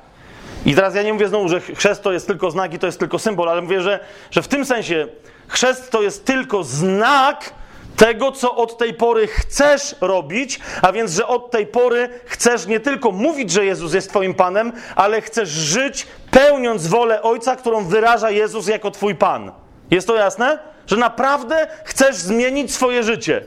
[0.65, 2.99] i teraz ja nie mówię znowu, że chrzest to jest tylko znak i to jest
[2.99, 3.99] tylko symbol, ale mówię, że,
[4.31, 5.07] że w tym sensie
[5.47, 7.53] chrzest to jest tylko znak
[7.97, 12.79] tego, co od tej pory chcesz robić, a więc, że od tej pory chcesz nie
[12.79, 18.31] tylko mówić, że Jezus jest Twoim Panem, ale chcesz żyć pełniąc wolę Ojca, którą wyraża
[18.31, 19.51] Jezus jako Twój Pan.
[19.91, 20.59] Jest to jasne?
[20.87, 23.43] Że naprawdę chcesz zmienić swoje życie.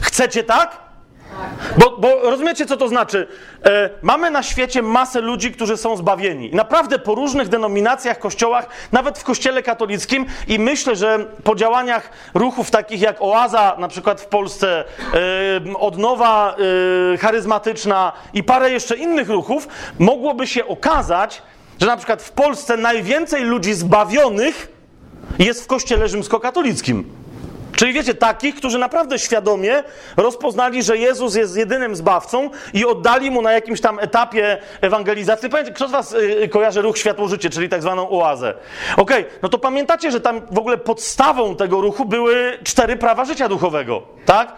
[0.00, 0.89] Chcecie tak?
[1.78, 3.26] Bo, bo rozumiecie, co to znaczy?
[3.64, 6.50] E, mamy na świecie masę ludzi, którzy są zbawieni.
[6.52, 12.70] Naprawdę po różnych denominacjach, kościołach, nawet w kościele katolickim i myślę, że po działaniach ruchów
[12.70, 14.84] takich jak Oaza, na przykład w Polsce,
[15.74, 16.56] e, Odnowa
[17.14, 19.68] e, Charyzmatyczna i parę jeszcze innych ruchów,
[19.98, 21.42] mogłoby się okazać,
[21.80, 24.72] że na przykład w Polsce najwięcej ludzi zbawionych
[25.38, 27.20] jest w kościele rzymskokatolickim.
[27.80, 29.82] Czyli wiecie, takich, którzy naprawdę świadomie
[30.16, 35.48] rozpoznali, że Jezus jest jedynym zbawcą i oddali mu na jakimś tam etapie ewangelizacji.
[35.48, 38.54] Pamiętacie, kto z Was y, kojarzy ruch Światło Życie, czyli tak zwaną oazę?
[38.96, 43.48] Okej, no to pamiętacie, że tam w ogóle podstawą tego ruchu były cztery prawa życia
[43.48, 44.52] duchowego, tak?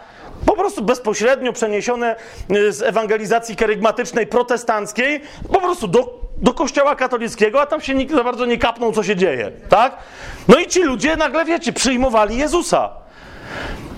[0.45, 2.15] Po prostu bezpośrednio przeniesione
[2.51, 5.21] y, z ewangelizacji kerygmatycznej protestanckiej
[5.53, 9.03] po prostu do, do kościoła katolickiego, a tam się nikt za bardzo nie kapnął, co
[9.03, 9.97] się dzieje, tak?
[10.47, 13.02] No i ci ludzie nagle, wiecie, przyjmowali Jezusa.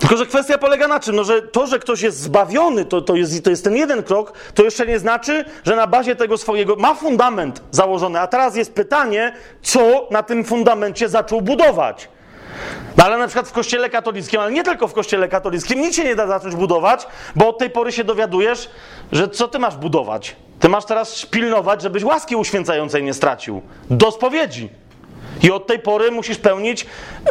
[0.00, 1.16] Tylko, że kwestia polega na czym?
[1.16, 4.32] No, że to, że ktoś jest zbawiony, to, to, jest, to jest ten jeden krok,
[4.54, 8.20] to jeszcze nie znaczy, że na bazie tego swojego ma fundament założony.
[8.20, 9.32] A teraz jest pytanie,
[9.62, 12.08] co na tym fundamencie zaczął budować.
[12.96, 16.04] No ale na przykład w kościele katolickim, ale nie tylko w kościele katolickim, nic się
[16.04, 18.70] nie da zacząć budować, bo od tej pory się dowiadujesz,
[19.12, 20.36] że co ty masz budować?
[20.60, 23.62] Ty masz teraz pilnować, żebyś łaski uświęcającej nie stracił.
[23.90, 24.68] Do spowiedzi.
[25.42, 26.86] I od tej pory musisz pełnić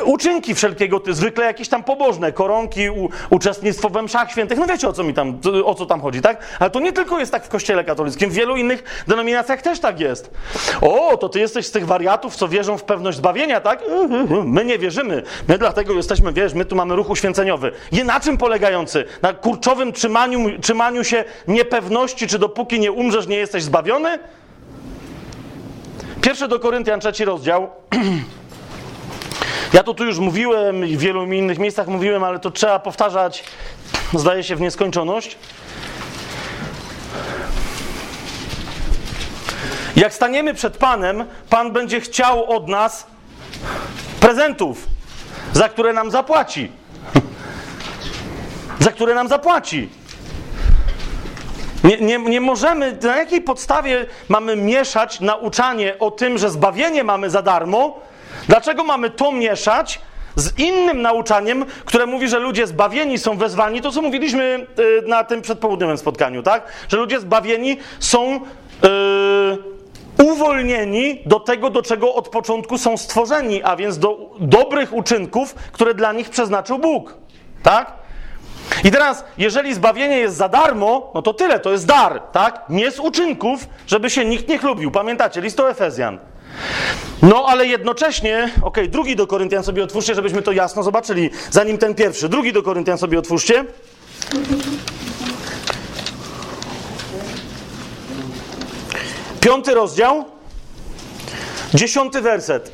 [0.06, 4.60] uczynki wszelkiego, ty, zwykle jakieś tam pobożne, koronki, u, uczestnictwo we mszach świętych.
[4.60, 6.38] No wiecie o co mi tam, o co tam chodzi, tak?
[6.60, 10.00] Ale to nie tylko jest tak w kościele katolickim, w wielu innych denominacjach też tak
[10.00, 10.32] jest.
[10.82, 13.84] O, to ty jesteś z tych wariatów, co wierzą w pewność zbawienia, tak?
[14.56, 15.24] My nie wierzymy.
[15.48, 17.72] My dlatego jesteśmy, wiesz, my tu mamy ruch uświęceniowy.
[17.92, 19.06] Je na czym polegający?
[19.22, 24.20] Na kurczowym trzymaniu, trzymaniu się niepewności, czy dopóki nie umrzesz, nie jesteś zbawiony?
[26.26, 27.70] Pierwszy do Koryntian, trzeci rozdział.
[29.74, 33.44] Ja to tu już mówiłem i w wielu innych miejscach mówiłem, ale to trzeba powtarzać,
[34.14, 35.38] zdaje się, w nieskończoność.
[39.96, 43.08] Jak staniemy przed Panem, Pan będzie chciał od nas
[44.20, 44.88] prezentów,
[45.54, 46.72] za które nam zapłaci.
[48.86, 49.90] Za które nam zapłaci.
[51.86, 57.30] Nie, nie, nie możemy, na jakiej podstawie mamy mieszać nauczanie o tym, że zbawienie mamy
[57.30, 58.00] za darmo?
[58.48, 60.02] Dlaczego mamy to mieszać
[60.36, 63.82] z innym nauczaniem, które mówi, że ludzie zbawieni są wezwani?
[63.82, 66.64] To, co mówiliśmy y, na tym przedpołudniowym spotkaniu, tak?
[66.90, 73.76] Że ludzie zbawieni są y, uwolnieni do tego, do czego od początku są stworzeni, a
[73.76, 77.14] więc do dobrych uczynków, które dla nich przeznaczył Bóg.
[77.64, 78.05] Tak?
[78.84, 82.64] I teraz, jeżeli zbawienie jest za darmo, no to tyle, to jest dar, tak?
[82.70, 84.92] Nie z uczynków, żeby się nikt nie chlubił.
[84.92, 86.20] Pamiętacie, list do Efezjan.
[87.22, 91.78] No, ale jednocześnie, okej, okay, drugi do Koryntian sobie otwórzcie, żebyśmy to jasno zobaczyli, zanim
[91.78, 92.30] ten pierwszy.
[92.30, 93.66] Drugi do Koryntian sobie otwórzcie.
[99.42, 100.26] Piąty rozdział,
[101.74, 102.72] dziesiąty werset.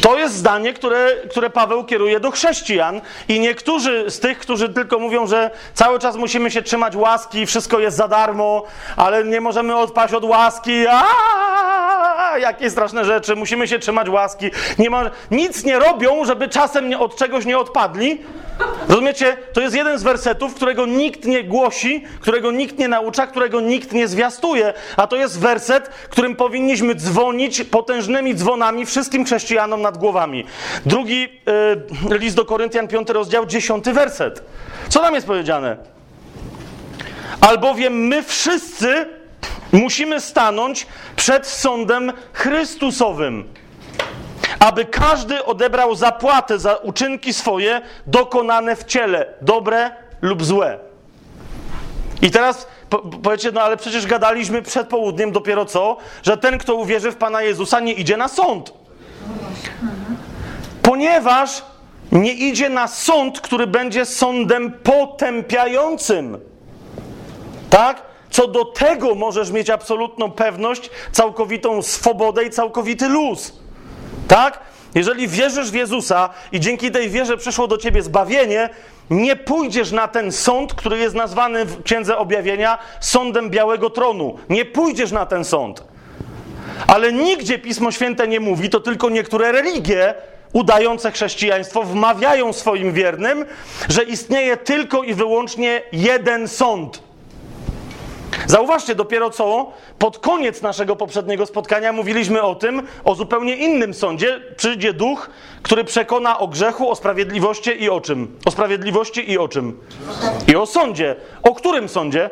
[0.00, 4.98] To jest zdanie, które, które Paweł kieruje do chrześcijan i niektórzy z tych, którzy tylko
[4.98, 8.62] mówią, że cały czas musimy się trzymać łaski, wszystko jest za darmo,
[8.96, 10.86] ale nie możemy odpaść od łaski.
[10.86, 14.50] Aaaa, jakie straszne rzeczy, musimy się trzymać łaski.
[14.78, 18.18] Nie ma, nic nie robią, żeby czasem nie, od czegoś nie odpadli.
[18.88, 19.36] Rozumiecie?
[19.52, 23.92] To jest jeden z wersetów, którego nikt nie głosi, którego nikt nie naucza, którego nikt
[23.92, 30.44] nie zwiastuje, a to jest werset, którym powinniśmy dzwonić potężnymi dzwonami wszystkim chrześcijanom nad głowami.
[30.86, 31.28] Drugi
[32.10, 34.42] y, list do Koryntian, piąty rozdział, dziesiąty werset.
[34.88, 35.76] Co tam jest powiedziane?
[37.40, 39.06] Albowiem my wszyscy
[39.72, 40.86] musimy stanąć
[41.16, 43.44] przed sądem Chrystusowym
[44.60, 49.90] aby każdy odebrał zapłatę za uczynki swoje dokonane w ciele, dobre
[50.22, 50.78] lub złe.
[52.22, 56.74] I teraz po, powiecie, no ale przecież gadaliśmy przed południem dopiero co, że ten, kto
[56.74, 58.72] uwierzy w Pana Jezusa, nie idzie na sąd.
[60.82, 61.62] Ponieważ
[62.12, 66.38] nie idzie na sąd, który będzie sądem potępiającym.
[67.70, 68.02] Tak?
[68.30, 73.52] Co do tego możesz mieć absolutną pewność, całkowitą swobodę i całkowity luz.
[74.28, 74.60] Tak?
[74.94, 78.68] Jeżeli wierzysz w Jezusa i dzięki tej wierze przyszło do ciebie zbawienie,
[79.10, 84.38] nie pójdziesz na ten sąd, który jest nazwany w Księdze Objawienia sądem Białego Tronu.
[84.48, 85.84] Nie pójdziesz na ten sąd.
[86.86, 90.14] Ale nigdzie Pismo Święte nie mówi, to tylko niektóre religie
[90.52, 93.44] udające chrześcijaństwo wmawiają swoim wiernym,
[93.88, 97.02] że istnieje tylko i wyłącznie jeden sąd.
[98.46, 104.40] Zauważcie, dopiero co pod koniec naszego poprzedniego spotkania mówiliśmy o tym, o zupełnie innym sądzie.
[104.56, 105.30] Przyjdzie duch,
[105.62, 108.38] który przekona o grzechu, o sprawiedliwości i o czym?
[108.44, 109.80] O sprawiedliwości i o czym?
[110.48, 111.16] I o sądzie.
[111.42, 112.30] O którym sądzie?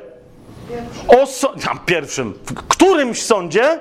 [1.09, 1.49] O so...
[1.49, 2.35] Tam, pierwszym.
[2.45, 3.81] W którymś sądzie?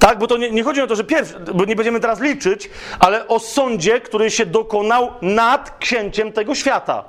[0.00, 2.70] Tak, bo to nie, nie chodzi o to, że pierwszy, bo nie będziemy teraz liczyć,
[2.98, 7.04] ale o sądzie, który się dokonał nad księciem tego świata.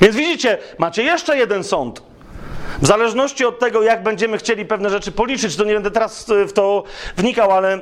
[0.00, 2.02] Więc widzicie, macie jeszcze jeden sąd.
[2.82, 6.52] W zależności od tego, jak będziemy chcieli pewne rzeczy policzyć, to nie będę teraz w
[6.52, 6.84] to
[7.16, 7.78] wnikał, ale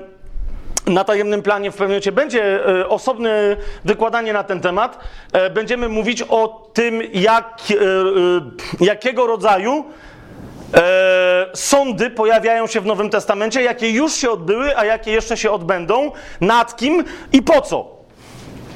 [0.87, 4.99] na tajemnym planie w pewnym momencie będzie e, osobne wykładanie na ten temat.
[5.33, 9.85] E, będziemy mówić o tym, jak, e, jakiego rodzaju
[11.55, 16.13] sądy pojawiają się w Nowym Testamencie, jakie już się odbyły, a jakie jeszcze się odbędą,
[16.41, 17.97] nad kim i po co.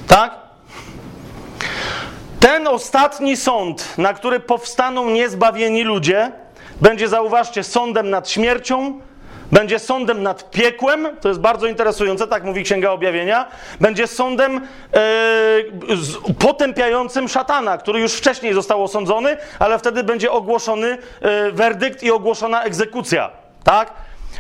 [0.09, 0.37] Tak?
[2.41, 6.33] Ten ostatni sąd, na który powstaną niezbawieni ludzie,
[6.81, 9.01] będzie, zauważcie, sądem nad śmiercią,
[9.53, 13.49] będzie sądem nad piekłem, to jest bardzo interesujące, tak mówi Księga Objawienia,
[13.81, 15.01] będzie sądem e,
[16.39, 22.63] potępiającym szatana, który już wcześniej został osądzony, ale wtedy będzie ogłoszony e, werdykt i ogłoszona
[22.63, 23.31] egzekucja,
[23.65, 23.93] tak?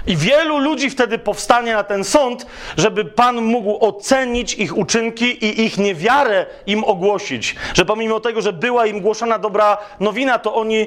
[0.06, 2.46] I wielu ludzi wtedy powstanie na ten sąd,
[2.76, 7.56] żeby Pan mógł ocenić ich uczynki i ich niewiarę im ogłosić.
[7.74, 10.86] Że pomimo tego, że była im głoszona dobra nowina, to oni e,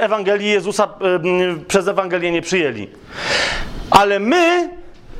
[0.00, 2.88] Ewangelii Jezusa m, przez Ewangelię nie przyjęli.
[3.90, 4.70] Ale my,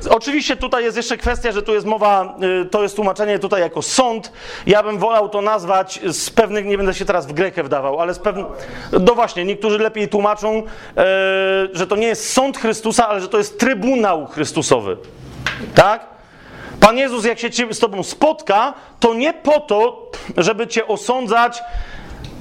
[0.07, 3.83] oczywiście tutaj jest jeszcze kwestia, że tu jest mowa, y, to jest tłumaczenie tutaj jako
[3.83, 4.33] sąd.
[4.67, 8.15] Ja bym wolał to nazwać z pewnych, nie będę się teraz w Grekę wdawał, ale
[8.15, 8.47] z pewnych,
[8.93, 10.63] no właśnie, niektórzy lepiej tłumaczą, e,
[11.73, 14.97] że to nie jest sąd Chrystusa, ale że to jest trybunał Chrystusowy.
[15.75, 16.07] Tak?
[16.81, 21.63] Pan Jezus, jak się z Tobą spotka, to nie po to, żeby Cię osądzać,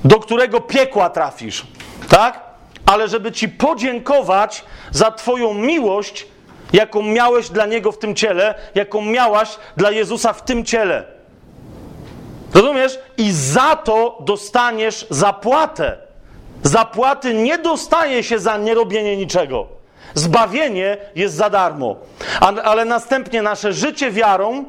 [0.04, 1.68] do którego piekła trafisz,
[2.10, 2.40] tak?
[2.86, 6.28] Ale żeby Ci podziękować za Twoją miłość,
[6.74, 11.04] jaką miałeś dla Niego w tym ciele, jaką miałaś dla Jezusa w tym ciele.
[12.54, 13.00] Rozumiesz?
[13.18, 15.98] I za to dostaniesz zapłatę.
[16.64, 19.68] Zapłaty nie dostaje się za nierobienie niczego.
[20.14, 21.96] Zbawienie jest za darmo.
[22.64, 24.66] Ale następnie nasze życie wiarą,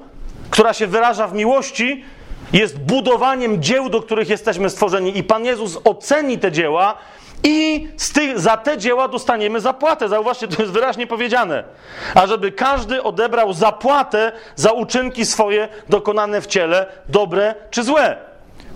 [0.51, 2.05] która się wyraża w miłości,
[2.53, 5.19] jest budowaniem dzieł, do których jesteśmy stworzeni.
[5.19, 6.95] I Pan Jezus oceni te dzieła
[7.43, 10.09] i tych, za te dzieła dostaniemy zapłatę.
[10.09, 11.65] Zauważcie, to jest wyraźnie powiedziane.
[12.15, 18.17] A żeby każdy odebrał zapłatę za uczynki swoje dokonane w ciele, dobre czy złe.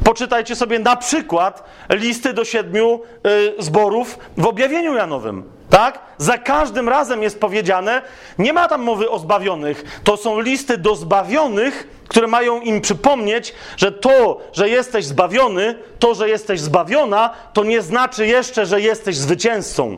[0.04, 5.53] Poczytajcie sobie na przykład listy do siedmiu y, zborów w objawieniu Janowym.
[5.70, 5.98] Tak?
[6.18, 8.02] Za każdym razem jest powiedziane,
[8.38, 10.00] nie ma tam mowy o zbawionych.
[10.04, 16.14] To są listy do zbawionych, które mają im przypomnieć, że to, że jesteś zbawiony, to,
[16.14, 19.96] że jesteś zbawiona, to nie znaczy jeszcze, że jesteś zwycięzcą.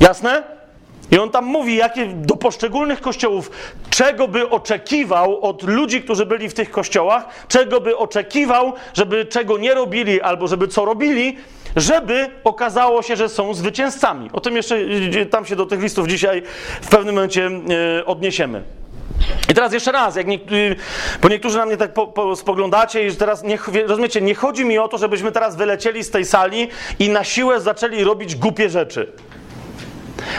[0.00, 0.42] Jasne?
[1.10, 3.50] I on tam mówi, jakie do poszczególnych kościołów,
[3.90, 9.58] czego by oczekiwał od ludzi, którzy byli w tych kościołach, czego by oczekiwał, żeby czego
[9.58, 11.36] nie robili albo żeby co robili,
[11.76, 14.30] żeby okazało się, że są zwycięzcami.
[14.32, 14.78] O tym jeszcze
[15.30, 16.42] tam się do tych listów dzisiaj
[16.80, 17.50] w pewnym momencie
[18.00, 18.62] y, odniesiemy.
[19.48, 20.76] I teraz jeszcze raz, jak niektórzy,
[21.22, 24.78] bo niektórzy na mnie tak po, po, spoglądacie i teraz, nie, rozumiecie, nie chodzi mi
[24.78, 26.68] o to, żebyśmy teraz wylecieli z tej sali
[26.98, 29.12] i na siłę zaczęli robić głupie rzeczy.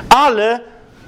[0.09, 0.59] Ale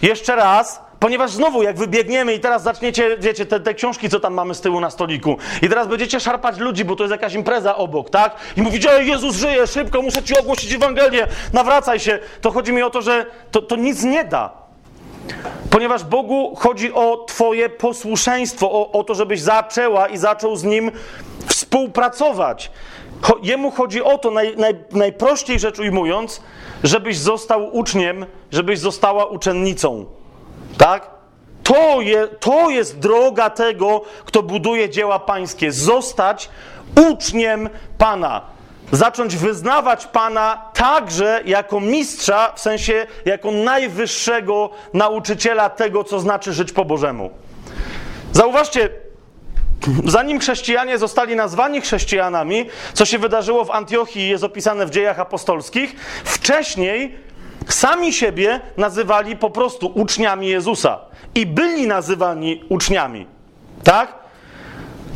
[0.02, 4.34] jeszcze raz, ponieważ znowu, jak wybiegniemy i teraz zaczniecie, wiecie, te, te książki, co tam
[4.34, 7.76] mamy z tyłu na stoliku, i teraz będziecie szarpać ludzi, bo to jest jakaś impreza
[7.76, 8.36] obok, tak?
[8.58, 12.20] I mówicie, Ej, Jezus żyje, szybko, muszę ci ogłosić Ewangelię, nawracaj się.
[12.42, 14.68] To chodzi mi o to, że to, to nic nie da.
[15.70, 20.92] Ponieważ Bogu chodzi o Twoje posłuszeństwo, o, o to, żebyś zaczęła i zaczął z Nim
[21.48, 22.72] współpracować.
[23.44, 26.42] Jemu chodzi o to, naj, naj, najprościej rzecz ujmując,
[26.84, 30.06] żebyś został uczniem, żebyś została uczennicą.
[30.78, 31.10] Tak?
[31.64, 35.72] To, je, to jest droga tego, kto buduje dzieła pańskie.
[35.72, 36.50] Zostać
[37.12, 38.42] uczniem Pana.
[38.92, 46.72] Zacząć wyznawać Pana także jako mistrza, w sensie jako najwyższego nauczyciela tego, co znaczy żyć
[46.72, 47.30] po Bożemu.
[48.32, 48.90] Zauważcie,
[50.06, 55.96] zanim chrześcijanie zostali nazwani chrześcijanami, co się wydarzyło w Antiochii, jest opisane w dziejach apostolskich,
[56.24, 57.27] wcześniej
[57.74, 61.00] sami siebie nazywali po prostu uczniami Jezusa
[61.36, 63.26] i byli nazywani uczniami.
[63.84, 64.28] Tak?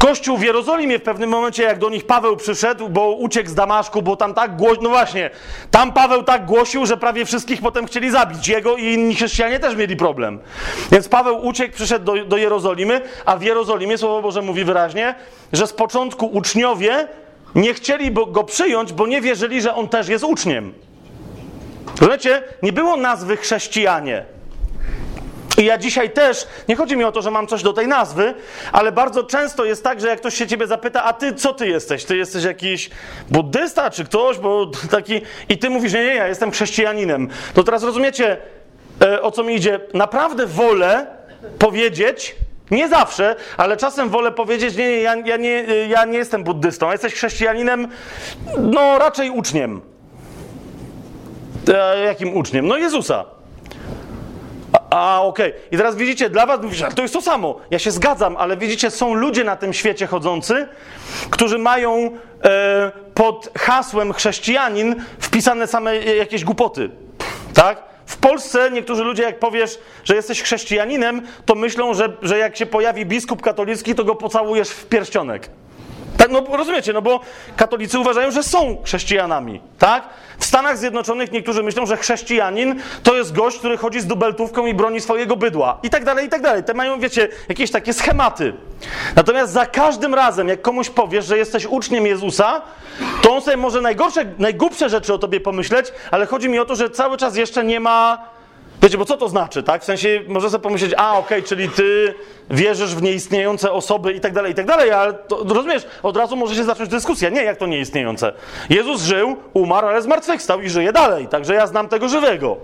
[0.02, 4.02] Kościół w Jerozolimie w pewnym momencie, jak do nich Paweł przyszedł, bo uciekł z Damaszku,
[4.02, 5.30] bo tam tak głośno, no właśnie,
[5.72, 8.48] tam Paweł tak głosił, że prawie wszystkich potem chcieli zabić.
[8.48, 10.40] Jego i inni chrześcijanie też mieli problem.
[10.92, 15.16] Więc Paweł uciekł, przyszedł do, do Jerozolimy, a w Jerozolimie Słowo Boże mówi wyraźnie,
[15.54, 17.08] że z początku uczniowie
[17.56, 20.74] nie chcieli go przyjąć, bo nie wierzyli, że on też jest uczniem.
[22.00, 22.44] Rozumiecie?
[22.64, 24.26] Nie było nazwy chrześcijanie.
[25.58, 28.34] I ja dzisiaj też, nie chodzi mi o to, że mam coś do tej nazwy,
[28.72, 31.68] ale bardzo często jest tak, że jak ktoś się ciebie zapyta, a ty co ty
[31.68, 32.06] jesteś?
[32.06, 32.90] Ty jesteś jakiś
[33.30, 35.22] buddysta czy ktoś, bo taki...
[35.50, 37.30] I ty mówisz, nie, nie, ja jestem chrześcijaninem.
[37.54, 38.38] To teraz rozumiecie,
[39.02, 39.80] e, o co mi idzie?
[39.94, 41.08] Naprawdę wolę
[41.60, 42.36] powiedzieć,
[42.72, 46.90] nie zawsze, ale czasem wolę powiedzieć, nie, nie, ja, ja, nie, ja nie jestem buddystą,
[46.90, 47.88] a jesteś chrześcijaninem,
[48.58, 49.91] no raczej uczniem.
[51.68, 52.68] E, jakim uczniem?
[52.68, 53.26] No Jezusa.
[54.90, 55.54] A, okej.
[55.72, 57.60] I teraz widzicie, dla was mówisz, to jest to samo.
[57.72, 60.68] Ja się zgadzam, ale widzicie, są ludzie na tym świecie chodzący,
[61.30, 62.12] którzy mają
[62.44, 66.90] e, pod hasłem chrześcijanin wpisane same jakieś głupoty.
[67.54, 67.84] Tak?
[68.06, 72.66] W Polsce niektórzy ludzie, jak powiesz, że jesteś chrześcijaninem, to myślą, że, że jak się
[72.66, 75.50] pojawi biskup katolicki, to go pocałujesz w pierścionek.
[76.22, 77.20] Tak, no rozumiecie, no bo
[77.56, 80.04] katolicy uważają, że są chrześcijanami, tak?
[80.40, 84.74] W Stanach Zjednoczonych niektórzy myślą, że chrześcijanin to jest gość, który chodzi z dubeltówką i
[84.74, 85.80] broni swojego bydła.
[85.84, 86.64] I tak dalej, i tak dalej.
[86.64, 88.54] Te mają, wiecie, jakieś takie schematy.
[89.16, 92.62] Natomiast za każdym razem, jak komuś powiesz, że jesteś uczniem Jezusa,
[93.22, 96.76] to on sobie może najgorsze, najgłupsze rzeczy o tobie pomyśleć, ale chodzi mi o to,
[96.76, 98.26] że cały czas jeszcze nie ma
[98.82, 99.82] Wiecie, bo co to znaczy, tak?
[99.82, 102.14] W sensie może sobie pomyśleć, a okej, czyli ty
[102.50, 106.36] wierzysz w nieistniejące osoby i tak dalej, i tak dalej, ale to, rozumiesz, od razu
[106.36, 107.30] może się zacząć dyskusja.
[107.30, 108.34] Nie, jak to nieistniejące?
[108.70, 112.58] Jezus żył, umarł, ale zmartwychwstał i żyje dalej, także ja znam tego żywego.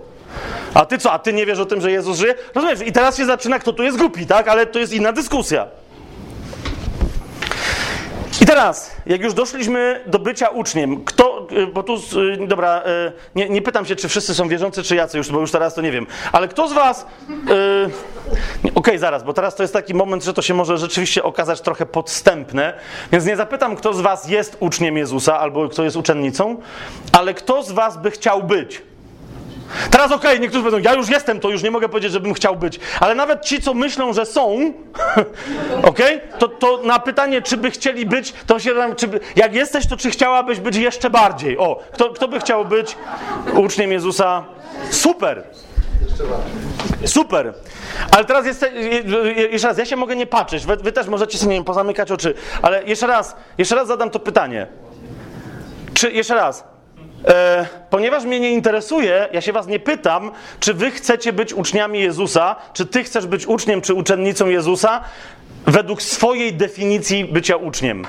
[0.74, 2.34] A ty co, a ty nie wiesz o tym, że Jezus żyje?
[2.54, 4.48] Rozumiesz, i teraz się zaczyna, kto tu jest głupi, tak?
[4.48, 5.66] Ale to jest inna dyskusja.
[8.40, 11.37] I teraz, jak już doszliśmy do bycia uczniem, kto,
[11.74, 15.18] bo tu, y, dobra, y, nie, nie pytam się, czy wszyscy są wierzący, czy jacy
[15.18, 17.06] już, bo już teraz to nie wiem, ale kto z was,
[18.74, 21.86] okej, zaraz, bo teraz to jest taki moment, że to się może rzeczywiście okazać trochę
[21.86, 22.74] podstępne,
[23.12, 26.56] więc nie zapytam, kto z was jest uczniem Jezusa, albo kto jest uczennicą,
[27.12, 28.82] ale kto z was by chciał być?
[29.90, 32.56] Teraz okej, okay, niektórzy powiedzą, ja już jestem, to już nie mogę powiedzieć, żebym chciał
[32.56, 32.80] być.
[33.00, 34.52] Ale nawet ci, co myślą, że są,
[35.82, 39.20] okej, okay, to, to na pytanie, czy by chcieli być, to się tam, czy by,
[39.36, 41.58] jak jesteś, to czy chciałabyś być jeszcze bardziej?
[41.58, 42.96] O, kto, kto by chciał być
[43.54, 44.44] uczniem Jezusa?
[44.90, 45.44] Super!
[47.06, 47.54] Super!
[48.10, 48.66] Ale teraz jest,
[49.50, 52.12] jeszcze raz, ja się mogę nie patrzeć, wy, wy też możecie sobie, nie wiem, pozamykać
[52.12, 54.66] oczy, ale jeszcze raz, jeszcze raz zadam to pytanie.
[55.94, 56.64] Czy, jeszcze raz,
[57.26, 62.00] E, ponieważ mnie nie interesuje, ja się was nie pytam, czy wy chcecie być uczniami
[62.00, 65.00] Jezusa, czy ty chcesz być uczniem czy uczennicą Jezusa,
[65.66, 68.06] według swojej definicji bycia uczniem.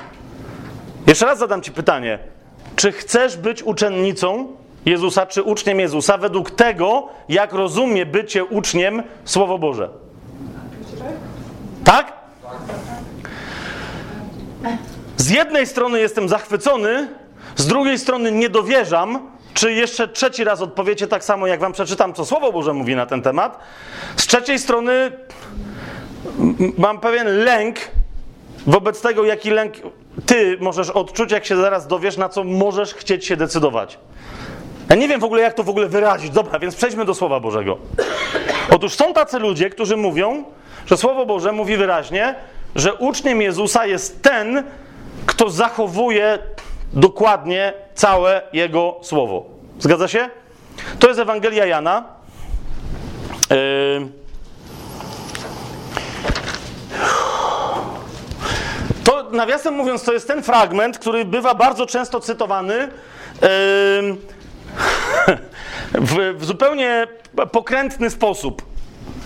[1.06, 2.18] Jeszcze raz zadam ci pytanie.
[2.76, 4.56] Czy chcesz być uczennicą
[4.86, 9.88] Jezusa, czy uczniem Jezusa, według tego, jak rozumie bycie uczniem Słowo Boże?
[11.84, 12.12] Tak?
[15.16, 17.08] Z jednej strony jestem zachwycony,
[17.60, 22.14] z drugiej strony nie dowierzam, czy jeszcze trzeci raz odpowiecie tak samo, jak wam przeczytam,
[22.14, 23.58] co Słowo Boże mówi na ten temat.
[24.16, 25.12] Z trzeciej strony
[26.78, 27.76] mam pewien lęk
[28.66, 29.74] wobec tego, jaki lęk
[30.26, 33.98] ty możesz odczuć, jak się zaraz dowiesz, na co możesz chcieć się decydować.
[34.88, 36.30] Ja nie wiem w ogóle, jak to w ogóle wyrazić.
[36.30, 37.78] Dobra, więc przejdźmy do Słowa Bożego.
[38.70, 40.44] Otóż są tacy ludzie, którzy mówią,
[40.86, 42.34] że Słowo Boże mówi wyraźnie,
[42.76, 44.64] że uczniem Jezusa jest ten,
[45.26, 46.38] kto zachowuje
[46.92, 49.44] dokładnie całe jego słowo.
[49.78, 50.30] Zgadza się?
[50.98, 52.04] To jest Ewangelia Jana.
[53.50, 54.08] Yy...
[59.04, 62.88] To nawiasem mówiąc, to jest ten fragment, który bywa bardzo często cytowany yy...
[65.94, 67.06] w, w zupełnie
[67.52, 68.62] pokrętny sposób.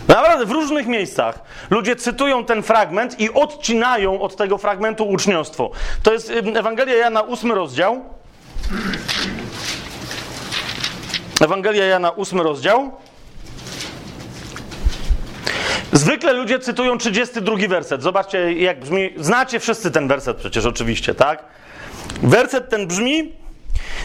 [0.09, 5.71] Naprawdę w różnych miejscach ludzie cytują ten fragment i odcinają od tego fragmentu uczniostwo.
[6.03, 8.05] To jest Ewangelia Jana, ósmy rozdział.
[11.41, 12.91] Ewangelia Jana, ósmy rozdział.
[15.93, 18.03] Zwykle ludzie cytują 32 werset.
[18.03, 19.11] Zobaczcie, jak brzmi.
[19.17, 21.45] Znacie wszyscy ten werset przecież, oczywiście, tak?
[22.23, 23.33] Werset ten brzmi: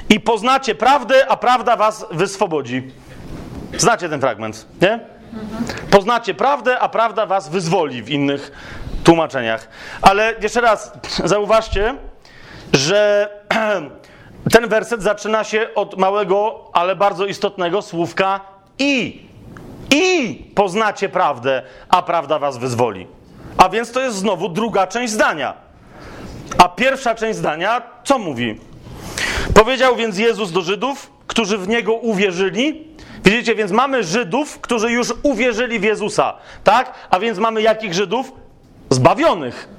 [0.09, 2.91] I poznacie prawdę, a prawda was wyswobodzi.
[3.77, 5.18] Znacie ten fragment, nie?
[5.91, 8.51] Poznacie prawdę, a prawda was wyzwoli w innych
[9.03, 9.67] tłumaczeniach.
[10.01, 10.93] Ale jeszcze raz,
[11.25, 11.95] zauważcie,
[12.73, 13.29] że
[14.53, 18.39] ten werset zaczyna się od małego, ale bardzo istotnego słówka
[18.79, 19.21] i.
[19.91, 23.07] I poznacie prawdę, a prawda was wyzwoli.
[23.57, 25.53] A więc to jest znowu druga część zdania.
[26.57, 28.59] A pierwsza część zdania co mówi?
[29.53, 32.87] Powiedział więc Jezus do Żydów, którzy w niego uwierzyli,
[33.29, 36.93] Widzicie, więc mamy Żydów, którzy już uwierzyli w Jezusa, tak?
[37.09, 38.31] A więc mamy jakich Żydów?
[38.89, 39.69] Zbawionych.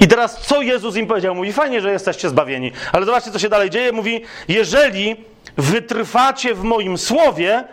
[0.00, 1.34] I teraz co Jezus im powiedział?
[1.34, 3.92] Mówi, fajnie, że jesteście zbawieni, ale zobaczcie, co się dalej dzieje.
[3.92, 5.16] Mówi, jeżeli
[5.56, 7.64] wytrwacie w moim słowie,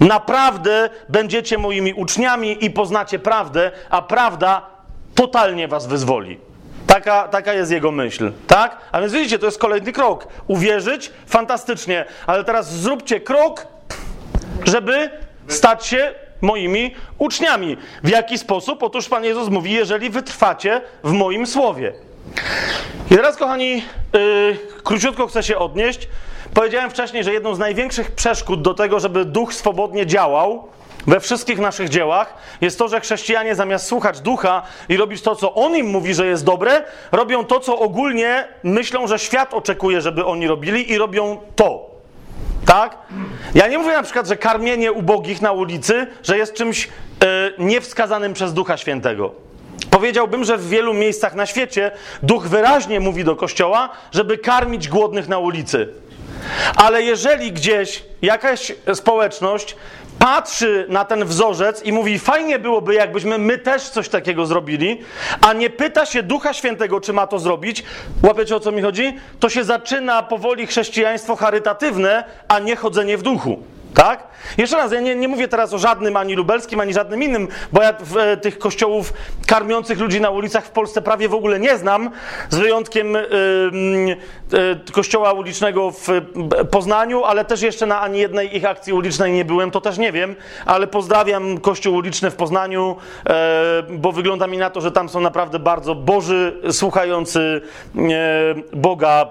[0.00, 4.66] naprawdę będziecie moimi uczniami i poznacie prawdę, a prawda
[5.14, 6.38] totalnie was wyzwoli.
[6.86, 8.76] Taka, taka jest jego myśl, tak?
[8.92, 10.28] A więc widzicie, to jest kolejny krok.
[10.46, 13.75] Uwierzyć, fantastycznie, ale teraz zróbcie krok
[14.64, 15.10] żeby
[15.48, 17.76] stać się moimi uczniami.
[18.04, 18.82] W jaki sposób?
[18.82, 21.92] Otóż Pan Jezus mówi, jeżeli wytrwacie w moim słowie.
[23.10, 23.82] I teraz, kochani,
[24.12, 26.08] yy, króciutko chcę się odnieść.
[26.54, 30.68] Powiedziałem wcześniej, że jedną z największych przeszkód do tego, żeby duch swobodnie działał
[31.06, 35.54] we wszystkich naszych dziełach, jest to, że chrześcijanie zamiast słuchać ducha i robić to, co
[35.54, 40.24] on im mówi, że jest dobre, robią to, co ogólnie myślą, że świat oczekuje, żeby
[40.24, 41.95] oni robili, i robią to.
[42.66, 42.96] Tak?
[43.54, 48.32] Ja nie mówię na przykład, że karmienie ubogich na ulicy, że jest czymś yy, niewskazanym
[48.34, 49.34] przez Ducha Świętego.
[49.90, 51.90] Powiedziałbym, że w wielu miejscach na świecie
[52.22, 55.88] duch wyraźnie mówi do kościoła, żeby karmić głodnych na ulicy.
[56.76, 59.76] Ale jeżeli gdzieś jakaś społeczność
[60.18, 65.00] patrzy na ten wzorzec i mówi: Fajnie byłoby, jakbyśmy my też coś takiego zrobili,
[65.40, 67.84] a nie pyta się Ducha Świętego, czy ma to zrobić,
[68.22, 69.16] łapiecie o co mi chodzi?
[69.40, 73.62] To się zaczyna powoli chrześcijaństwo charytatywne, a nie chodzenie w duchu.
[73.96, 74.28] Tak?
[74.58, 77.82] Jeszcze raz, ja nie, nie mówię teraz o żadnym ani lubelskim, ani żadnym innym, bo
[77.82, 79.12] ja w, e, tych kościołów
[79.46, 82.10] karmiących ludzi na ulicach w Polsce prawie w ogóle nie znam,
[82.50, 83.26] z wyjątkiem e, e,
[84.92, 86.20] kościoła ulicznego w e,
[86.64, 90.12] Poznaniu, ale też jeszcze na ani jednej ich akcji ulicznej nie byłem, to też nie
[90.12, 90.36] wiem,
[90.66, 92.96] ale pozdrawiam kościół uliczny w Poznaniu,
[93.28, 97.60] e, bo wygląda mi na to, że tam są naprawdę bardzo boży, słuchający
[97.96, 98.00] e,
[98.72, 99.26] Boga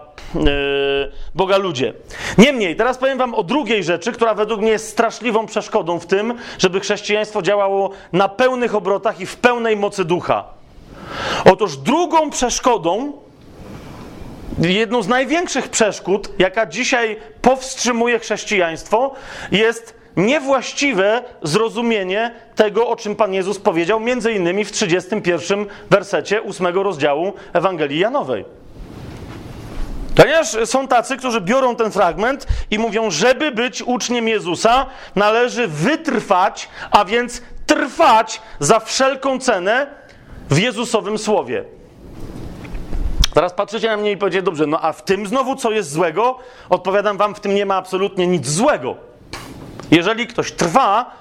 [1.36, 1.94] Boga ludzie.
[2.38, 6.34] Niemniej, teraz powiem Wam o drugiej rzeczy, która według mnie jest straszliwą przeszkodą w tym,
[6.60, 10.44] żeby chrześcijaństwo działało na pełnych obrotach i w pełnej mocy ducha.
[11.52, 13.14] Otóż drugą przeszkodą,
[14.60, 19.14] jedną z największych przeszkód, jaka dzisiaj powstrzymuje chrześcijaństwo,
[19.52, 26.68] jest niewłaściwe zrozumienie tego, o czym Pan Jezus powiedział, między innymi w 31 wersecie 8
[26.68, 28.46] rozdziału Ewangelii Janowej.
[30.16, 34.86] Ponieważ są tacy, którzy biorą ten fragment i mówią, żeby być uczniem Jezusa,
[35.16, 39.88] należy wytrwać, a więc trwać za wszelką cenę
[40.50, 41.64] w Jezusowym słowie.
[43.34, 46.40] Teraz patrzycie na mnie i powiecie, dobrze, no a w tym znowu co jest złego?
[46.70, 48.96] Odpowiadam wam, w tym nie ma absolutnie nic złego.
[49.92, 51.12] Jeżeli ktoś trwa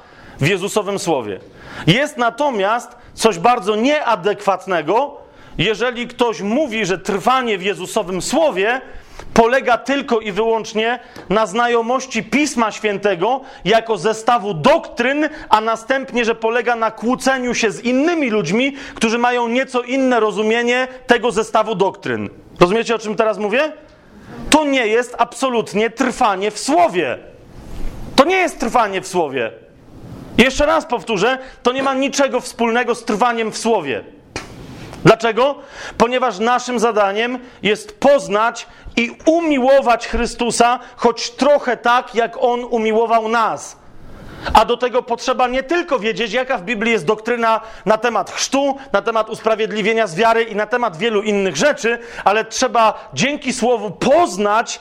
[0.41, 1.41] w Jezusowym słowie.
[1.87, 5.24] Jest natomiast coś bardzo nieadekwatnego,
[5.59, 8.81] jeżeli ktoś mówi, że trwanie w Jezusowym Słowie
[9.35, 10.99] polega tylko i wyłącznie
[11.29, 17.85] na znajomości Pisma Świętego jako zestawu doktryn, a następnie, że polega na kłóceniu się z
[17.85, 22.31] innymi ludźmi, którzy mają nieco inne rozumienie tego zestawu doktryn.
[22.61, 23.73] Rozumiecie, o czym teraz mówię?
[24.51, 27.19] To nie jest absolutnie trwanie w Słowie.
[28.17, 29.53] To nie jest trwanie w Słowie.
[30.39, 34.05] Jeszcze raz powtórzę, to nie ma niczego wspólnego z trwaniem w Słowie.
[35.05, 35.55] Dlaczego?
[35.99, 43.77] Ponieważ naszym zadaniem jest poznać i umiłować Chrystusa, choć trochę tak, jak On umiłował nas.
[44.53, 48.77] A do tego potrzeba nie tylko wiedzieć, jaka w Biblii jest doktryna na temat chrztu,
[48.93, 53.91] na temat usprawiedliwienia z wiary i na temat wielu innych rzeczy, ale trzeba dzięki Słowu
[53.91, 54.81] poznać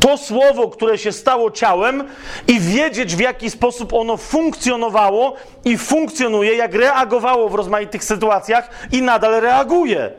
[0.00, 2.04] to słowo, które się stało ciałem
[2.48, 9.02] i wiedzieć, w jaki sposób ono funkcjonowało i funkcjonuje, jak reagowało w rozmaitych sytuacjach i
[9.02, 10.10] nadal reaguje.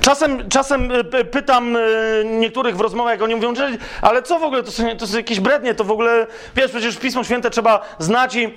[0.00, 3.52] Czasem, czasem y, pytam y, niektórych w rozmowach, jak oni mówią,
[4.02, 6.26] ale co w ogóle, to są, to są jakieś brednie, to w ogóle,
[6.56, 8.54] wiesz, przecież Pismo Święte trzeba znać i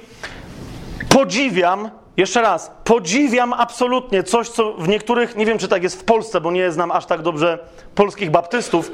[1.10, 6.04] podziwiam, jeszcze raz, podziwiam absolutnie coś, co w niektórych, nie wiem czy tak jest w
[6.04, 7.60] Polsce, bo nie znam aż tak dobrze
[7.96, 8.92] polskich baptystów,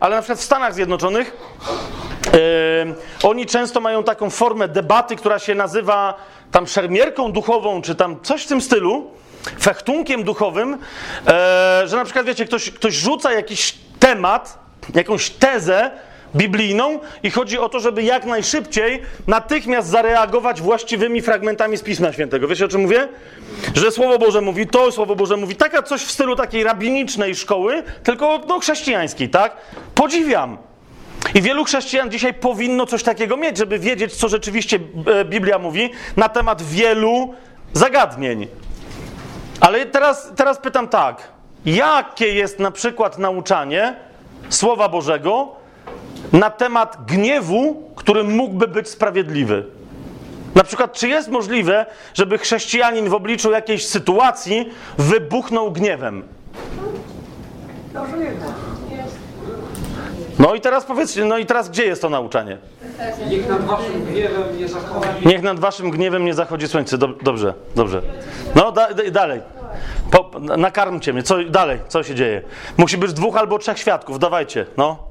[0.00, 1.36] ale na przykład w Stanach Zjednoczonych
[3.22, 6.14] oni często mają taką formę debaty, która się nazywa
[6.50, 9.10] tam szermierką duchową, czy tam coś w tym stylu,
[9.60, 10.78] fechtunkiem duchowym,
[11.26, 14.58] e, że na przykład, wiecie, ktoś, ktoś rzuca jakiś temat,
[14.94, 15.90] jakąś tezę,
[16.36, 22.48] biblijną i chodzi o to, żeby jak najszybciej natychmiast zareagować właściwymi fragmentami z Pisma Świętego.
[22.48, 23.08] Wiecie o czym mówię?
[23.74, 27.82] Że Słowo Boże mówi to, Słowo Boże mówi taka coś w stylu takiej rabinicznej szkoły,
[28.02, 29.56] tylko no, chrześcijańskiej, tak?
[29.94, 30.58] Podziwiam.
[31.34, 35.90] I wielu chrześcijan dzisiaj powinno coś takiego mieć, żeby wiedzieć, co rzeczywiście e, Biblia mówi
[36.16, 37.34] na temat wielu
[37.72, 38.48] zagadnień.
[39.60, 41.28] Ale teraz, teraz pytam tak.
[41.64, 43.96] Jakie jest na przykład nauczanie
[44.48, 45.56] Słowa Bożego
[46.32, 49.64] na temat gniewu, który mógłby być sprawiedliwy.
[50.54, 56.22] Na przykład, czy jest możliwe, żeby chrześcijanin w obliczu jakiejś sytuacji wybuchnął gniewem?
[60.38, 62.58] No i teraz powiedzcie, no i teraz gdzie jest to nauczanie?
[63.30, 65.26] Niech nad waszym gniewem nie zachodzi.
[65.28, 66.98] Niech nad waszym gniewem nie zachodzi słońce.
[66.98, 68.02] Dob- dobrze, dobrze.
[68.54, 69.40] No da, da, dalej.
[70.10, 71.22] Po, nakarmcie mnie.
[71.22, 72.42] Co, dalej, co się dzieje?
[72.76, 74.18] Musi być dwóch albo trzech świadków.
[74.18, 75.05] Dawajcie, no.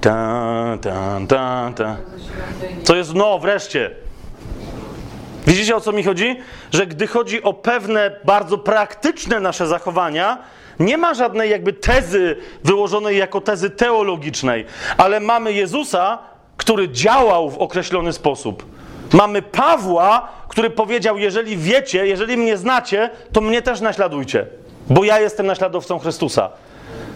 [0.00, 1.96] Ta, ta, ta, ta.
[2.84, 3.90] Co jest, no wreszcie.
[5.46, 6.36] Widzicie o co mi chodzi?
[6.72, 10.38] Że gdy chodzi o pewne bardzo praktyczne nasze zachowania,
[10.78, 14.64] nie ma żadnej jakby tezy wyłożonej jako tezy teologicznej,
[14.96, 16.18] ale mamy Jezusa,
[16.56, 18.66] który działał w określony sposób.
[19.12, 24.46] Mamy Pawła, który powiedział: Jeżeli wiecie, jeżeli mnie znacie, to mnie też naśladujcie,
[24.90, 26.50] bo ja jestem naśladowcą Chrystusa.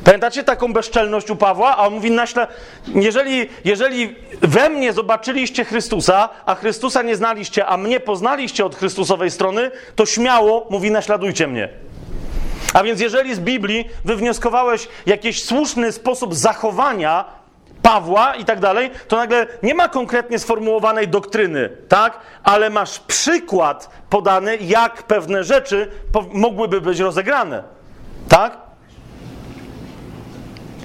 [0.04, 1.76] Pamiętacie taką bezczelność u Pawła?
[1.76, 2.46] A on mówi, naśle,
[2.94, 9.30] jeżeli, jeżeli we mnie zobaczyliście Chrystusa, a Chrystusa nie znaliście, a mnie poznaliście od Chrystusowej
[9.30, 11.68] strony, to śmiało, mówi, naśladujcie mnie.
[12.74, 17.39] A więc jeżeli z Biblii wywnioskowałeś jakiś słuszny sposób zachowania
[17.82, 22.18] Pawła i tak dalej, to nagle nie ma konkretnie sformułowanej doktryny, tak?
[22.42, 25.90] Ale masz przykład podany, jak pewne rzeczy
[26.32, 27.62] mogłyby być rozegrane,
[28.28, 28.58] tak?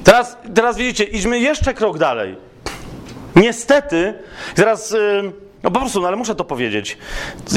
[0.03, 2.35] Teraz, teraz widzicie, idźmy jeszcze krok dalej.
[3.35, 4.13] Niestety,
[4.55, 5.31] teraz, yy,
[5.63, 6.97] no po prostu, no ale muszę to powiedzieć.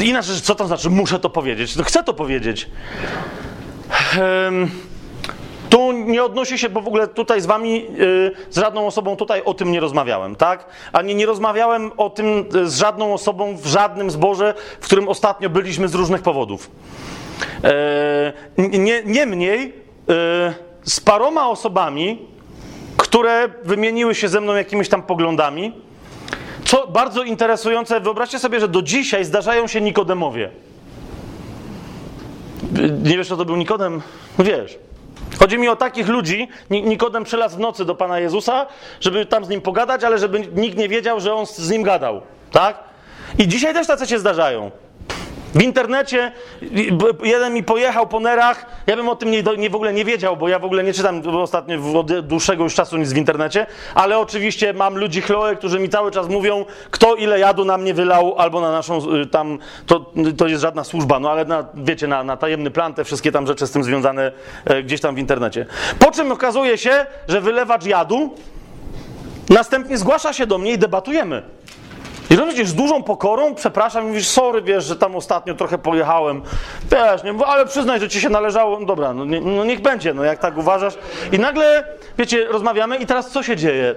[0.03, 1.75] Inaczej, co to znaczy muszę to powiedzieć?
[1.75, 2.69] No chcę to powiedzieć.
[4.19, 4.71] Em,
[5.69, 9.41] tu nie odnosi się, bo w ogóle tutaj z wami, y, z żadną osobą tutaj
[9.45, 10.65] o tym nie rozmawiałem, tak?
[10.93, 15.49] Ani nie rozmawiałem o tym y, z żadną osobą w żadnym zborze, w którym ostatnio
[15.49, 16.71] byliśmy z różnych powodów.
[17.63, 19.73] E, nie, niemniej
[20.83, 22.19] z paroma osobami,
[22.97, 25.73] które wymieniły się ze mną jakimiś tam poglądami,
[26.65, 30.49] co bardzo interesujące, wyobraźcie sobie, że do dzisiaj zdarzają się Nikodemowie.
[33.03, 34.01] Nie wiesz, co to był Nikodem?
[34.37, 34.79] No wiesz.
[35.39, 38.65] Chodzi mi o takich ludzi, Ni- Nikodem przylazł w nocy do Pana Jezusa,
[39.01, 42.21] żeby tam z nim pogadać, ale żeby nikt nie wiedział, że on z nim gadał.
[42.51, 42.79] Tak?
[43.37, 44.71] I dzisiaj też tacy się zdarzają.
[45.55, 46.31] W internecie
[47.23, 48.65] jeden mi pojechał po nerach.
[48.87, 50.93] Ja bym o tym nie, nie w ogóle nie wiedział, bo ja w ogóle nie
[50.93, 53.65] czytam ostatnio od dłuższego już czasu nic w internecie,
[53.95, 57.93] ale oczywiście mam ludzi Chloe, którzy mi cały czas mówią, kto ile jadu na mnie
[57.93, 62.07] wylał, albo na naszą y, tam, to, to jest żadna służba, no ale na, wiecie,
[62.07, 64.31] na, na tajemny plan, te wszystkie tam rzeczy z tym związane
[64.65, 65.65] e, gdzieś tam w internecie.
[65.99, 68.35] Po czym okazuje się, że wylewacz jadu
[69.49, 71.43] następnie zgłasza się do mnie i debatujemy.
[72.29, 76.41] I rozumiesz, z dużą pokorą, przepraszam, mówisz, sorry, wiesz, że tam ostatnio trochę pojechałem,
[76.91, 80.13] wiesz, nie, ale przyznaj, że ci się należało, no dobra, no, nie, no niech będzie,
[80.13, 80.93] no jak tak uważasz.
[81.31, 81.83] I nagle,
[82.17, 83.95] wiecie, rozmawiamy i teraz co się dzieje?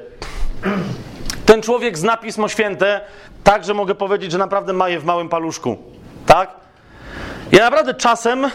[1.47, 3.01] Ten człowiek zna Pismo Święte
[3.45, 5.77] tak, że mogę powiedzieć, że naprawdę ma je w małym paluszku,
[6.27, 6.51] tak?
[7.53, 8.51] Ja naprawdę czasem, yy,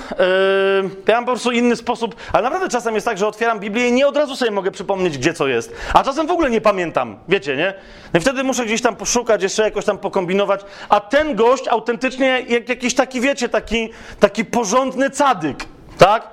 [1.07, 3.91] ja mam po prostu inny sposób, ale naprawdę czasem jest tak, że otwieram Biblię i
[3.91, 5.75] nie od razu sobie mogę przypomnieć, gdzie co jest.
[5.93, 7.73] A czasem w ogóle nie pamiętam, wiecie, nie?
[8.13, 10.61] No i wtedy muszę gdzieś tam poszukać, jeszcze jakoś tam pokombinować.
[10.89, 15.65] A ten gość autentycznie jak jakiś taki, wiecie, taki, taki porządny cadyk,
[15.97, 16.27] tak?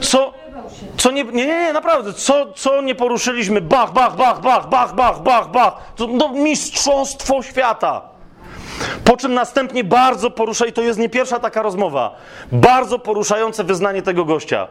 [0.00, 0.34] Co,
[0.96, 3.60] co nie, nie, nie, naprawdę, co, co nie poruszyliśmy?
[3.60, 5.74] Bach, bach, bach, bach, bach, bach, bach, bach.
[5.96, 8.09] To, no, mistrzostwo świata.
[9.04, 12.16] Po czym następnie bardzo porusza, i to jest nie pierwsza taka rozmowa,
[12.52, 14.68] bardzo poruszające wyznanie tego gościa.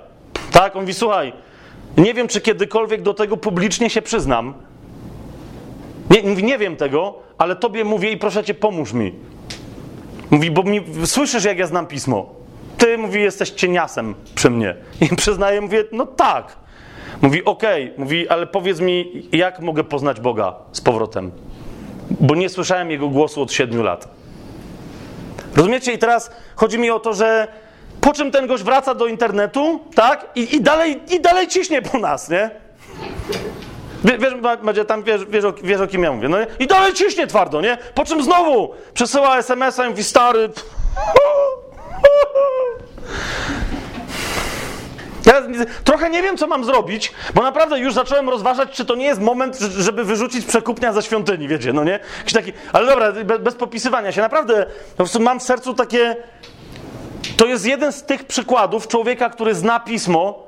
[0.51, 1.33] Tak, on mówi, słuchaj,
[1.97, 4.53] nie wiem, czy kiedykolwiek do tego publicznie się przyznam.
[6.09, 9.13] Nie, mówi, nie wiem tego, ale tobie mówię i proszę cię, pomóż mi.
[10.31, 12.29] Mówi, bo mi, słyszysz, jak ja znam pismo.
[12.77, 14.75] Ty, mówi, jesteś cieniasem przy mnie.
[15.01, 16.57] I przyznaję, mówię, no tak.
[17.21, 21.31] Mówi, okej, mówi, ale powiedz mi, jak mogę poznać Boga z powrotem?
[22.09, 24.07] Bo nie słyszałem jego głosu od siedmiu lat.
[25.55, 25.93] Rozumiecie?
[25.93, 27.47] I teraz chodzi mi o to, że
[28.01, 30.25] po czym ten gość wraca do internetu, tak?
[30.35, 32.49] I, i, dalej, i dalej ciśnie po nas, nie?
[34.03, 36.29] Wie- Wiesz, Madzie, tam wiesz, wiesz, o, wiesz o kim ja mówię.
[36.29, 36.47] No, nie?
[36.59, 37.77] I dalej ciśnie twardo, nie?
[37.95, 40.49] Po czym znowu przesyła SMS-a i mówi stary.
[45.29, 45.41] Ja
[45.83, 49.21] trochę nie wiem, co mam zrobić, bo naprawdę już zacząłem rozważać, czy to nie jest
[49.21, 51.99] moment, żeby wyrzucić przekupnia ze świątyni, wiecie, no nie?
[52.17, 54.21] Jakiś taki, ale dobra, be, bez popisywania się.
[54.21, 56.15] Naprawdę po prostu mam w sercu takie...
[57.37, 60.43] To jest jeden z tych przykładów człowieka, który zna Pismo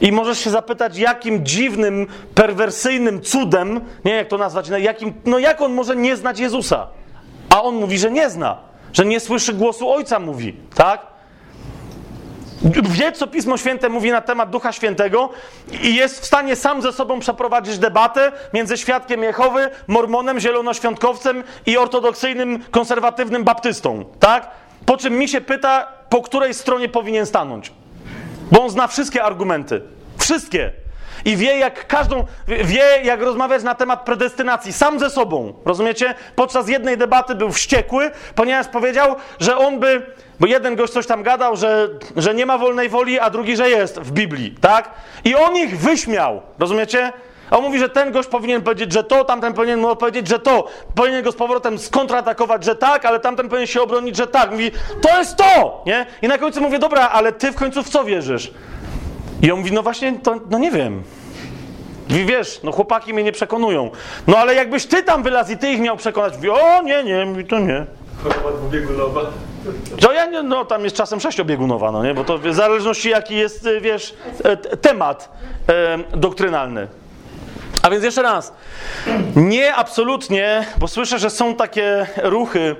[0.00, 5.60] i możesz się zapytać, jakim dziwnym, perwersyjnym cudem, nie jak to nazwać, jakim, no jak
[5.60, 6.86] on może nie znać Jezusa?
[7.50, 8.58] A on mówi, że nie zna,
[8.92, 11.11] że nie słyszy głosu Ojca, mówi, tak?
[12.64, 15.30] Wie, co Pismo Święte mówi na temat Ducha Świętego
[15.82, 21.78] i jest w stanie sam ze sobą przeprowadzić debatę między świadkiem Jehowy, mormonem, zielonoświątkowcem i
[21.78, 24.50] ortodoksyjnym, konserwatywnym baptystą, tak?
[24.86, 27.72] Po czym mi się pyta, po której stronie powinien stanąć.
[28.52, 29.82] Bo on zna wszystkie argumenty.
[30.18, 30.72] Wszystkie.
[31.24, 35.54] I wie, jak każdą, wie, jak rozmawiać na temat predestynacji, sam ze sobą.
[35.64, 36.14] Rozumiecie?
[36.36, 40.06] Podczas jednej debaty był wściekły, ponieważ powiedział, że on by.
[40.42, 43.70] Bo jeden gość coś tam gadał, że, że nie ma wolnej woli, a drugi, że
[43.70, 44.90] jest w Biblii, tak?
[45.24, 46.42] I on ich wyśmiał.
[46.58, 47.12] Rozumiecie?
[47.50, 50.38] A on mówi, że ten gość powinien powiedzieć, że to, tamten powinien mu odpowiedzieć, że
[50.38, 50.68] to.
[50.94, 54.50] Powinien go z powrotem skontratakować, że tak, ale tamten powinien się obronić, że tak.
[54.50, 54.70] Mówi,
[55.00, 55.82] to jest to!
[55.86, 56.06] Nie?
[56.22, 58.50] I na końcu mówię, dobra, ale ty w końcu w co wierzysz?
[59.42, 61.02] I on mówi, no właśnie, to, no nie wiem.
[62.08, 63.90] Mówi, wiesz, no chłopaki mnie nie przekonują.
[64.26, 67.24] No ale jakbyś ty tam wylazł i ty ich miał przekonać, mówi, o nie, nie,
[67.24, 67.86] mówi, to nie.
[68.22, 69.20] Choroba dwubiegunowa.
[70.02, 72.14] No, ja nie, no tam jest czasem sześciobiegunowa, no nie?
[72.14, 74.14] Bo to w zależności jaki jest, y, wiesz,
[74.44, 75.28] e, temat
[75.68, 76.88] e, doktrynalny.
[77.82, 78.52] A więc jeszcze raz,
[79.36, 82.76] nie absolutnie, bo słyszę, że są takie ruchy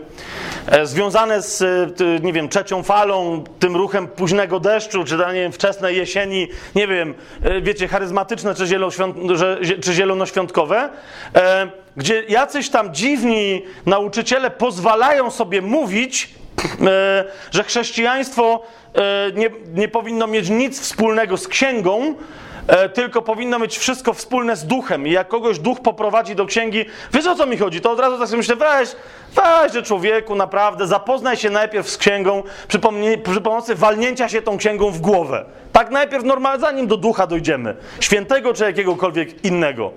[0.66, 5.52] e, związane z, e, nie wiem, trzecią falą, tym ruchem późnego deszczu, czy nie wiem,
[5.52, 7.14] wczesnej jesieni, nie wiem,
[7.62, 10.90] wiecie, charyzmatyczne czy, zieloświąt, że, czy zielonoświątkowe,
[11.96, 16.41] gdzie jacyś tam dziwni nauczyciele pozwalają sobie mówić,
[17.50, 18.62] że chrześcijaństwo
[18.94, 19.00] e,
[19.34, 22.14] nie, nie powinno mieć nic wspólnego z księgą,
[22.66, 25.06] e, tylko powinno mieć wszystko wspólne z duchem.
[25.06, 27.80] I jak kogoś duch poprowadzi do księgi, wiesz o co mi chodzi?
[27.80, 28.88] To od razu tak sobie myślę, weź,
[29.34, 32.78] weź, że człowieku, naprawdę, zapoznaj się najpierw z księgą przy,
[33.24, 35.44] przy pomocy walnięcia się tą księgą w głowę.
[35.72, 37.76] Tak najpierw normalnie, zanim do ducha dojdziemy.
[38.00, 39.92] Świętego czy jakiegokolwiek innego.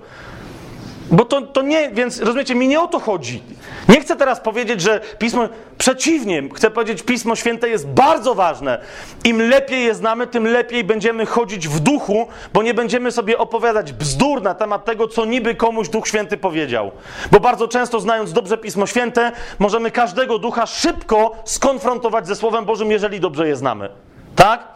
[1.10, 3.42] Bo to, to nie, więc rozumiecie, mi nie o to chodzi.
[3.88, 8.80] Nie chcę teraz powiedzieć, że Pismo, przeciwnie, chcę powiedzieć, Pismo Święte jest bardzo ważne.
[9.24, 13.92] Im lepiej je znamy, tym lepiej będziemy chodzić w duchu, bo nie będziemy sobie opowiadać
[13.92, 16.90] bzdur na temat tego, co niby komuś Duch Święty powiedział.
[17.30, 22.90] Bo bardzo często, znając dobrze Pismo Święte, możemy każdego ducha szybko skonfrontować ze Słowem Bożym,
[22.90, 23.88] jeżeli dobrze je znamy.
[24.36, 24.75] Tak?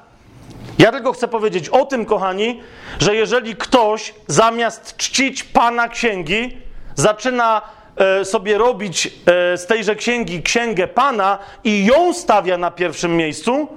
[0.80, 2.60] Ja tylko chcę powiedzieć o tym, kochani,
[2.98, 6.56] że jeżeli ktoś zamiast czcić Pana Księgi,
[6.94, 7.62] zaczyna
[7.96, 9.10] e, sobie robić e,
[9.58, 13.68] z tejże księgi księgę Pana i ją stawia na pierwszym miejscu,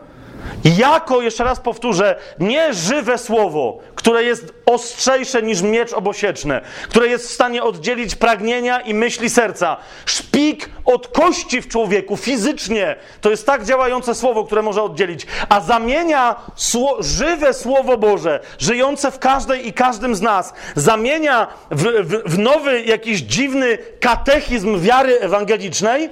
[0.78, 7.28] jako, jeszcze raz powtórzę, nie żywe słowo, które jest ostrzejsze niż miecz obosieczny, które jest
[7.28, 9.78] w stanie oddzielić pragnienia i myśli serca.
[10.06, 12.96] Szpik od kości w człowieku fizycznie.
[13.22, 19.12] To jest tak działające słowo, które może oddzielić, a zamienia sło, żywe słowo Boże, żyjące
[19.12, 25.20] w każdej i każdym z nas, zamienia w, w, w nowy jakiś dziwny katechizm wiary
[25.20, 26.10] ewangelicznej,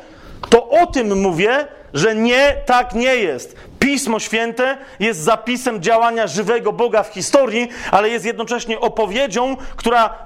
[0.50, 3.56] to o tym mówię, że nie, tak nie jest.
[3.80, 10.18] Pismo Święte jest zapisem działania żywego Boga w historii, ale jest jednocześnie opowiedzią, która,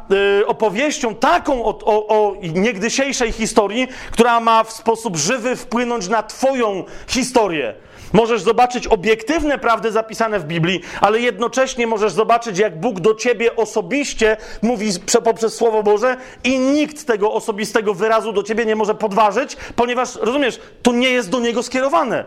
[0.41, 6.23] y, opowieścią taką o, o, o niegdysiejszej historii, która ma w sposób żywy wpłynąć na
[6.23, 7.73] Twoją historię.
[8.13, 13.55] Możesz zobaczyć obiektywne prawdy zapisane w Biblii, ale jednocześnie możesz zobaczyć, jak Bóg do ciebie
[13.55, 18.95] osobiście mówi prze- poprzez Słowo Boże i nikt tego osobistego wyrazu do ciebie nie może
[18.95, 22.23] podważyć, ponieważ, rozumiesz, to nie jest do niego skierowane.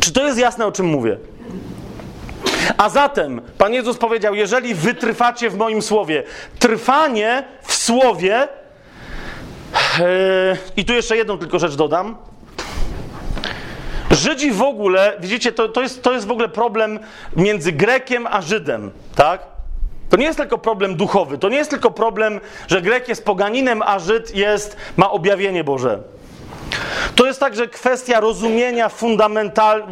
[0.00, 1.16] Czy to jest jasne, o czym mówię?
[2.76, 6.22] A zatem Pan Jezus powiedział: Jeżeli wytrwacie w moim słowie,
[6.58, 8.48] trwanie w słowie.
[9.98, 10.04] Yy,
[10.76, 12.16] I tu jeszcze jedną tylko rzecz dodam.
[14.14, 16.98] Żydzi w ogóle, widzicie, to, to, jest, to jest w ogóle problem
[17.36, 19.54] między Grekiem a Żydem, tak?
[20.10, 23.82] To nie jest tylko problem duchowy, to nie jest tylko problem, że Grek jest poganinem,
[23.82, 26.02] a Żyd jest, ma objawienie Boże.
[27.14, 29.84] To jest także kwestia rozumienia fundamental,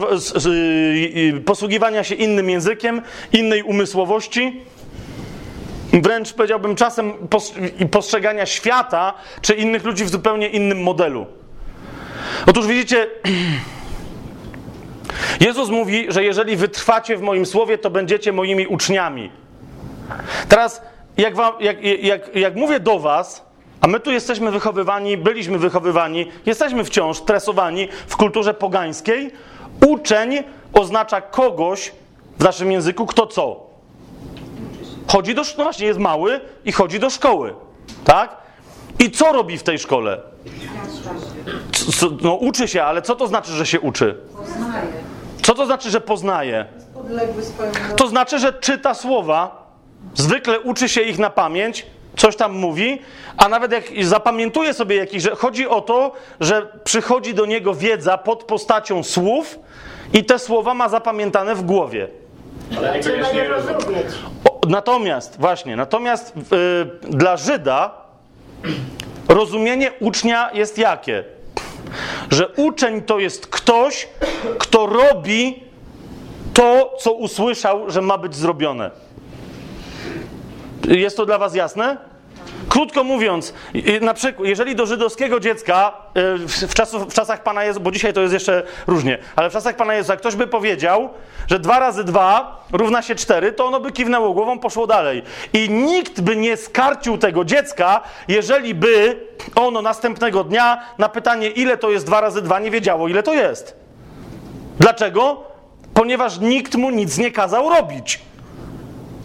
[1.45, 4.63] posługiwania się innym językiem, innej umysłowości.
[5.93, 7.13] Wręcz powiedziałbym czasem
[7.91, 11.27] postrzegania świata czy innych ludzi w zupełnie innym modelu.
[12.47, 13.07] Otóż widzicie,
[15.41, 19.31] Jezus mówi, że jeżeli wytrwacie w moim słowie, to będziecie moimi uczniami.
[20.49, 20.83] Teraz,
[21.17, 23.45] jak, wam, jak, jak, jak mówię do Was,
[23.81, 29.31] a my tu jesteśmy wychowywani, byliśmy wychowywani, jesteśmy wciąż tresowani w kulturze pogańskiej,
[29.87, 30.43] uczeń
[30.73, 31.93] oznacza kogoś
[32.39, 33.67] w naszym języku, kto co?
[35.07, 37.55] Chodzi do szkoły, no właśnie jest mały i chodzi do szkoły,
[38.05, 38.37] tak?
[38.99, 40.32] I co robi w tej szkole?
[42.01, 44.17] Co- no uczy się, ale co to znaczy, że się uczy?
[44.37, 44.87] Poznaje.
[45.43, 46.67] Co to znaczy, że poznaje?
[47.97, 49.67] To znaczy, że czyta słowa,
[50.15, 51.87] zwykle uczy się ich na pamięć,
[52.17, 53.03] coś tam mówi,
[53.37, 58.19] a nawet jak zapamiętuje sobie jakiś, że chodzi o to, że przychodzi do niego wiedza
[58.19, 59.59] pod postacią słów
[60.13, 62.09] i te słowa ma zapamiętane w głowie.
[63.01, 64.07] Trzeba je rozumieć.
[64.69, 66.41] Natomiast, właśnie, natomiast y,
[67.11, 67.91] dla Żyda
[69.29, 71.25] rozumienie ucznia jest jakie?
[72.31, 74.09] Że uczeń to jest ktoś,
[74.59, 75.63] kto robi
[76.55, 78.91] to, co usłyszał, że ma być zrobione.
[80.89, 82.12] Jest to dla Was jasne?
[82.73, 83.55] Krótko mówiąc,
[84.01, 88.21] na przykład, jeżeli do żydowskiego dziecka y, w, w, czasach Pana Jezusa, bo dzisiaj to
[88.21, 91.09] jest jeszcze różnie, ale w czasach Pana Jezusa ktoś by powiedział,
[91.47, 95.23] że dwa razy dwa równa się cztery, to ono by kiwnęło głową, poszło dalej.
[95.53, 101.77] I nikt by nie skarcił tego dziecka, jeżeli by ono następnego dnia na pytanie, ile
[101.77, 103.77] to jest dwa razy dwa, nie wiedziało, ile to jest.
[104.79, 105.45] Dlaczego?
[105.95, 108.21] Ponieważ nikt mu nic nie kazał robić.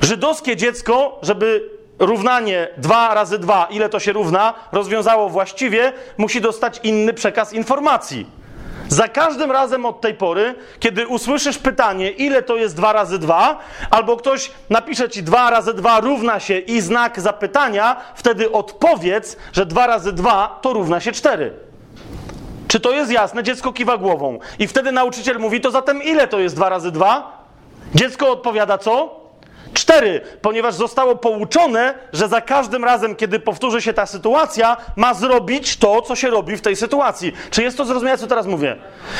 [0.02, 6.80] Żydowskie dziecko, żeby równanie 2 razy 2, ile to się równa, rozwiązało właściwie, musi dostać
[6.84, 8.26] inny przekaz informacji.
[8.88, 13.60] Za każdym razem od tej pory, kiedy usłyszysz pytanie, ile to jest 2 razy 2,
[13.91, 19.65] albo ktoś napisze ci 2 razy 2 równa się i znak zapytania, wtedy odpowiedz, że
[19.65, 21.53] 2 razy 2 to równa się 4.
[22.68, 23.44] Czy to jest jasne?
[23.44, 24.40] Dziecko kiwa głową.
[24.60, 27.45] I wtedy nauczyciel mówi, to zatem ile to jest 2 razy 2?
[27.95, 29.19] Dziecko odpowiada co?
[29.73, 35.77] Cztery, ponieważ zostało pouczone, że za każdym razem, kiedy powtórzy się ta sytuacja, ma zrobić
[35.77, 37.34] to, co się robi w tej sytuacji.
[37.52, 38.76] Czy jest to zrozumiałe, co teraz mówię?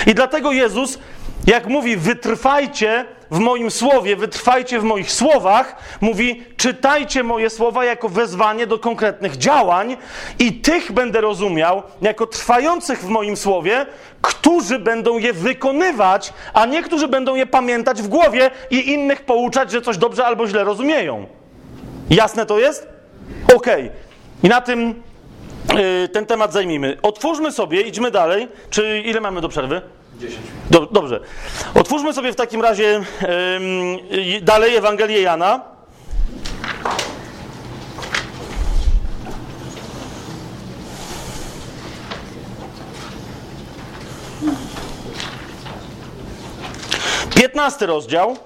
[0.08, 1.00] I dlatego Jezus,
[1.46, 8.10] jak mówi, wytrwajcie w moim słowie, wytrwajcie w moich słowach, mówi, czytajcie moje słowa jako
[8.10, 9.98] wezwanie do konkretnych działań
[10.40, 13.86] i tych będę rozumiał jako trwających w moim słowie,
[14.22, 19.72] którzy będą je wykonywać, a nie którzy będą je pamiętać w głowie i innych pouczać,
[19.72, 21.26] że coś dobrze albo źle rozumieją.
[22.10, 22.88] Jasne to jest?
[23.56, 23.92] Okej.
[24.44, 25.04] I na tym
[25.74, 26.98] yy, ten temat zajmijmy.
[27.02, 28.48] Otwórzmy sobie, idźmy dalej.
[28.70, 29.82] Czy ile mamy do przerwy?
[30.18, 30.40] 10.
[30.70, 31.20] Do, dobrze.
[31.74, 33.02] Otwórzmy sobie w takim razie
[34.12, 35.62] yy, dalej Ewangelię Jana.
[47.36, 48.38] Piętnasty rozdział.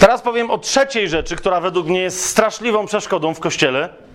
[0.00, 4.07] Teraz powiem o trzeciej rzeczy, która według mnie jest straszliwą przeszkodą w kościele.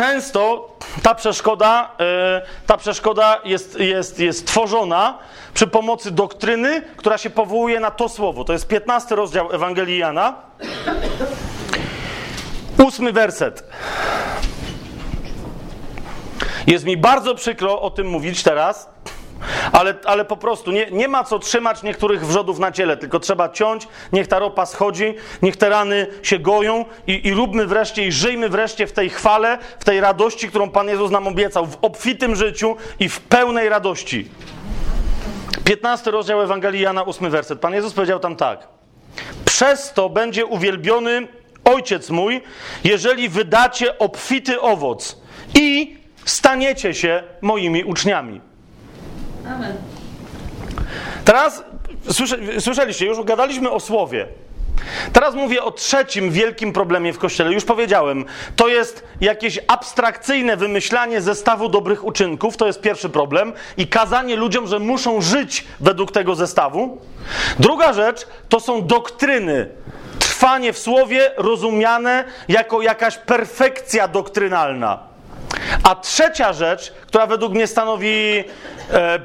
[0.00, 0.68] Często
[1.02, 5.18] ta przeszkoda, e, ta przeszkoda jest, jest, jest tworzona
[5.54, 8.44] przy pomocy doktryny, która się powołuje na to słowo.
[8.44, 10.34] To jest 15 rozdział Ewangelii Jana.
[12.86, 13.64] Ósmy werset.
[16.66, 18.88] Jest mi bardzo przykro o tym mówić teraz,
[19.72, 23.48] ale, ale po prostu nie, nie ma co trzymać niektórych wrzodów na ciele, tylko trzeba
[23.48, 28.12] ciąć, niech ta ropa schodzi, niech te rany się goją i, i róbmy wreszcie i
[28.12, 32.36] żyjmy wreszcie w tej chwale, w tej radości, którą Pan Jezus nam obiecał, w obfitym
[32.36, 34.28] życiu i w pełnej radości.
[35.64, 37.60] 15 rozdział Ewangelii Jana, 8 werset.
[37.60, 38.68] Pan Jezus powiedział tam tak.
[39.44, 41.28] Przez to będzie uwielbiony
[41.64, 42.40] Ojciec mój,
[42.84, 45.16] jeżeli wydacie obfity owoc
[45.54, 48.40] i staniecie się moimi uczniami.
[49.46, 49.76] Amen.
[51.24, 51.64] Teraz
[52.10, 54.26] słysze, słyszeliście, już gadaliśmy o słowie.
[55.12, 57.52] Teraz mówię o trzecim wielkim problemie w kościele.
[57.52, 58.24] Już powiedziałem,
[58.56, 64.66] to jest jakieś abstrakcyjne wymyślanie zestawu dobrych uczynków, to jest pierwszy problem, i kazanie ludziom,
[64.66, 66.98] że muszą żyć według tego zestawu.
[67.58, 69.68] Druga rzecz to są doktryny.
[70.18, 75.09] Trwanie w słowie rozumiane jako jakaś perfekcja doktrynalna.
[75.82, 78.44] A trzecia rzecz, która według mnie stanowi
[78.92, 79.18] e,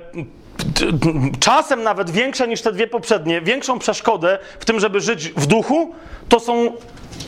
[1.40, 5.96] czasem nawet większa niż te dwie poprzednie, większą przeszkodę w tym, żeby żyć w duchu,
[6.30, 6.72] to są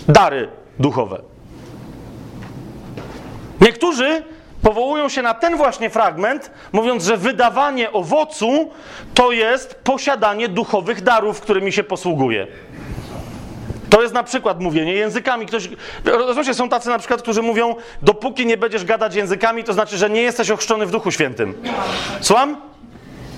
[0.08, 0.50] dary
[0.80, 1.22] duchowe.
[3.62, 4.24] Niektórzy
[4.62, 8.70] powołują się na ten właśnie fragment, mówiąc, że wydawanie owocu
[9.14, 12.48] to jest posiadanie duchowych darów, którymi się posługuje.
[13.90, 15.46] To jest na przykład mówienie językami.
[15.46, 15.70] Ktoś,
[16.06, 20.10] rozumiecie, są tacy na przykład, którzy mówią, dopóki nie będziesz gadać językami, to znaczy, że
[20.10, 21.54] nie jesteś ochrzczony w Duchu Świętym.
[22.22, 22.58] Słucham?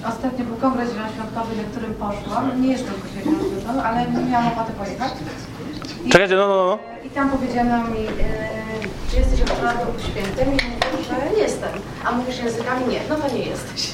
[0.10, 2.62] Ostatnio był kongres zielonoświątkowy, na którym poszłam.
[2.62, 5.12] Nie jestem poświęcona, ale miałam ochotę pojechać.
[6.06, 6.80] I, Czekajcie, no, no, no.
[7.06, 8.10] I tam powiedziano mi, e,
[9.12, 10.48] czy jesteś ochrzczona w Duchu Świętym?
[10.48, 11.04] I mówię,
[11.36, 11.70] że jestem.
[12.06, 12.86] A mówisz językami?
[12.88, 13.00] Nie.
[13.10, 13.94] No to nie jesteś.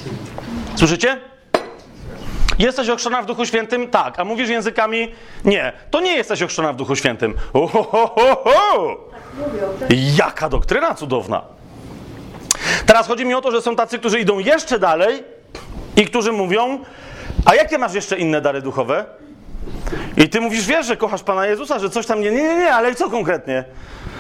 [0.76, 1.18] Słyszycie?
[2.60, 3.88] Jesteś ochrzczona w Duchu Świętym?
[3.88, 4.20] Tak.
[4.20, 5.12] A mówisz językami?
[5.46, 5.74] Nie.
[5.92, 7.34] To nie jesteś ochrzczona w Duchu Świętym.
[7.54, 8.98] Ohohoho!
[10.18, 11.42] Jaka doktryna cudowna.
[12.86, 15.24] Teraz chodzi mi o to, że są tacy, którzy idą jeszcze dalej
[15.96, 16.80] i którzy mówią,
[17.46, 19.06] a jakie masz jeszcze inne dary duchowe?
[20.18, 22.96] I ty mówisz, wiesz, że kochasz Pana Jezusa, że coś tam nie, nie, nie, ale
[22.96, 23.64] co konkretnie?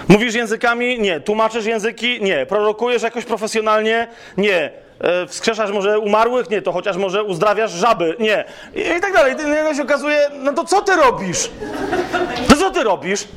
[0.08, 1.00] Mówisz językami?
[1.00, 1.20] Nie.
[1.20, 2.22] Tłumaczysz języki?
[2.22, 2.46] Nie.
[2.46, 4.08] Prorokujesz jakoś profesjonalnie?
[4.38, 4.72] Nie.
[5.00, 6.50] E, wskrzeszasz może umarłych?
[6.50, 6.62] Nie.
[6.62, 8.16] To chociaż może uzdrawiasz żaby?
[8.20, 8.46] Nie.
[8.76, 9.34] I, tak dalej.
[9.34, 11.50] I nagle się okazuje, no to co ty robisz?
[12.50, 13.28] To co ty robisz?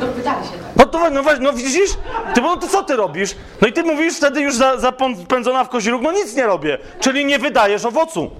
[0.00, 0.60] No pytali się tak.
[0.76, 1.90] No to no, no widzisz?
[2.34, 3.34] Ty, no to co ty robisz?
[3.60, 6.78] No i ty mówisz wtedy już za, zapędzona w kozi róg, no nic nie robię.
[7.00, 8.30] Czyli nie wydajesz owocu.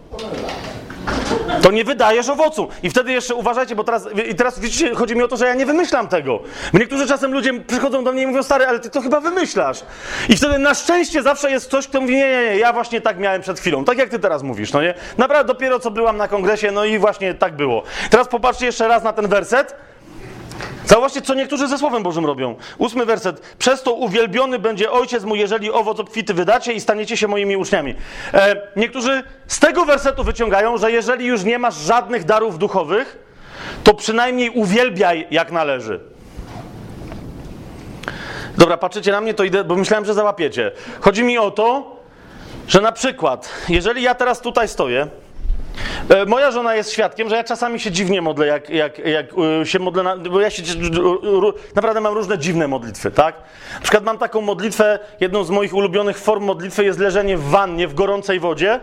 [1.63, 2.69] To nie wydajesz owocu.
[2.83, 5.55] I wtedy jeszcze uważajcie, bo teraz, i teraz widzicie, chodzi mi o to, że ja
[5.55, 6.41] nie wymyślam tego.
[6.75, 9.83] Niektórzy czasem ludzie przychodzą do mnie i mówią, stary, ale ty to chyba wymyślasz.
[10.29, 13.19] I wtedy na szczęście zawsze jest ktoś, kto mówi, nie, nie, nie, ja właśnie tak
[13.19, 13.85] miałem przed chwilą.
[13.85, 14.95] Tak jak ty teraz mówisz, no nie?
[15.19, 17.83] Naprawdę dopiero co byłam na kongresie, no i właśnie tak było.
[18.11, 19.77] Teraz popatrzcie jeszcze raz na ten werset.
[20.85, 22.55] Zauważcie, co niektórzy ze Słowem Bożym robią.
[22.79, 23.41] Ósmy werset.
[23.59, 27.95] Przez to uwielbiony będzie Ojciec mój, jeżeli owoc obfity wydacie i staniecie się moimi uczniami.
[28.35, 33.19] E, niektórzy z tego wersetu wyciągają, że jeżeli już nie masz żadnych darów duchowych,
[33.85, 36.01] to przynajmniej uwielbiaj jak należy.
[38.59, 40.73] Dobra, patrzycie na mnie, to idę, bo myślałem, że załapiecie.
[41.01, 41.97] Chodzi mi o to,
[42.69, 45.07] że na przykład, jeżeli ja teraz tutaj stoję,
[46.27, 49.27] moja żona jest świadkiem, że ja czasami się dziwnie modlę, jak, jak, jak
[49.63, 50.63] e, się modlę, na, bo ja się
[51.75, 53.37] naprawdę mam różne dziwne modlitwy, tak?
[53.75, 57.89] Na przykład mam taką modlitwę, jedną z moich ulubionych form modlitwy jest leżenie w wannie
[57.89, 58.81] w gorącej wodzie.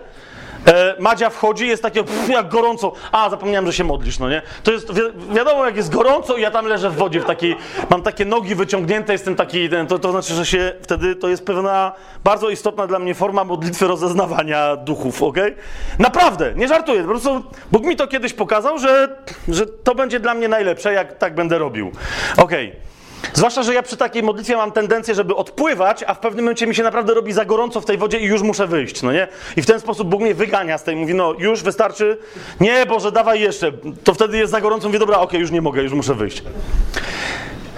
[0.67, 2.93] E, Madzia wchodzi, jest takie pff, jak gorąco.
[3.11, 4.41] A, zapomniałem, że się modlisz, no nie?
[4.63, 5.01] To jest wi
[5.35, 7.55] wiadomo, jak jest gorąco i ja tam leżę w wodzie w takiej,
[7.89, 11.45] mam takie nogi wyciągnięte, jestem taki, ten, to, to znaczy, że się wtedy, to jest
[11.45, 11.91] pewna
[12.23, 15.55] bardzo istotna dla mnie forma modlitwy rozeznawania duchów, okej?
[15.99, 19.17] Naprawdę, nie żartuję, po prostu Bóg mi to kiedyś pokazał, że,
[19.47, 21.91] że to będzie dla mnie najlepsze, jak tak będę robił.
[22.37, 22.96] Okej.
[23.33, 26.75] Zwłaszcza, że ja przy takiej modlitwie mam tendencję, żeby odpływać, a w pewnym momencie mi
[26.75, 29.27] się naprawdę robi za gorąco w tej wodzie i już muszę wyjść, no nie?
[29.55, 32.17] I w ten sposób Bóg mnie wygania z tej, mówi, no już wystarczy,
[32.59, 33.71] nie, Boże, dawaj jeszcze.
[34.03, 36.43] To wtedy jest za gorąco, mówię, dobra, okej, już nie mogę, już muszę wyjść.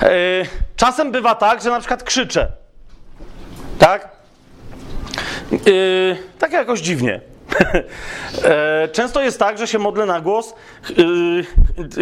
[0.02, 0.10] Yy,
[0.76, 2.48] czasem bywa tak, że na przykład krzyczę,
[3.80, 4.10] tak?
[5.52, 7.22] Yy, tak jakoś dziwnie.
[8.44, 10.54] E, Często jest tak, że się modlę na głos.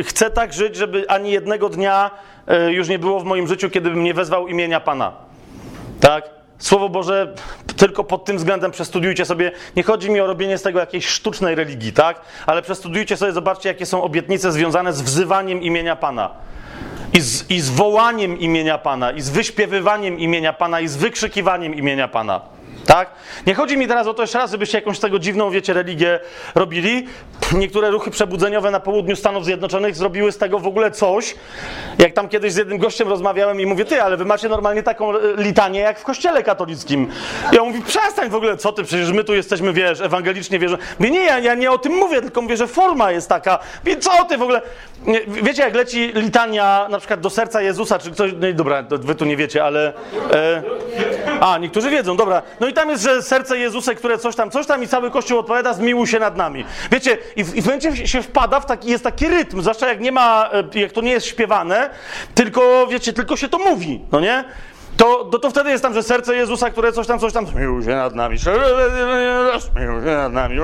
[0.03, 2.11] Chcę tak żyć, żeby ani jednego dnia
[2.69, 5.11] już nie było w moim życiu, kiedy bym nie wezwał imienia Pana.
[5.99, 6.29] Tak?
[6.57, 7.33] Słowo Boże,
[7.77, 9.51] tylko pod tym względem przestudiujcie sobie.
[9.75, 12.21] Nie chodzi mi o robienie z tego jakiejś sztucznej religii, tak?
[12.45, 16.29] Ale przestudiujcie sobie, zobaczcie, jakie są obietnice związane z wzywaniem imienia Pana.
[17.13, 21.75] I z, I z wołaniem imienia Pana, i z wyśpiewywaniem imienia Pana, i z wykrzykiwaniem
[21.75, 22.41] imienia Pana.
[22.87, 23.09] Tak?
[23.47, 26.19] Nie chodzi mi teraz o to jeszcze raz, żebyście jakąś tego dziwną, wiecie, religię
[26.55, 27.07] robili.
[27.51, 31.35] Niektóre ruchy przebudzeniowe na południu Stanów Zjednoczonych zrobiły z tego w ogóle coś.
[31.99, 35.15] Jak tam kiedyś z jednym gościem rozmawiałem i mówię, ty, ale wy macie normalnie taką
[35.15, 37.07] e, litanię jak w kościele katolickim.
[37.51, 40.77] I on mówi, przestań w ogóle, co ty, przecież my tu jesteśmy, wiesz, ewangelicznie wierzę.
[40.99, 43.59] Mówię, nie, ja, ja nie o tym mówię, tylko mówię, że forma jest taka.
[43.85, 44.61] Mówię, co ty w ogóle...
[45.27, 48.31] Wiecie, jak leci litania na przykład do serca Jezusa, czy ktoś...
[48.39, 49.93] No i dobra, wy tu nie wiecie, ale...
[50.33, 50.63] E,
[51.39, 52.41] a, niektórzy wiedzą, dobra.
[52.59, 55.39] No i tam jest, że serce Jezusa, które coś tam, coś tam i cały Kościół
[55.39, 56.65] odpowiada, zmiłuj się nad nami.
[56.91, 59.99] Wiecie, i w, i w momencie się wpada w taki, jest taki rytm, zwłaszcza jak
[59.99, 61.89] nie ma, e, jak to nie jest śpiewane,
[62.35, 64.43] tylko, wiecie, tylko się to mówi, no nie?
[64.97, 67.83] To, to, to wtedy jest tam, że serce Jezusa, które coś tam, coś tam, zmiłuj
[67.83, 70.57] się nad nami, zmiłuj się nad nami.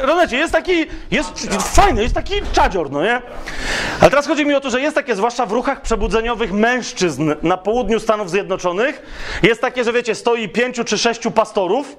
[0.00, 3.22] Rozumiecie, jest taki, jest fajny, jest taki czadzior, no nie?
[4.00, 7.56] Ale teraz chodzi mi o to, że jest takie, zwłaszcza w ruchach przebudzeniowych mężczyzn na
[7.56, 9.02] południu Stanów Zjednoczonych,
[9.42, 11.96] jest takie, że wiecie, stoi pięciu czy sześciu pastorów.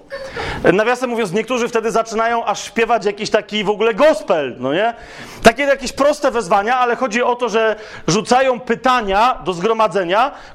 [0.73, 4.93] Nawiasem mówiąc, niektórzy wtedy zaczynają aż śpiewać jakiś taki w ogóle gospel, no nie?
[5.43, 7.75] Takie jakieś proste wezwania, ale chodzi o to, że
[8.07, 9.68] rzucają pytania do zgromadzenia,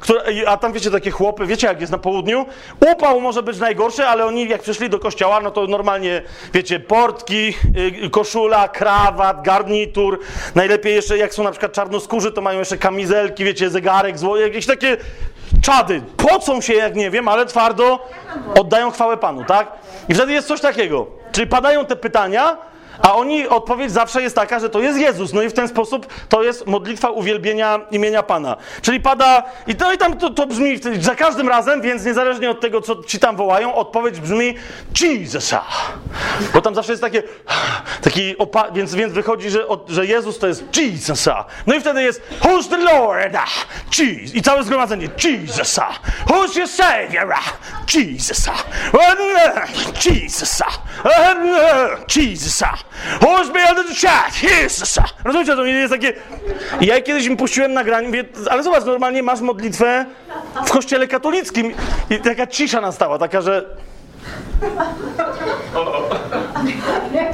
[0.00, 2.46] które, a tam wiecie, takie chłopy, wiecie jak jest na południu?
[2.92, 6.22] Upał może być najgorszy, ale oni jak przyszli do kościoła, no to normalnie,
[6.54, 7.54] wiecie, portki,
[8.04, 10.18] y, koszula, krawat, garnitur,
[10.54, 14.66] najlepiej jeszcze jak są na przykład czarnoskórzy, to mają jeszcze kamizelki, wiecie, zegarek, zło, jakieś
[14.66, 14.96] takie
[15.62, 16.02] czady.
[16.16, 18.08] Pocą się, jak nie wiem, ale twardo
[18.60, 19.72] oddają chwałę Panu, tak?
[20.08, 21.06] I wtedy jest coś takiego.
[21.32, 22.56] Czyli padają te pytania,
[23.02, 25.32] a oni, odpowiedź zawsze jest taka, że to jest Jezus.
[25.32, 28.56] No i w ten sposób to jest modlitwa uwielbienia imienia Pana.
[28.82, 32.60] Czyli pada, i, no i tam to, to brzmi za każdym razem, więc niezależnie od
[32.60, 34.54] tego, co ci tam wołają, odpowiedź brzmi
[35.00, 35.62] Jezusa.
[36.54, 37.22] Bo tam zawsze jest takie,
[38.02, 41.44] taki opa- więc, więc wychodzi, że, od, że Jezus to jest Jezusa.
[41.66, 43.34] No i wtedy jest Who's the Lord?
[43.98, 44.34] Jesus.
[44.34, 45.88] I całe zgromadzenie Jezusa.
[46.26, 47.34] Who's your Savior?
[47.94, 48.52] Jezusa.
[50.04, 50.66] Jezusa.
[52.16, 52.74] Jezusa.
[53.20, 54.42] Who's behind the chat?
[54.42, 55.04] Jezusa.
[55.24, 56.12] Rozumiecie, to jest takie...
[56.80, 60.04] Ja kiedyś im puściłem nagranie, mówię, ale zobacz, normalnie masz modlitwę
[60.66, 61.74] w kościele katolickim
[62.10, 63.64] i taka cisza nastała, taka, że...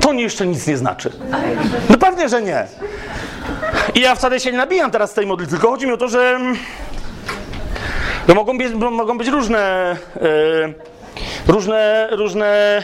[0.00, 1.12] To jeszcze nic nie znaczy.
[1.90, 2.66] No pewnie, że nie.
[3.94, 6.08] I ja wcale się nie nabijam teraz z tej modlitwy, tylko chodzi mi o to,
[6.08, 6.40] że
[8.28, 9.96] no mogą, być, mogą być różne,
[11.46, 12.82] e, różne, różne,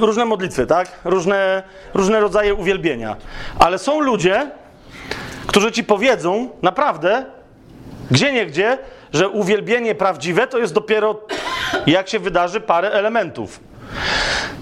[0.00, 0.88] różne modlitwy, tak?
[1.04, 1.62] Różne,
[1.94, 3.16] różne rodzaje uwielbienia.
[3.58, 4.50] Ale są ludzie,
[5.46, 7.24] którzy ci powiedzą naprawdę,
[8.10, 8.78] gdzie nie gdzie,
[9.12, 11.20] że uwielbienie prawdziwe to jest dopiero
[11.86, 13.60] jak się wydarzy parę elementów.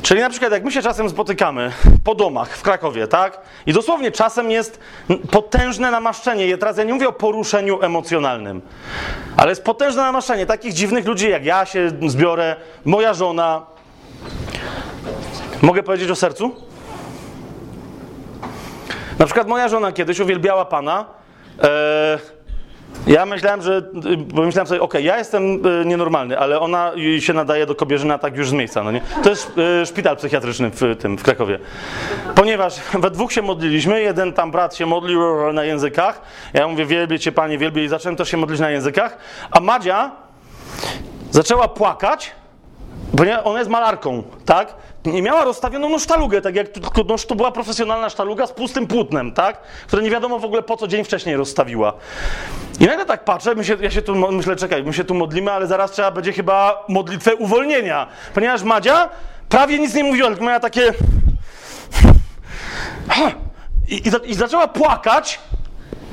[0.02, 1.72] Czyli na przykład jak my się czasem spotykamy
[2.04, 3.40] po domach w Krakowie, tak?
[3.66, 4.80] I dosłownie czasem jest
[5.30, 6.46] potężne namaszczenie.
[6.46, 8.62] Ja teraz ja nie mówię o poruszeniu emocjonalnym,
[9.36, 13.66] ale jest potężne namaszczenie takich dziwnych ludzi jak ja się zbiorę, moja żona.
[15.62, 16.54] Mogę powiedzieć o sercu?
[19.18, 21.04] Na przykład moja żona kiedyś uwielbiała Pana.
[21.62, 22.18] E,
[23.06, 23.82] Ja myślałem, że.
[24.16, 28.36] Bo myślałem sobie, okej, ja jestem y, nienormalny, ale ona się nadaje do kobierzyna tak
[28.36, 29.00] już z miejsca, no nie?
[29.22, 29.52] To jest
[29.82, 31.58] y, szpital psychiatryczny w tym, w Krakowie.
[32.34, 35.20] Ponieważ we dwóch się modliliśmy, jeden tam brat się modlił
[35.52, 36.22] na językach.
[36.54, 39.16] Ja mówię, wielbię cię, panie, wielbię i zacząłem też się modlić na językach.
[39.50, 40.10] A Madzia
[41.30, 42.32] zaczęła płakać,
[43.16, 44.74] ponieważ ona jest malarką, tak?
[45.04, 48.86] Nie miała rozstawioną no, sztalugę, tak jak tylko no, to była profesjonalna sztaluga z pustym
[48.86, 49.62] płótnem, tak?
[49.86, 51.92] Które nie wiadomo w ogóle po co dzień wcześniej rozstawiła.
[52.80, 55.52] I nagle tak patrzę, my się, ja się tu myślę, czekaj, my się tu modlimy,
[55.52, 58.06] ale zaraz trzeba będzie chyba modlitwę uwolnienia.
[58.34, 59.08] Ponieważ Madzia
[59.48, 60.92] prawie nic nie mówiła, tylko miała takie...
[63.88, 65.40] I, i, I zaczęła płakać,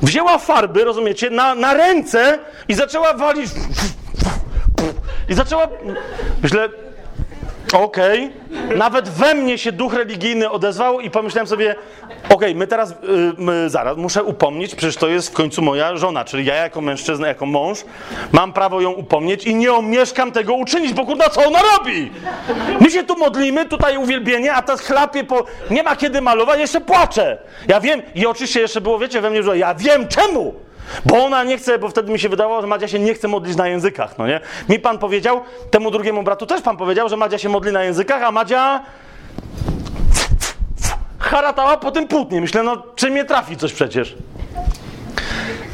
[0.02, 3.50] wzięła farby, rozumiecie, na, na ręce i zaczęła walić.
[5.28, 5.68] I zaczęła.
[6.42, 6.68] Myślę,
[7.74, 8.30] okej.
[8.76, 11.74] Nawet we mnie się duch religijny odezwał i pomyślałem sobie,
[12.28, 12.94] okej, my teraz, y,
[13.36, 17.28] my zaraz, muszę upomnieć, przecież to jest w końcu moja żona, czyli ja jako mężczyzna,
[17.28, 17.78] jako mąż,
[18.32, 22.10] mam prawo ją upomnieć i nie omieszkam tego uczynić, bo kurna, co ona robi?
[22.80, 25.44] My się tu modlimy, tutaj uwielbienie, a ta chlapie po...
[25.70, 27.38] Nie ma kiedy malować, jeszcze płacze.
[27.68, 30.54] Ja wiem, i oczywiście jeszcze było, wiecie, we mnie, że ja wiem czemu.
[31.06, 33.56] Bo ona nie chce, bo wtedy mi się wydawało, że Madzia się nie chce modlić
[33.56, 34.40] na językach, no nie?
[34.68, 35.40] Mi pan powiedział,
[35.70, 38.80] temu drugiemu bratu też pan powiedział, że Madzia się modli na językach, a Madzia
[41.18, 42.40] haratała po tym płótnie.
[42.40, 44.14] Myślę, no czy mnie trafi coś przecież.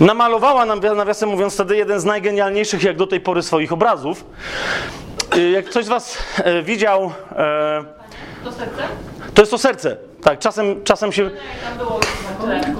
[0.01, 4.25] Namalowała nam, nawiasem mówiąc, wtedy jeden z najgenialniejszych jak do tej pory swoich obrazów.
[5.37, 7.13] Y, Jak ktoś z was e, widział...
[7.37, 7.85] E,
[8.45, 8.83] To serce?
[9.35, 9.97] to jest to serce.
[10.23, 11.31] Tak, czasem, czasem się...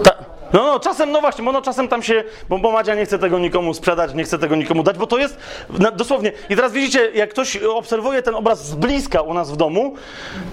[0.05, 0.11] Ta,
[0.53, 3.19] no, no, czasem, no właśnie, bo no czasem tam się, bo, bo Madzia nie chce
[3.19, 5.39] tego nikomu sprzedać, nie chce tego nikomu dać, bo to jest
[5.71, 6.33] na, dosłownie.
[6.51, 9.95] I teraz widzicie, jak ktoś obserwuje ten obraz z bliska u nas w domu,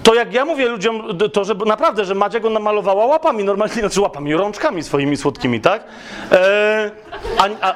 [0.02, 4.00] to jak ja mówię ludziom, to że naprawdę, że Madzia go namalowała łapami, normalnie, znaczy
[4.00, 5.84] łapami, rączkami swoimi słodkimi, tak?
[6.32, 6.90] E,
[7.38, 7.74] a, a,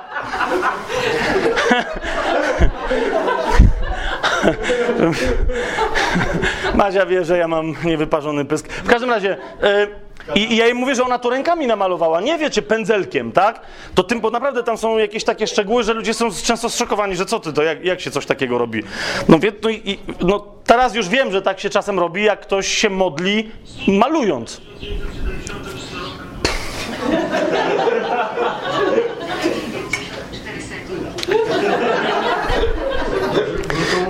[6.74, 8.68] Madzia wie, że ja mam niewyparzony pysk.
[8.68, 9.86] W każdym razie, e,
[10.34, 13.60] i, i ja jej mówię, że ona to rękami namalowała, nie wiecie, pędzelkiem, tak?
[13.94, 17.26] To tym, bo naprawdę tam są jakieś takie szczegóły, że ludzie są często zszokowani, że
[17.26, 18.82] co ty, to jak, jak się coś takiego robi?
[19.28, 22.68] No, wie, no, i, no teraz już wiem, że tak się czasem robi, jak ktoś
[22.68, 23.50] się modli
[23.88, 24.60] malując.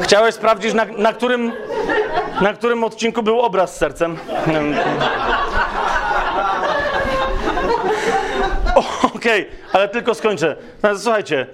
[0.02, 1.52] Chciałeś sprawdzić, na, na, którym,
[2.40, 4.16] na którym odcinku był obraz z sercem?
[9.28, 10.56] Okej, ale tylko skończę.
[10.82, 11.46] No, Słuchajcie,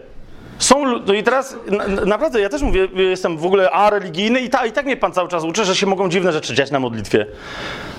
[0.58, 4.40] są no i teraz na, na- naprawdę ja też mówię, jestem w ogóle a religijny
[4.40, 6.70] i, ta, i tak mnie pan cały czas uczy, że się mogą dziwne rzeczy dziać
[6.70, 7.26] na modlitwie.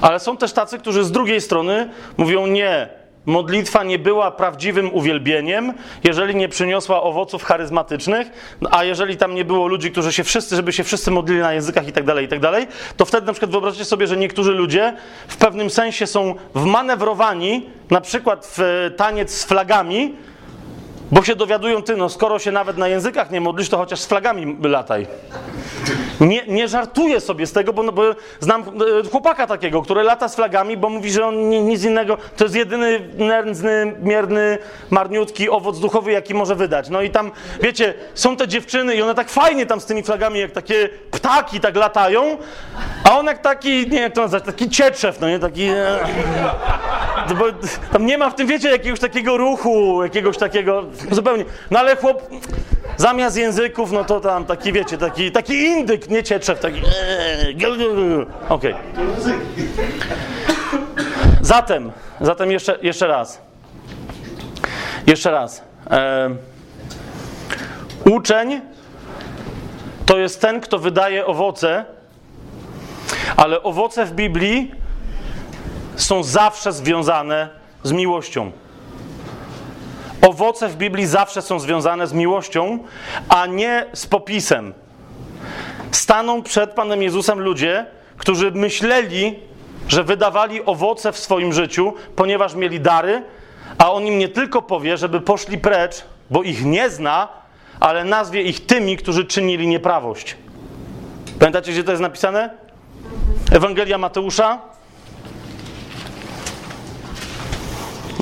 [0.02, 2.90] Ale są też tacy, którzy z drugiej strony mówią nie.
[3.26, 5.74] Modlitwa nie była prawdziwym uwielbieniem,
[6.04, 8.28] jeżeli nie przyniosła owoców charyzmatycznych,
[8.72, 11.88] a jeżeli tam nie było ludzi, którzy się wszyscy, żeby się wszyscy modlili na językach
[11.88, 14.94] i tak dalej, i tak dalej, to wtedy na przykład wyobraźcie sobie, że niektórzy ludzie
[15.28, 20.16] w pewnym sensie są wmanewrowani, na przykład w taniec z flagami,
[21.11, 24.06] bo się dowiadują, ty, no skoro się nawet na językach nie modlisz, to chociaż z
[24.06, 25.07] flagami lataj.
[26.19, 28.03] Nie, nie żartuję sobie z tego, bo, no, bo
[28.40, 32.18] znam e, chłopaka takiego, który lata z flagami, bo mówi, że on ni, nic innego,
[32.38, 34.57] to jest jedyny nędzny, mierny,
[34.90, 36.90] marniutki owoc duchowy, jaki może wydać.
[36.90, 40.40] No i tam, wiecie, są te dziewczyny i one tak fajnie tam z tymi flagami,
[40.40, 42.38] jak takie ptaki tak latają,
[43.03, 45.64] a on jak taki, nie jak to nazwać, taki cieczew, no nie, taki...
[45.64, 45.99] E,
[47.38, 47.45] bo
[47.91, 51.46] tam nie ma w tym, wiecie, jakiegoś takiego ruchu, jakiegoś takiego, zupełnie.
[51.72, 52.30] No ale chłop,
[52.98, 56.82] zamiast języków, no to tam taki, wiecie, taki, taki indyk, nie cietrzew, taki...
[58.50, 58.76] Okej.
[61.42, 61.92] Zatem,
[62.22, 63.42] zatem jeszcze, jeszcze raz.
[65.08, 65.64] Jeszcze raz.
[68.12, 68.62] Uczeń
[70.06, 71.86] to jest ten, kto wydaje owoce,
[73.38, 74.72] ale owoce w Biblii
[75.96, 77.50] są zawsze związane
[77.84, 78.52] z miłością.
[80.30, 82.80] Owoce w Biblii zawsze są związane z miłością,
[83.30, 84.74] a nie z popisem.
[85.92, 87.86] Staną przed Panem Jezusem ludzie,
[88.18, 89.40] którzy myśleli,
[89.88, 93.24] że wydawali owoce w swoim życiu, ponieważ mieli dary,
[93.78, 97.28] a on im nie tylko powie, żeby poszli precz, bo ich nie zna,
[97.80, 100.38] ale nazwie ich tymi, którzy czynili nieprawość.
[101.40, 102.50] Pamiętacie, gdzie to jest napisane?
[103.52, 104.60] Ewangelia Mateusza,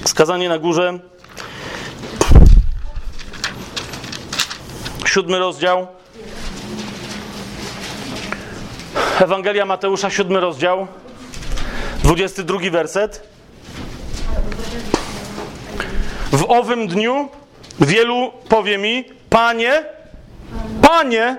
[0.05, 0.99] Skazanie na górze.
[5.13, 5.87] Siódmy rozdział.
[9.19, 10.87] Ewangelia Mateusza, siódmy rozdział.
[12.03, 13.27] Dwudziesty drugi werset.
[16.31, 17.29] W owym dniu
[17.79, 19.85] Wielu powie mi, Panie,
[20.81, 21.37] Panie,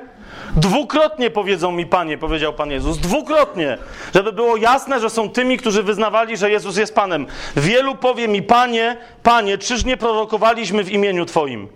[0.57, 3.79] dwukrotnie powiedzą mi Panie, powiedział Pan Jezus, dwukrotnie,
[4.15, 7.27] żeby było jasne, że są tymi, którzy wyznawali, że Jezus jest Panem.
[7.57, 11.69] Wielu powie mi, Panie, Panie, czyż nie prorokowaliśmy w imieniu Twoim?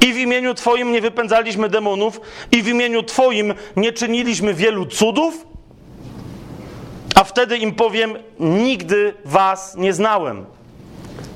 [0.00, 2.20] I w imieniu Twoim nie wypędzaliśmy demonów,
[2.52, 5.46] i w imieniu Twoim nie czyniliśmy wielu cudów?
[7.14, 10.46] A wtedy im powiem: Nigdy Was nie znałem.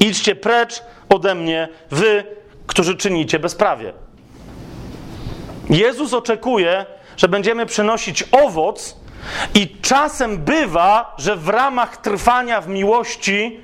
[0.01, 2.25] Idźcie precz ode mnie, wy,
[2.67, 3.93] którzy czynicie bezprawie.
[5.71, 6.87] Jezus oczekuje,
[7.17, 8.97] że będziemy przynosić owoc,
[9.55, 13.61] i czasem bywa, że w ramach trwania w miłości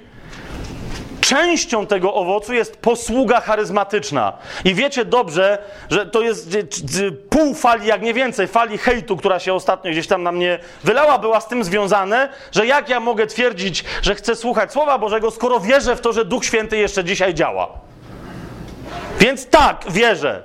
[1.27, 4.32] częścią tego owocu jest posługa charyzmatyczna.
[4.65, 5.59] I wiecie dobrze,
[5.90, 6.48] że to jest
[7.31, 11.19] pół fali, jak nie więcej, fali hejtu, która się ostatnio gdzieś tam na mnie wylała,
[11.19, 15.61] była z tym związane, że jak ja mogę twierdzić, że chcę słuchać Słowa Bożego, skoro
[15.61, 17.69] wierzę w to, że Duch Święty jeszcze dzisiaj działa.
[19.20, 20.43] Więc tak, wierzę.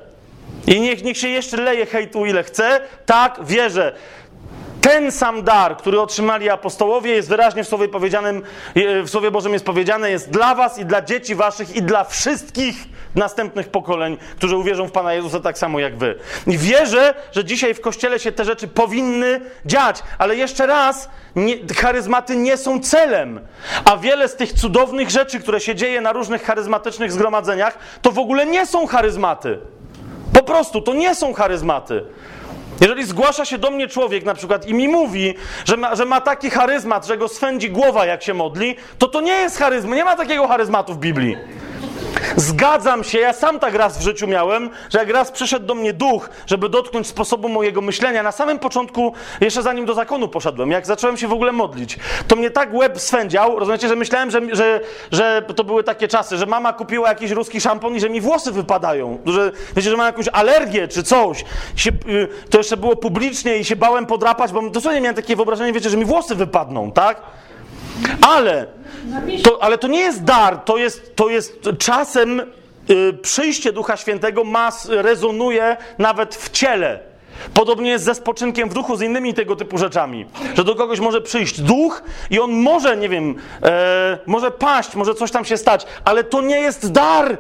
[0.67, 2.81] I niech, niech się jeszcze leje hejtu ile chce.
[3.05, 3.93] Tak, wierzę.
[4.81, 8.41] Ten sam dar, który otrzymali apostołowie, jest wyraźnie w Słowie powiedzianym,
[9.03, 12.75] w Słowie Bożym jest powiedziane, jest dla was i dla dzieci waszych i dla wszystkich
[13.15, 16.15] następnych pokoleń, którzy uwierzą w Pana Jezusa tak samo jak wy.
[16.47, 21.55] I wierzę, że dzisiaj w Kościele się te rzeczy powinny dziać, ale jeszcze raz, nie,
[21.75, 23.39] charyzmaty nie są celem,
[23.85, 28.19] a wiele z tych cudownych rzeczy, które się dzieje na różnych charyzmatycznych zgromadzeniach, to w
[28.19, 29.59] ogóle nie są charyzmaty.
[30.33, 32.05] Po prostu to nie są charyzmaty.
[32.81, 35.35] Jeżeli zgłasza się do mnie człowiek na przykład i mi mówi,
[35.65, 39.21] że ma, że ma taki charyzmat, że go swędzi głowa jak się modli, to to
[39.21, 39.95] nie jest charyzma.
[39.95, 41.37] Nie ma takiego charyzmatu w Biblii.
[42.35, 45.93] Zgadzam się, ja sam tak raz w życiu miałem, że jak raz przyszedł do mnie
[45.93, 50.85] duch, żeby dotknąć sposobu mojego myślenia, na samym początku, jeszcze zanim do zakonu poszedłem, jak
[50.85, 54.79] zacząłem się w ogóle modlić, to mnie tak łeb swędział, rozumiecie, że myślałem, że, że,
[55.11, 58.51] że to były takie czasy, że mama kupiła jakiś ruski szampon i że mi włosy
[58.51, 61.45] wypadają, że wiecie, że mam jakąś alergię czy coś.
[61.75, 65.73] Się, y, to jeszcze było publicznie i się bałem podrapać, bo dosłownie miałem takie wyobrażenie,
[65.73, 67.21] wiecie, że mi włosy wypadną, tak?
[68.21, 68.67] Ale
[69.43, 72.39] to, ale to nie jest dar, to jest, to jest czasem
[72.89, 76.99] y, przyjście Ducha Świętego mas, rezonuje nawet w ciele.
[77.53, 80.25] Podobnie jest ze spoczynkiem w duchu, z innymi tego typu rzeczami.
[80.55, 85.15] Że do kogoś może przyjść duch i on może, nie wiem, e, może paść, może
[85.15, 87.37] coś tam się stać, ale to nie jest dar.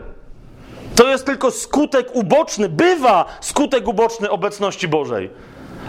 [0.95, 5.29] To jest tylko skutek uboczny, bywa skutek uboczny obecności Bożej.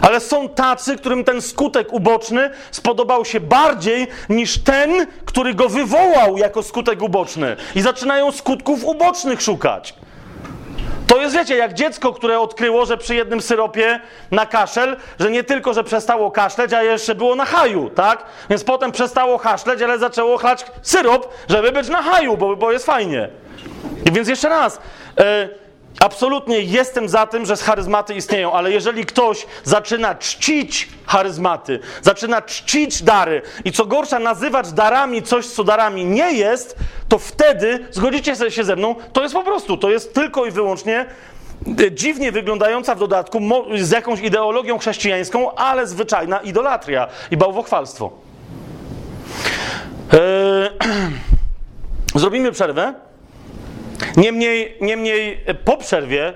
[0.01, 6.37] Ale są tacy, którym ten skutek uboczny spodobał się bardziej niż ten, który go wywołał
[6.37, 7.55] jako skutek uboczny.
[7.75, 9.93] I zaczynają skutków ubocznych szukać.
[11.07, 13.99] To jest, wiecie, jak dziecko, które odkryło, że przy jednym syropie
[14.31, 18.25] na kaszel, że nie tylko, że przestało kaszleć, a jeszcze było na haju, tak?
[18.49, 22.85] Więc potem przestało kaszleć, ale zaczęło chlać syrop, żeby być na haju, bo, bo jest
[22.85, 23.29] fajnie.
[24.05, 24.79] I więc jeszcze raz,
[25.19, 25.49] e,
[26.03, 33.03] absolutnie jestem za tym, że charyzmaty istnieją, ale jeżeli ktoś zaczyna czcić charyzmaty, zaczyna czcić
[33.03, 36.75] dary i co gorsza nazywać darami coś, co darami nie jest,
[37.09, 41.05] to wtedy, zgodzicie się ze mną, to jest po prostu, to jest tylko i wyłącznie
[41.79, 43.39] e, dziwnie wyglądająca w dodatku
[43.81, 48.11] z jakąś ideologią chrześcijańską, ale zwyczajna idolatria i bałwochwalstwo.
[50.13, 50.19] Eee,
[52.21, 52.93] zrobimy przerwę.
[54.17, 56.33] Niemniej, niemniej e, po przerwie,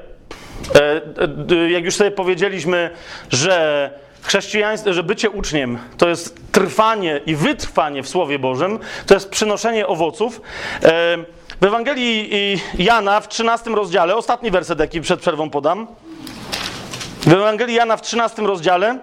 [0.75, 2.89] e, jak już sobie powiedzieliśmy,
[3.29, 9.29] że chrześcijaństwo, że bycie uczniem to jest trwanie i wytrwanie w Słowie Bożym, to jest
[9.29, 10.41] przynoszenie owoców.
[10.83, 11.17] E,
[11.61, 12.31] W Ewangelii
[12.77, 15.87] Jana w 13 rozdziale, ostatni werset, jaki przed przerwą podam.
[17.21, 18.99] W Ewangelii Jana w 13 rozdziale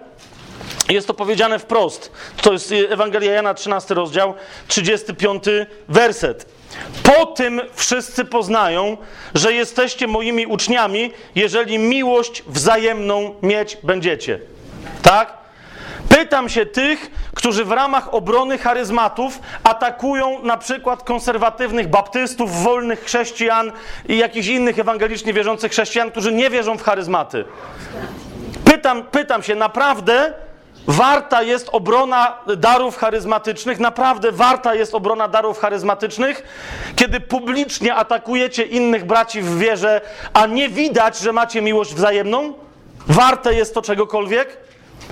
[0.89, 2.11] jest to powiedziane wprost.
[2.41, 4.33] To jest Ewangelia Jana, 13 rozdział,
[4.67, 5.43] 35
[5.89, 6.54] werset.
[7.03, 8.97] Po tym wszyscy poznają,
[9.33, 14.39] że jesteście moimi uczniami, jeżeli miłość wzajemną mieć będziecie.
[15.01, 15.33] Tak?
[16.09, 23.71] Pytam się tych, którzy w ramach obrony charyzmatów atakują na przykład konserwatywnych baptystów, wolnych chrześcijan
[24.09, 27.45] i jakichś innych ewangelicznie wierzących chrześcijan, którzy nie wierzą w charyzmaty.
[28.65, 30.33] Pytam, pytam się, naprawdę
[30.87, 36.43] warta jest obrona darów charyzmatycznych, naprawdę warta jest obrona darów charyzmatycznych,
[36.95, 40.01] kiedy publicznie atakujecie innych braci w wierze,
[40.33, 42.53] a nie widać, że macie miłość wzajemną?
[43.07, 44.57] Warte jest to czegokolwiek?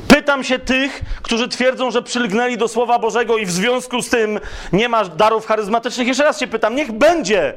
[0.08, 4.40] Pytam się tych, którzy twierdzą, że przylgnęli do Słowa Bożego i w związku z tym
[4.74, 6.08] nie ma darów charyzmatycznych.
[6.08, 7.54] Jeszcze raz się pytam, niech będzie.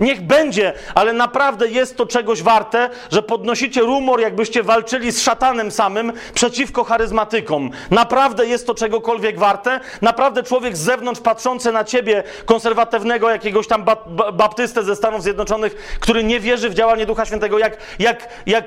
[0.00, 5.70] Niech będzie, ale naprawdę jest to czegoś warte, że podnosicie rumor, jakbyście walczyli z szatanem
[5.70, 7.70] samym przeciwko charyzmatykom.
[7.90, 9.80] Naprawdę jest to czegokolwiek warte.
[10.02, 15.22] Naprawdę człowiek z zewnątrz patrzący na ciebie, konserwatywnego jakiegoś tam ba- ba- baptystę ze Stanów
[15.22, 18.64] Zjednoczonych, który nie wierzy w działanie Ducha Świętego, jak, jak, jak,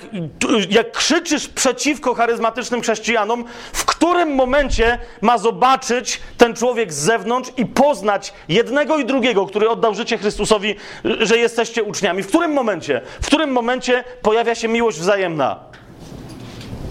[0.69, 7.65] jak krzyczysz przeciwko charyzmatycznym chrześcijanom, w którym momencie ma zobaczyć ten człowiek z zewnątrz i
[7.65, 10.75] poznać jednego i drugiego, który oddał życie Chrystusowi,
[11.19, 12.23] że jesteście uczniami.
[12.23, 13.01] W którym momencie?
[13.21, 15.59] W którym momencie pojawia się miłość wzajemna?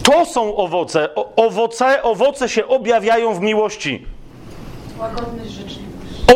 [0.02, 1.14] To są owoce.
[1.14, 4.06] O, owoce, owoce się objawiają w miłości.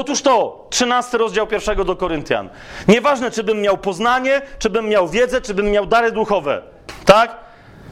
[0.01, 2.49] Otóż to, 13 rozdział pierwszego do Koryntian.
[2.89, 6.63] Nieważne, czy bym miał poznanie, czy bym miał wiedzę, czy bym miał dary duchowe.
[7.05, 7.37] Tak?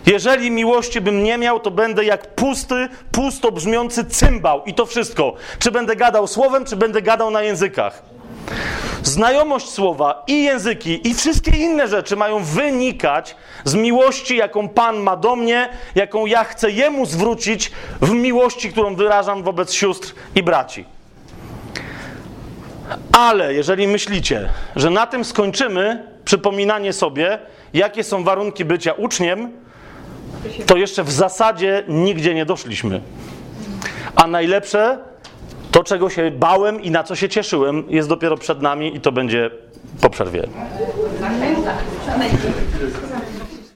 [0.06, 5.34] Jeżeli miłości bym nie miał, to będę jak pusty, pusto brzmiący cymbał i to wszystko.
[5.58, 8.02] Czy będę gadał słowem, czy będę gadał na językach.
[9.02, 15.16] Znajomość słowa i języki i wszystkie inne rzeczy mają wynikać z miłości, jaką Pan ma
[15.16, 17.70] do mnie, jaką ja chcę Jemu zwrócić
[18.00, 20.84] w miłości, którą wyrażam wobec sióstr i braci.
[23.12, 27.38] Ale jeżeli myślicie, że na tym skończymy przypominanie sobie,
[27.74, 29.52] jakie są warunki bycia uczniem,
[30.66, 33.00] to jeszcze w zasadzie nigdzie nie doszliśmy.
[34.14, 34.98] A najlepsze,
[35.70, 39.12] to czego się bałem i na co się cieszyłem, jest dopiero przed nami i to
[39.12, 39.50] będzie
[40.00, 40.48] po przerwie.